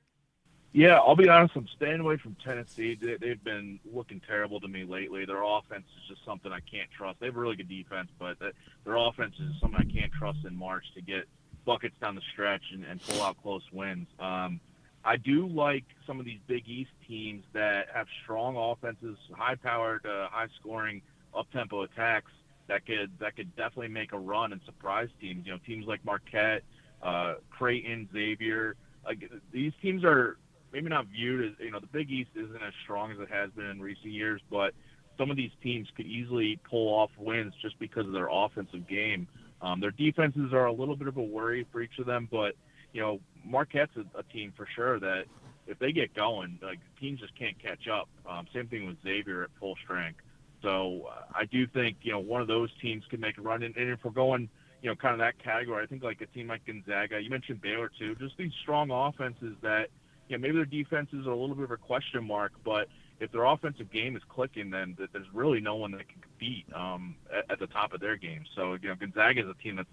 Yeah, 0.74 0.98
I'll 0.98 1.16
be 1.16 1.28
honest. 1.28 1.54
I'm 1.54 1.68
staying 1.68 2.00
away 2.00 2.16
from 2.16 2.34
Tennessee. 2.42 2.94
They've 2.94 3.44
been 3.44 3.78
looking 3.92 4.22
terrible 4.26 4.58
to 4.60 4.68
me 4.68 4.84
lately. 4.84 5.26
Their 5.26 5.42
offense 5.42 5.84
is 5.98 6.08
just 6.08 6.24
something 6.24 6.50
I 6.50 6.60
can't 6.60 6.90
trust. 6.90 7.20
They 7.20 7.26
have 7.26 7.36
a 7.36 7.40
really 7.40 7.56
good 7.56 7.68
defense, 7.68 8.08
but 8.18 8.38
their 8.38 8.96
offense 8.96 9.34
is 9.38 9.60
something 9.60 9.78
I 9.78 9.92
can't 9.92 10.12
trust 10.12 10.38
in 10.46 10.56
March 10.56 10.84
to 10.94 11.02
get 11.02 11.28
buckets 11.66 11.94
down 12.00 12.14
the 12.14 12.22
stretch 12.32 12.62
and, 12.72 12.84
and 12.84 13.02
pull 13.02 13.22
out 13.22 13.36
close 13.42 13.62
wins. 13.70 14.08
Um, 14.18 14.60
I 15.04 15.16
do 15.16 15.46
like 15.46 15.84
some 16.06 16.18
of 16.18 16.24
these 16.24 16.40
Big 16.46 16.66
East 16.68 16.92
teams 17.06 17.44
that 17.52 17.88
have 17.92 18.06
strong 18.22 18.56
offenses, 18.56 19.18
high-powered, 19.32 20.06
uh, 20.06 20.28
high-scoring, 20.30 21.02
up-tempo 21.34 21.82
attacks 21.82 22.30
that 22.68 22.86
could 22.86 23.10
that 23.18 23.36
could 23.36 23.54
definitely 23.56 23.88
make 23.88 24.12
a 24.12 24.18
run 24.18 24.52
and 24.52 24.60
surprise 24.64 25.08
teams. 25.20 25.44
You 25.44 25.52
know, 25.52 25.58
teams 25.66 25.86
like 25.86 26.04
Marquette, 26.04 26.62
uh, 27.02 27.34
Creighton, 27.50 28.08
Xavier. 28.12 28.76
Like 29.04 29.30
these 29.50 29.72
teams 29.82 30.04
are 30.04 30.38
maybe 30.72 30.88
not 30.88 31.06
viewed 31.06 31.52
as 31.52 31.52
you 31.58 31.70
know 31.70 31.80
the 31.80 31.86
Big 31.86 32.10
East 32.10 32.30
isn't 32.34 32.62
as 32.62 32.72
strong 32.82 33.12
as 33.12 33.18
it 33.18 33.30
has 33.30 33.50
been 33.50 33.66
in 33.66 33.80
recent 33.80 34.12
years, 34.12 34.40
but 34.50 34.74
some 35.18 35.30
of 35.30 35.36
these 35.36 35.50
teams 35.62 35.88
could 35.96 36.06
easily 36.06 36.58
pull 36.68 36.88
off 36.88 37.10
wins 37.18 37.52
just 37.60 37.78
because 37.78 38.06
of 38.06 38.12
their 38.12 38.28
offensive 38.30 38.88
game. 38.88 39.28
Um, 39.60 39.80
their 39.80 39.90
defenses 39.90 40.52
are 40.52 40.66
a 40.66 40.72
little 40.72 40.96
bit 40.96 41.08
of 41.08 41.16
a 41.16 41.22
worry 41.22 41.66
for 41.70 41.82
each 41.82 41.98
of 41.98 42.06
them, 42.06 42.28
but 42.30 42.54
you 42.92 43.00
know 43.00 43.20
Marquette's 43.44 43.96
a, 43.96 44.18
a 44.18 44.22
team 44.24 44.52
for 44.56 44.66
sure 44.74 44.98
that 45.00 45.24
if 45.66 45.78
they 45.78 45.92
get 45.92 46.14
going, 46.14 46.58
like 46.62 46.80
teams 47.00 47.20
just 47.20 47.36
can't 47.38 47.60
catch 47.62 47.86
up. 47.88 48.08
Um, 48.28 48.46
same 48.52 48.66
thing 48.66 48.86
with 48.86 48.96
Xavier 49.02 49.44
at 49.44 49.50
full 49.60 49.76
strength. 49.84 50.18
So 50.62 51.08
uh, 51.10 51.22
I 51.34 51.44
do 51.44 51.66
think 51.66 51.98
you 52.02 52.12
know 52.12 52.20
one 52.20 52.40
of 52.40 52.48
those 52.48 52.70
teams 52.80 53.04
could 53.10 53.20
make 53.20 53.38
a 53.38 53.42
run, 53.42 53.62
and, 53.62 53.76
and 53.76 53.90
if 53.90 54.00
we're 54.04 54.10
going 54.10 54.48
you 54.82 54.88
know 54.88 54.96
kind 54.96 55.12
of 55.12 55.20
that 55.20 55.42
category, 55.42 55.82
I 55.82 55.86
think 55.86 56.02
like 56.02 56.20
a 56.20 56.26
team 56.26 56.48
like 56.48 56.66
Gonzaga, 56.66 57.20
you 57.20 57.30
mentioned 57.30 57.60
Baylor 57.60 57.90
too, 57.98 58.14
just 58.16 58.36
these 58.36 58.52
strong 58.62 58.90
offenses 58.90 59.54
that 59.62 59.88
know 60.30 60.38
maybe 60.38 60.56
their 60.56 60.64
defenses 60.64 61.26
are 61.26 61.30
a 61.30 61.36
little 61.36 61.54
bit 61.54 61.64
of 61.64 61.70
a 61.70 61.76
question 61.76 62.26
mark, 62.26 62.52
but 62.64 62.88
if 63.20 63.30
their 63.30 63.44
offensive 63.44 63.90
game 63.92 64.16
is 64.16 64.22
clicking, 64.28 64.70
then 64.70 64.96
there's 65.12 65.26
really 65.32 65.60
no 65.60 65.76
one 65.76 65.92
that 65.92 66.08
can 66.08 66.20
compete 66.20 66.66
um, 66.74 67.14
at, 67.32 67.52
at 67.52 67.58
the 67.60 67.68
top 67.68 67.92
of 67.92 68.00
their 68.00 68.16
game. 68.16 68.44
So 68.56 68.76
you 68.82 68.88
know 68.88 68.96
Gonzaga 68.96 69.42
is 69.42 69.48
a 69.48 69.62
team 69.62 69.76
that's 69.76 69.88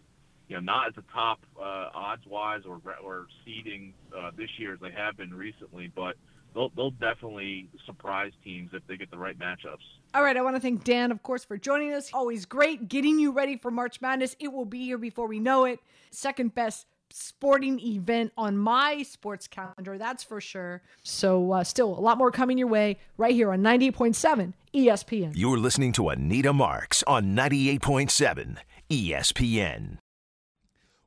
you 0.48 0.56
know 0.56 0.62
not 0.62 0.88
at 0.88 0.96
the 0.96 1.04
top 1.14 1.40
uh, 1.60 1.90
odds 1.94 2.26
wise 2.26 2.64
or 2.68 2.82
or 3.04 3.28
seeding 3.46 3.94
uh, 4.18 4.32
this 4.36 4.50
year 4.58 4.74
as 4.74 4.80
they 4.80 4.92
have 4.92 5.16
been 5.18 5.34
recently, 5.34 5.92
but 5.96 6.16
they'll 6.54 6.70
they'll 6.70 6.92
definitely 6.92 7.70
surprise 7.86 8.32
teams 8.44 8.72
if 8.74 8.86
they 8.88 8.98
get 8.98 9.12
the 9.12 9.18
right 9.18 9.38
matchups. 9.38 9.86
All 10.14 10.24
right, 10.24 10.36
I 10.36 10.42
want 10.42 10.56
to 10.56 10.60
thank 10.60 10.84
Dan, 10.84 11.12
of 11.12 11.22
course, 11.22 11.46
for 11.46 11.58
joining 11.58 11.94
us. 11.94 12.10
Always 12.14 12.46
great 12.46 12.90
getting 12.90 13.20
you 13.20 13.32
ready 13.32 13.58
for 13.58 13.70
March 13.70 14.02
Madness. 14.02 14.36
It 14.40 14.52
will 14.52 14.66
be 14.66 14.86
here 14.86 14.98
before 14.98 15.28
we 15.28 15.40
know 15.40 15.66
it. 15.66 15.80
Second 16.10 16.56
best 16.56 16.88
sporting 17.12 17.80
event 17.80 18.32
on 18.38 18.58
my 18.58 19.04
sports 19.04 19.48
calendar, 19.48 19.98
that's 19.98 20.24
for 20.24 20.40
sure. 20.42 20.82
So, 21.04 21.52
uh, 21.52 21.64
still 21.64 21.98
a 21.98 22.02
lot 22.02 22.18
more 22.18 22.32
coming 22.32 22.58
your 22.58 22.68
way 22.68 22.98
right 23.18 23.34
here 23.34 23.52
on 23.52 23.62
98.7 23.62 24.54
ESPN. 24.74 25.32
You're 25.36 25.58
listening 25.58 25.92
to 25.94 26.10
Anita 26.10 26.54
Marks 26.54 27.04
on 27.08 27.36
98.7 27.36 28.58
ESPN. 28.90 29.98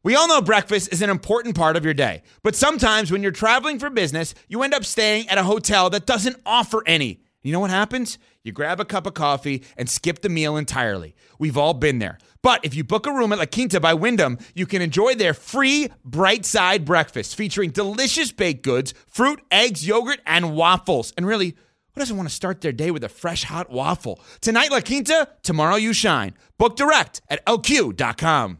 We 0.05 0.17
all 0.17 0.27
know 0.27 0.43
breakfast 0.43 0.93
is 0.93 1.01
an 1.01 1.11
important 1.11 1.55
part 1.55 1.77
of 1.77 1.85
your 1.85 1.95
day, 1.95 2.23
but 2.43 2.57
sometimes 2.57 3.13
when 3.13 3.23
you're 3.23 3.31
traveling 3.31 3.79
for 3.79 3.89
business, 3.89 4.35
you 4.49 4.63
end 4.63 4.75
up 4.75 4.85
staying 4.85 5.29
at 5.29 5.39
a 5.39 5.45
hotel 5.45 5.91
that 5.91 6.07
doesn't 6.07 6.41
offer 6.45 6.83
any. 6.87 7.23
You 7.43 7.53
know 7.53 7.61
what 7.61 7.71
happens? 7.71 8.19
You 8.43 8.51
grab 8.51 8.81
a 8.81 8.85
cup 8.85 9.07
of 9.07 9.15
coffee 9.15 9.63
and 9.77 9.89
skip 9.89 10.23
the 10.23 10.29
meal 10.29 10.57
entirely. 10.57 11.15
We've 11.39 11.57
all 11.57 11.75
been 11.75 12.01
there. 12.01 12.19
But 12.43 12.65
if 12.65 12.75
you 12.75 12.83
book 12.83 13.07
a 13.07 13.13
room 13.13 13.33
at 13.33 13.39
La 13.39 13.47
Quinta 13.47 13.79
by 13.79 13.95
Wyndham, 13.95 14.39
you 14.55 14.67
can 14.67 14.83
enjoy 14.83 15.15
their 15.15 15.33
free 15.33 15.91
bright 16.05 16.45
side 16.45 16.85
breakfast 16.85 17.37
featuring 17.37 17.71
delicious 17.71 18.33
baked 18.33 18.65
goods, 18.65 18.95
fruit, 19.07 19.41
eggs, 19.51 19.87
yogurt, 19.87 20.21
and 20.27 20.57
waffles. 20.57 21.13
And 21.17 21.25
really, 21.25 21.55
who 21.95 22.01
doesn't 22.01 22.17
want 22.17 22.29
to 22.29 22.35
start 22.35 22.61
their 22.61 22.73
day 22.73 22.91
with 22.91 23.05
a 23.05 23.09
fresh 23.09 23.45
hot 23.45 23.71
waffle? 23.71 24.21
Tonight, 24.41 24.73
La 24.73 24.81
Quinta, 24.81 25.29
tomorrow, 25.43 25.77
you 25.77 25.93
shine. 25.93 26.35
Book 26.59 26.77
direct 26.77 27.21
at 27.29 27.45
lq.com. 27.47 28.59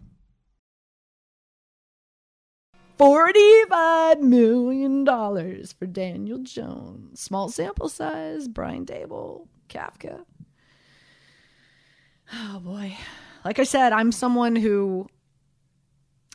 $45 3.01 4.21
million 4.21 5.05
for 5.05 5.87
Daniel 5.87 6.39
Jones. 6.39 7.21
Small 7.21 7.49
sample 7.49 7.89
size, 7.89 8.47
Brian 8.47 8.87
Daboll, 8.87 9.49
Kafka. 9.69 10.25
Oh 12.33 12.61
boy. 12.61 12.97
Like 13.45 13.59
I 13.59 13.65
said, 13.65 13.93
I'm 13.93 14.13
someone 14.13 14.57
who 14.57 15.09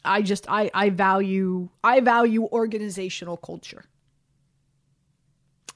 I 0.03 0.21
just 0.21 0.49
I 0.49 0.69
I 0.73 0.89
value 0.89 1.69
I 1.83 1.99
value 1.99 2.43
organizational 2.45 3.37
culture. 3.37 3.85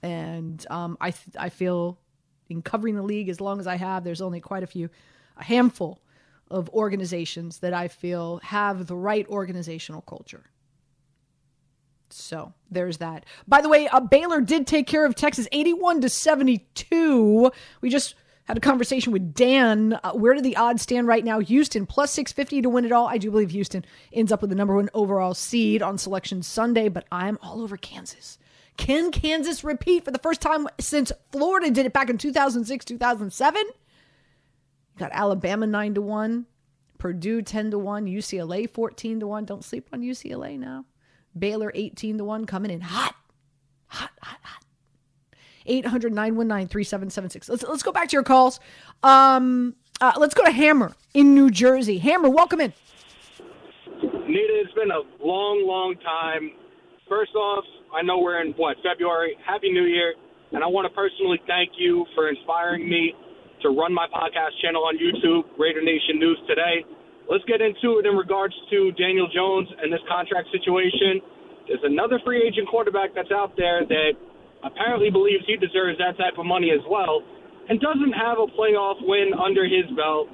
And 0.04 0.66
um 0.70 0.98
I 1.00 1.12
th- 1.12 1.36
I 1.38 1.50
feel 1.50 2.00
in 2.50 2.62
covering 2.62 2.96
the 2.96 3.04
league 3.04 3.30
as 3.30 3.40
long 3.40 3.60
as 3.60 3.68
I 3.68 3.78
have, 3.78 4.04
there's 4.04 4.22
only 4.22 4.42
quite 4.42 4.64
a 4.64 4.68
few 4.68 4.90
a 5.38 5.44
handful 5.44 6.02
of 6.50 6.70
organizations 6.70 7.60
that 7.60 7.74
I 7.74 7.88
feel 7.88 8.40
have 8.44 8.88
the 8.88 8.96
right 8.96 9.26
organizational 9.28 10.02
culture. 10.02 10.44
So 12.10 12.54
there's 12.70 12.98
that. 12.98 13.26
By 13.48 13.62
the 13.62 13.70
way, 13.70 13.88
uh, 13.88 14.02
Baylor 14.02 14.42
did 14.42 14.68
take 14.68 14.86
care 14.86 15.06
of 15.06 15.16
Texas 15.16 15.48
81 15.54 16.02
to 16.02 16.10
72. 16.10 17.52
We 17.80 17.90
just 17.90 18.16
had 18.52 18.58
a 18.58 18.60
conversation 18.60 19.14
with 19.14 19.34
Dan. 19.34 19.98
Uh, 20.04 20.12
where 20.12 20.34
do 20.34 20.42
the 20.42 20.58
odds 20.58 20.82
stand 20.82 21.08
right 21.08 21.24
now? 21.24 21.40
Houston 21.40 21.86
plus 21.86 22.12
650 22.12 22.64
to 22.64 22.70
win 22.70 22.84
it 22.84 22.92
all. 22.92 23.08
I 23.08 23.18
do 23.18 23.32
believe 23.32 23.52
Houston 23.52 23.86
ends 24.12 24.30
up 24.30 24.42
with 24.42 24.50
the 24.50 24.58
number 24.58 24.76
one 24.76 24.90
overall 24.94 25.34
seed 25.34 25.82
on 25.82 25.98
Selection 25.98 26.44
Sunday, 26.44 26.90
but 26.90 27.06
I'm 27.14 27.38
all 27.42 27.62
over 27.62 27.78
Kansas. 27.78 28.38
Can 28.76 29.10
Kansas 29.12 29.64
repeat 29.64 30.04
for 30.04 30.12
the 30.12 30.20
first 30.20 30.42
time 30.42 30.68
since 30.82 31.14
Florida 31.32 31.72
did 31.72 31.86
it 31.86 31.94
back 31.94 32.10
in 32.10 32.18
2006, 32.18 32.84
2007? 32.84 33.64
Got 34.98 35.12
Alabama 35.14 35.66
9 35.66 35.94
to 35.94 36.02
1, 36.02 36.46
Purdue 36.98 37.42
10 37.42 37.72
to 37.72 37.80
1, 37.80 38.06
UCLA 38.06 38.70
14 38.70 39.22
to 39.22 39.28
1. 39.28 39.46
Don't 39.46 39.64
sleep 39.64 39.88
on 39.94 40.02
UCLA 40.02 40.60
now. 40.60 40.84
Baylor 41.40 41.72
18 41.74 42.18
to 42.18 42.26
1 42.26 42.46
coming 42.46 42.70
in 42.70 42.82
hot. 42.82 43.16
800 45.66 46.14
919 46.14 46.68
3776. 46.68 47.50
Let's 47.50 47.64
let's 47.64 47.84
go 47.84 47.92
back 47.92 48.10
to 48.10 48.14
your 48.14 48.24
calls. 48.24 48.60
Um 49.04 49.76
uh, 50.02 50.14
let's 50.18 50.34
go 50.34 50.44
to 50.44 50.52
Hammer 50.52 50.94
in 51.14 51.36
New 51.36 51.52
Jersey. 51.52 52.00
Hammer, 52.00 52.30
welcome 52.30 52.60
in. 52.60 52.74
Nita, 54.02 54.64
it's 54.66 54.74
been 54.74 54.90
a 54.90 55.06
long, 55.22 55.62
long 55.62 55.94
time. 56.02 56.58
First 57.08 57.36
off, 57.36 57.64
I 57.94 58.02
know 58.02 58.18
we're 58.18 58.42
in 58.42 58.58
what 58.58 58.78
February. 58.82 59.38
Happy 59.46 59.70
New 59.70 59.86
Year, 59.86 60.16
and 60.54 60.64
I 60.64 60.68
want 60.68 60.90
to 60.90 60.94
personally 60.98 61.38
thank 61.46 61.78
you 61.78 62.06
for 62.16 62.30
inspiring 62.30 62.90
me 62.90 63.14
to 63.62 63.70
run 63.70 63.94
my 63.94 64.08
podcast 64.10 64.58
channel 64.64 64.82
on 64.90 64.98
YouTube, 64.98 65.46
Raider 65.60 65.84
Nation 65.86 66.18
News 66.18 66.40
Today. 66.50 66.82
Let's 67.30 67.46
get 67.46 67.62
into 67.62 68.02
it 68.02 68.10
in 68.10 68.18
regards 68.18 68.56
to 68.72 68.92
Daniel 68.98 69.30
Jones 69.30 69.70
and 69.84 69.94
this 69.94 70.02
contract 70.10 70.50
situation. 70.50 71.22
There's 71.68 71.86
another 71.86 72.18
free 72.26 72.42
agent 72.42 72.68
quarterback 72.68 73.14
that's 73.14 73.30
out 73.30 73.54
there 73.56 73.86
that 73.86 74.18
apparently 74.64 75.10
believes 75.10 75.44
he 75.46 75.58
deserves 75.58 75.98
that 75.98 76.18
type 76.18 76.38
of 76.38 76.46
money 76.46 76.72
as 76.72 76.82
well 76.90 77.22
and 77.70 77.80
doesn't 77.80 78.14
have 78.14 78.38
a 78.42 78.48
playoff 78.58 79.00
win 79.06 79.32
under 79.38 79.64
his 79.64 79.86
belt. 79.96 80.28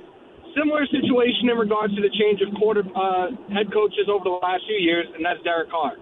Similar 0.56 0.88
situation 0.90 1.52
in 1.52 1.58
regards 1.58 1.94
to 1.94 2.02
the 2.02 2.10
change 2.18 2.42
of 2.42 2.50
quarter 2.58 2.82
uh, 2.82 3.30
head 3.54 3.70
coaches 3.70 4.10
over 4.10 4.26
the 4.26 4.40
last 4.42 4.66
few 4.66 4.80
years, 4.80 5.06
and 5.14 5.22
that's 5.22 5.38
Derek 5.46 5.70
Carr. 5.70 6.02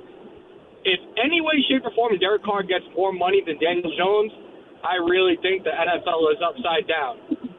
If 0.85 1.01
any 1.17 1.41
way, 1.41 1.59
shape, 1.67 1.83
or 1.83 1.91
form 1.97 2.13
Derek 2.21 2.45
Carr 2.45 2.61
gets 2.61 2.85
more 2.95 3.11
money 3.11 3.41
than 3.41 3.57
Daniel 3.57 3.89
Jones, 3.97 4.31
I 4.85 5.01
really 5.01 5.35
think 5.41 5.65
the 5.65 5.73
NFL 5.73 6.29
is 6.29 6.39
upside 6.45 6.85
down. 6.85 7.49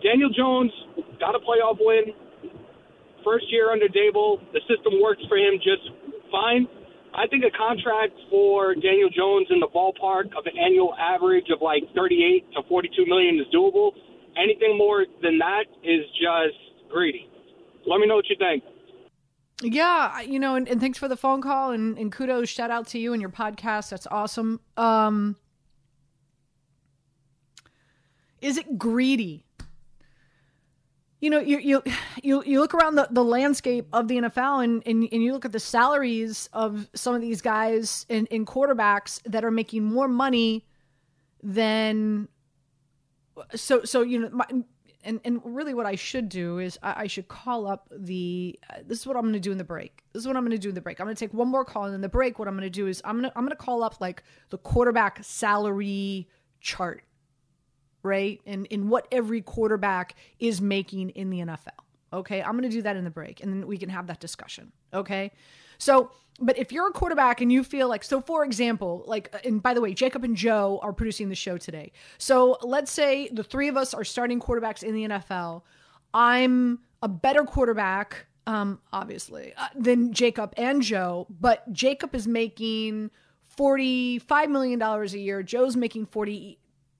Daniel 0.00 0.30
Jones 0.30 0.70
got 1.18 1.34
a 1.34 1.42
playoff 1.42 1.76
win. 1.82 2.14
First 3.26 3.50
year 3.50 3.74
under 3.74 3.90
Daboll, 3.90 4.38
the 4.54 4.62
system 4.70 5.02
works 5.02 5.20
for 5.28 5.36
him 5.36 5.58
just 5.58 5.90
fine. 6.30 6.70
I 7.16 7.26
think 7.28 7.44
a 7.44 7.56
contract 7.56 8.12
for 8.28 8.74
Daniel 8.74 9.08
Jones 9.08 9.46
in 9.48 9.58
the 9.58 9.68
ballpark 9.74 10.36
of 10.36 10.44
an 10.44 10.52
annual 10.58 10.94
average 11.00 11.46
of 11.50 11.62
like 11.62 11.82
38 11.94 12.44
to 12.52 12.62
42 12.68 13.06
million 13.06 13.36
is 13.40 13.46
doable. 13.54 13.92
Anything 14.36 14.76
more 14.76 15.06
than 15.22 15.38
that 15.38 15.64
is 15.82 16.04
just 16.20 16.90
greedy. 16.90 17.26
Let 17.86 18.00
me 18.00 18.06
know 18.06 18.16
what 18.16 18.28
you 18.28 18.36
think. 18.38 18.62
Yeah, 19.62 20.20
you 20.20 20.38
know, 20.38 20.56
and, 20.56 20.68
and 20.68 20.78
thanks 20.78 20.98
for 20.98 21.08
the 21.08 21.16
phone 21.16 21.40
call 21.40 21.70
and, 21.70 21.96
and 21.96 22.12
kudos, 22.12 22.50
shout 22.50 22.70
out 22.70 22.86
to 22.88 22.98
you 22.98 23.14
and 23.14 23.22
your 23.22 23.30
podcast. 23.30 23.88
That's 23.88 24.06
awesome. 24.08 24.60
Um, 24.76 25.36
is 28.42 28.58
it 28.58 28.76
greedy? 28.76 29.46
You 31.26 31.30
know, 31.30 31.40
you 31.40 31.58
you 31.58 31.82
you, 32.22 32.44
you 32.44 32.60
look 32.60 32.72
around 32.72 32.94
the, 32.94 33.08
the 33.10 33.24
landscape 33.24 33.88
of 33.92 34.06
the 34.06 34.18
NFL 34.18 34.62
and, 34.62 34.80
and, 34.86 35.08
and 35.10 35.24
you 35.24 35.32
look 35.32 35.44
at 35.44 35.50
the 35.50 35.58
salaries 35.58 36.48
of 36.52 36.88
some 36.94 37.16
of 37.16 37.20
these 37.20 37.42
guys 37.42 38.06
in, 38.08 38.26
in 38.26 38.46
quarterbacks 38.46 39.20
that 39.24 39.44
are 39.44 39.50
making 39.50 39.82
more 39.82 40.06
money 40.06 40.64
than 41.42 42.28
so 43.56 43.82
so 43.82 44.02
you 44.02 44.20
know 44.20 44.30
my, 44.30 44.46
and 45.02 45.20
and 45.24 45.40
really 45.44 45.74
what 45.74 45.84
I 45.84 45.96
should 45.96 46.28
do 46.28 46.60
is 46.60 46.78
I, 46.80 46.94
I 47.02 47.06
should 47.08 47.26
call 47.26 47.66
up 47.66 47.88
the 47.90 48.56
uh, 48.70 48.82
this 48.86 49.00
is 49.00 49.06
what 49.08 49.16
I'm 49.16 49.22
going 49.22 49.32
to 49.32 49.40
do 49.40 49.50
in 49.50 49.58
the 49.58 49.64
break. 49.64 50.04
This 50.12 50.20
is 50.20 50.28
what 50.28 50.36
I'm 50.36 50.44
going 50.44 50.52
to 50.52 50.58
do 50.58 50.68
in 50.68 50.76
the 50.76 50.80
break. 50.80 51.00
I'm 51.00 51.06
going 51.06 51.16
to 51.16 51.18
take 51.18 51.34
one 51.34 51.48
more 51.48 51.64
call 51.64 51.86
and 51.86 51.94
in 51.96 52.02
the 52.02 52.08
break 52.08 52.38
what 52.38 52.46
I'm 52.46 52.54
going 52.54 52.62
to 52.62 52.70
do 52.70 52.86
is 52.86 53.02
I'm 53.04 53.16
going 53.18 53.28
to 53.32 53.36
I'm 53.36 53.42
going 53.42 53.50
to 53.50 53.56
call 53.56 53.82
up 53.82 54.00
like 54.00 54.22
the 54.50 54.58
quarterback 54.58 55.24
salary 55.24 56.28
chart 56.60 57.02
right? 58.06 58.40
And 58.46 58.66
in 58.66 58.88
what 58.88 59.06
every 59.12 59.42
quarterback 59.42 60.14
is 60.38 60.60
making 60.60 61.10
in 61.10 61.30
the 61.30 61.40
NFL. 61.40 61.68
Okay. 62.12 62.42
I'm 62.42 62.52
going 62.52 62.62
to 62.62 62.68
do 62.68 62.82
that 62.82 62.96
in 62.96 63.04
the 63.04 63.10
break 63.10 63.42
and 63.42 63.52
then 63.52 63.66
we 63.66 63.76
can 63.76 63.88
have 63.90 64.06
that 64.06 64.20
discussion. 64.20 64.72
Okay. 64.94 65.32
So, 65.78 66.10
but 66.40 66.56
if 66.58 66.72
you're 66.72 66.88
a 66.88 66.92
quarterback 66.92 67.40
and 67.40 67.50
you 67.50 67.64
feel 67.64 67.88
like, 67.88 68.04
so 68.04 68.20
for 68.20 68.44
example, 68.44 69.04
like, 69.06 69.34
and 69.44 69.62
by 69.62 69.74
the 69.74 69.80
way, 69.80 69.92
Jacob 69.94 70.24
and 70.24 70.36
Joe 70.36 70.78
are 70.82 70.92
producing 70.92 71.28
the 71.28 71.34
show 71.34 71.58
today. 71.58 71.92
So 72.18 72.58
let's 72.62 72.90
say 72.90 73.28
the 73.32 73.42
three 73.42 73.68
of 73.68 73.76
us 73.76 73.92
are 73.92 74.04
starting 74.04 74.40
quarterbacks 74.40 74.82
in 74.82 74.94
the 74.94 75.08
NFL. 75.08 75.62
I'm 76.14 76.80
a 77.02 77.08
better 77.08 77.44
quarterback, 77.44 78.26
um, 78.46 78.80
obviously, 78.92 79.52
uh, 79.56 79.68
than 79.74 80.12
Jacob 80.12 80.54
and 80.56 80.82
Joe, 80.82 81.26
but 81.28 81.70
Jacob 81.72 82.14
is 82.14 82.26
making 82.26 83.10
$45 83.58 84.48
million 84.48 84.80
a 84.80 85.04
year. 85.06 85.42
Joe's 85.42 85.76
making 85.76 86.06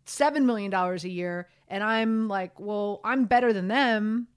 $47 0.06 0.44
million 0.44 0.72
a 0.72 0.96
year. 1.08 1.48
And 1.68 1.82
I'm 1.82 2.28
like, 2.28 2.58
well, 2.58 3.00
I'm 3.04 3.24
better 3.24 3.52
than 3.52 3.68
them. 3.68 4.28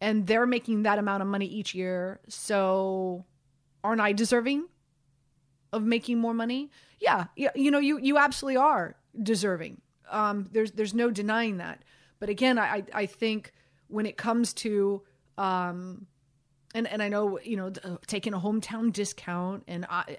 And 0.00 0.26
they're 0.26 0.46
making 0.46 0.84
that 0.84 0.98
amount 0.98 1.22
of 1.22 1.28
money 1.28 1.46
each 1.46 1.74
year. 1.74 2.20
So 2.28 3.24
aren't 3.84 4.00
I 4.00 4.12
deserving 4.12 4.66
of 5.72 5.82
making 5.82 6.18
more 6.18 6.34
money? 6.34 6.70
Yeah. 6.98 7.26
You 7.36 7.70
know, 7.70 7.78
you, 7.78 7.98
you 7.98 8.18
absolutely 8.18 8.56
are 8.56 8.96
deserving. 9.22 9.80
Um, 10.10 10.48
there's, 10.52 10.72
there's 10.72 10.94
no 10.94 11.10
denying 11.10 11.58
that. 11.58 11.84
But 12.18 12.28
again, 12.28 12.58
I, 12.58 12.84
I 12.92 13.06
think 13.06 13.52
when 13.88 14.06
it 14.06 14.16
comes 14.16 14.52
to, 14.54 15.02
um, 15.38 16.06
and 16.74 16.86
and 16.86 17.02
I 17.02 17.08
know 17.08 17.38
you 17.42 17.56
know 17.56 17.72
taking 18.06 18.34
a 18.34 18.38
hometown 18.38 18.92
discount 18.92 19.64
and 19.66 19.86
I 19.88 20.18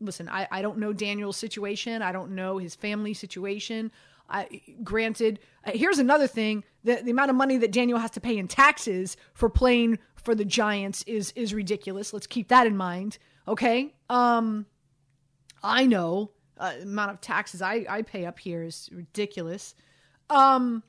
listen 0.00 0.28
I, 0.28 0.48
I 0.50 0.62
don't 0.62 0.78
know 0.78 0.92
Daniel's 0.92 1.36
situation. 1.36 2.02
I 2.02 2.12
don't 2.12 2.32
know 2.32 2.58
his 2.58 2.74
family 2.74 3.14
situation. 3.14 3.90
I 4.28 4.60
granted 4.82 5.40
uh, 5.64 5.72
here's 5.72 5.98
another 5.98 6.26
thing. 6.26 6.64
The 6.84 7.00
the 7.02 7.10
amount 7.10 7.30
of 7.30 7.36
money 7.36 7.56
that 7.58 7.72
Daniel 7.72 7.98
has 7.98 8.10
to 8.12 8.20
pay 8.20 8.36
in 8.36 8.48
taxes 8.48 9.16
for 9.34 9.48
playing 9.48 9.98
for 10.16 10.34
the 10.34 10.44
Giants 10.44 11.02
is 11.06 11.32
is 11.36 11.54
ridiculous. 11.54 12.12
Let's 12.12 12.26
keep 12.26 12.48
that 12.48 12.66
in 12.66 12.76
mind 12.76 13.18
okay? 13.46 13.94
Um 14.08 14.66
I 15.62 15.86
know 15.86 16.32
uh, 16.56 16.74
amount 16.82 17.10
of 17.10 17.20
taxes 17.20 17.62
I 17.62 17.84
I 17.88 18.02
pay 18.02 18.26
up 18.26 18.38
here 18.38 18.62
is 18.62 18.88
ridiculous. 18.92 19.74
Um 20.28 20.82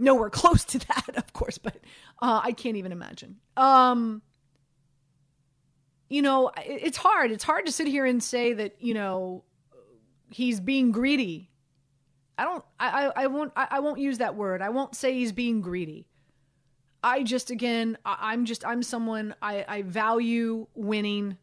nowhere 0.00 0.30
close 0.40 0.64
to 0.64 0.78
that, 0.78 1.16
of 1.16 1.32
course, 1.32 1.58
but 1.58 1.76
uh, 2.20 2.40
I 2.42 2.52
can't 2.52 2.76
even 2.76 2.90
imagine. 2.90 3.36
Um, 3.56 4.22
you 6.10 6.22
know, 6.22 6.50
it's 6.58 6.98
hard. 6.98 7.30
It's 7.30 7.44
hard 7.44 7.64
to 7.66 7.72
sit 7.72 7.86
here 7.86 8.04
and 8.04 8.22
say 8.22 8.52
that 8.52 8.74
you 8.80 8.92
know 8.92 9.44
he's 10.28 10.60
being 10.60 10.92
greedy. 10.92 11.48
I 12.36 12.44
don't. 12.44 12.64
I. 12.78 13.12
I, 13.16 13.26
won't. 13.28 13.52
I, 13.56 13.68
I 13.70 13.80
won't 13.80 14.00
use 14.00 14.18
that 14.18 14.34
word. 14.34 14.60
I 14.60 14.70
won't 14.70 14.94
say 14.94 15.14
he's 15.14 15.32
being 15.32 15.60
greedy. 15.60 16.08
I 17.02 17.22
just 17.22 17.50
again. 17.50 17.96
I, 18.04 18.16
I'm 18.32 18.44
just. 18.44 18.66
I'm 18.66 18.82
someone. 18.82 19.34
I. 19.40 19.64
I 19.68 19.82
value 19.82 20.66
winning. 20.74 21.38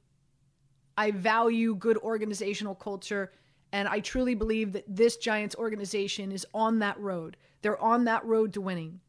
I 0.98 1.12
value 1.12 1.74
good 1.76 1.98
organizational 1.98 2.76
culture. 2.76 3.32
And 3.72 3.88
I 3.88 4.00
truly 4.00 4.34
believe 4.34 4.74
that 4.74 4.86
this 4.88 5.18
Giants 5.18 5.56
organization 5.56 6.32
is 6.32 6.46
on 6.54 6.80
that 6.80 7.00
road. 7.00 7.38
They're 7.62 7.82
on 7.82 8.06
that 8.06 8.26
road 8.26 8.54
to 8.54 8.62
winning. 8.62 9.02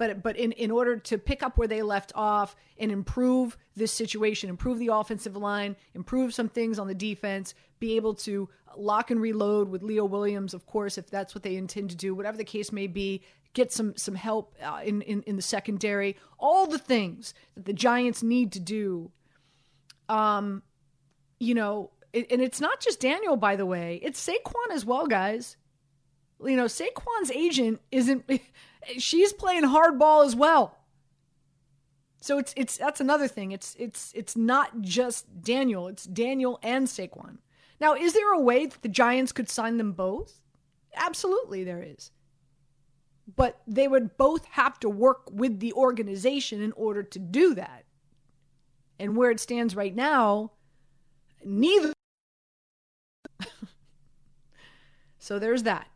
But 0.00 0.22
but 0.22 0.38
in, 0.38 0.52
in 0.52 0.70
order 0.70 0.96
to 0.96 1.18
pick 1.18 1.42
up 1.42 1.58
where 1.58 1.68
they 1.68 1.82
left 1.82 2.10
off 2.14 2.56
and 2.78 2.90
improve 2.90 3.58
this 3.76 3.92
situation, 3.92 4.48
improve 4.48 4.78
the 4.78 4.86
offensive 4.86 5.36
line, 5.36 5.76
improve 5.94 6.32
some 6.32 6.48
things 6.48 6.78
on 6.78 6.86
the 6.86 6.94
defense, 6.94 7.52
be 7.80 7.96
able 7.96 8.14
to 8.14 8.48
lock 8.78 9.10
and 9.10 9.20
reload 9.20 9.68
with 9.68 9.82
Leo 9.82 10.06
Williams, 10.06 10.54
of 10.54 10.64
course, 10.64 10.96
if 10.96 11.10
that's 11.10 11.34
what 11.34 11.42
they 11.42 11.54
intend 11.54 11.90
to 11.90 11.96
do, 11.96 12.14
whatever 12.14 12.38
the 12.38 12.44
case 12.44 12.72
may 12.72 12.86
be, 12.86 13.20
get 13.52 13.74
some 13.74 13.94
some 13.94 14.14
help 14.14 14.54
uh, 14.64 14.80
in, 14.82 15.02
in 15.02 15.22
in 15.24 15.36
the 15.36 15.42
secondary, 15.42 16.16
all 16.38 16.66
the 16.66 16.78
things 16.78 17.34
that 17.54 17.66
the 17.66 17.74
Giants 17.74 18.22
need 18.22 18.52
to 18.52 18.60
do. 18.60 19.10
Um, 20.08 20.62
you 21.38 21.54
know, 21.54 21.90
and 22.14 22.40
it's 22.40 22.58
not 22.58 22.80
just 22.80 23.00
Daniel, 23.00 23.36
by 23.36 23.54
the 23.54 23.66
way. 23.66 24.00
It's 24.02 24.26
Saquon 24.26 24.72
as 24.72 24.82
well, 24.82 25.06
guys. 25.06 25.58
You 26.42 26.56
know, 26.56 26.64
Saquon's 26.64 27.30
agent 27.32 27.82
isn't. 27.92 28.24
She's 28.98 29.32
playing 29.32 29.64
hardball 29.64 30.24
as 30.24 30.34
well. 30.34 30.76
So 32.20 32.38
it's 32.38 32.52
it's 32.56 32.76
that's 32.76 33.00
another 33.00 33.28
thing. 33.28 33.52
It's 33.52 33.74
it's 33.78 34.12
it's 34.14 34.36
not 34.36 34.82
just 34.82 35.42
Daniel. 35.42 35.88
It's 35.88 36.04
Daniel 36.04 36.58
and 36.62 36.86
Saquon. 36.86 37.38
Now, 37.80 37.94
is 37.94 38.12
there 38.12 38.32
a 38.32 38.40
way 38.40 38.66
that 38.66 38.82
the 38.82 38.88
Giants 38.88 39.32
could 39.32 39.48
sign 39.48 39.78
them 39.78 39.92
both? 39.92 40.42
Absolutely, 40.94 41.64
there 41.64 41.82
is. 41.82 42.10
But 43.36 43.62
they 43.66 43.88
would 43.88 44.18
both 44.18 44.44
have 44.46 44.78
to 44.80 44.90
work 44.90 45.30
with 45.30 45.60
the 45.60 45.72
organization 45.72 46.60
in 46.60 46.72
order 46.72 47.02
to 47.02 47.18
do 47.18 47.54
that. 47.54 47.84
And 48.98 49.16
where 49.16 49.30
it 49.30 49.40
stands 49.40 49.74
right 49.74 49.94
now, 49.94 50.52
neither 51.42 51.94
so 55.18 55.38
there's 55.38 55.62
that. 55.62 55.88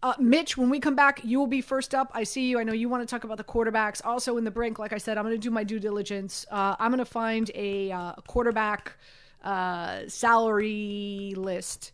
Uh, 0.00 0.14
Mitch, 0.20 0.56
when 0.56 0.70
we 0.70 0.78
come 0.78 0.94
back, 0.94 1.24
you 1.24 1.40
will 1.40 1.48
be 1.48 1.60
first 1.60 1.92
up. 1.94 2.10
I 2.14 2.22
see 2.22 2.48
you. 2.48 2.60
I 2.60 2.62
know 2.62 2.72
you 2.72 2.88
want 2.88 3.02
to 3.02 3.06
talk 3.06 3.24
about 3.24 3.36
the 3.36 3.44
quarterbacks. 3.44 4.00
Also, 4.04 4.36
in 4.36 4.44
the 4.44 4.50
brink, 4.50 4.78
like 4.78 4.92
I 4.92 4.98
said, 4.98 5.18
I'm 5.18 5.24
going 5.24 5.34
to 5.34 5.40
do 5.40 5.50
my 5.50 5.64
due 5.64 5.80
diligence. 5.80 6.46
Uh, 6.50 6.76
I'm 6.78 6.92
going 6.92 6.98
to 6.98 7.04
find 7.04 7.50
a, 7.54 7.90
uh, 7.90 8.12
quarterback 8.28 8.96
uh, 9.42 10.02
salary 10.06 11.34
list. 11.36 11.92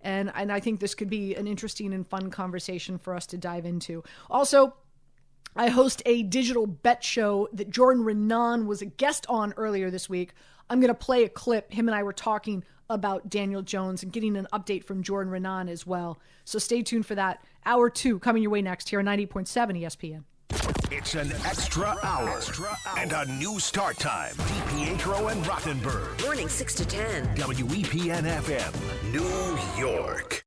And, 0.00 0.32
and 0.34 0.50
I 0.50 0.60
think 0.60 0.80
this 0.80 0.94
could 0.94 1.10
be 1.10 1.34
an 1.34 1.46
interesting 1.46 1.92
and 1.92 2.06
fun 2.06 2.30
conversation 2.30 2.96
for 2.98 3.14
us 3.14 3.26
to 3.26 3.38
dive 3.38 3.66
into. 3.66 4.02
Also, 4.30 4.74
I 5.54 5.68
host 5.68 6.02
a 6.06 6.22
digital 6.22 6.66
bet 6.66 7.04
show 7.04 7.48
that 7.52 7.68
Jordan 7.68 8.04
Raanan 8.04 8.64
was 8.66 8.80
a 8.80 8.86
guest 8.86 9.26
on 9.28 9.52
earlier 9.58 9.90
this 9.90 10.08
week. 10.08 10.32
I'm 10.70 10.80
going 10.80 10.88
to 10.88 10.94
play 10.94 11.24
a 11.24 11.28
clip. 11.28 11.70
Him 11.70 11.88
and 11.88 11.94
I 11.94 12.02
were 12.02 12.14
talking 12.14 12.64
about 12.92 13.28
Daniel 13.28 13.62
Jones 13.62 14.02
and 14.02 14.12
getting 14.12 14.36
an 14.36 14.46
update 14.52 14.84
from 14.84 15.02
Jordan 15.02 15.32
Raanan 15.32 15.68
as 15.68 15.86
well. 15.86 16.18
So 16.44 16.58
stay 16.58 16.82
tuned 16.82 17.06
for 17.06 17.14
that. 17.14 17.44
Hour 17.64 17.90
two 17.90 18.18
coming 18.18 18.42
your 18.42 18.52
way 18.52 18.62
next 18.62 18.88
here 18.88 18.98
on 18.98 19.06
90.7 19.06 19.46
ESPN. 19.82 20.24
It's 20.90 21.14
an 21.14 21.32
extra 21.46 21.96
hour, 22.02 22.28
extra 22.28 22.66
hour. 22.86 22.98
and 22.98 23.12
a 23.12 23.24
new 23.38 23.58
start 23.58 23.96
time. 23.98 24.34
DiPietro 24.34 25.32
and 25.32 25.42
Rothenberg. 25.44 26.22
Morning 26.22 26.48
6 26.48 26.74
to 26.74 26.84
10. 26.84 27.36
WEPN 27.36 28.24
FM, 28.24 29.12
New 29.12 29.82
York. 29.82 30.44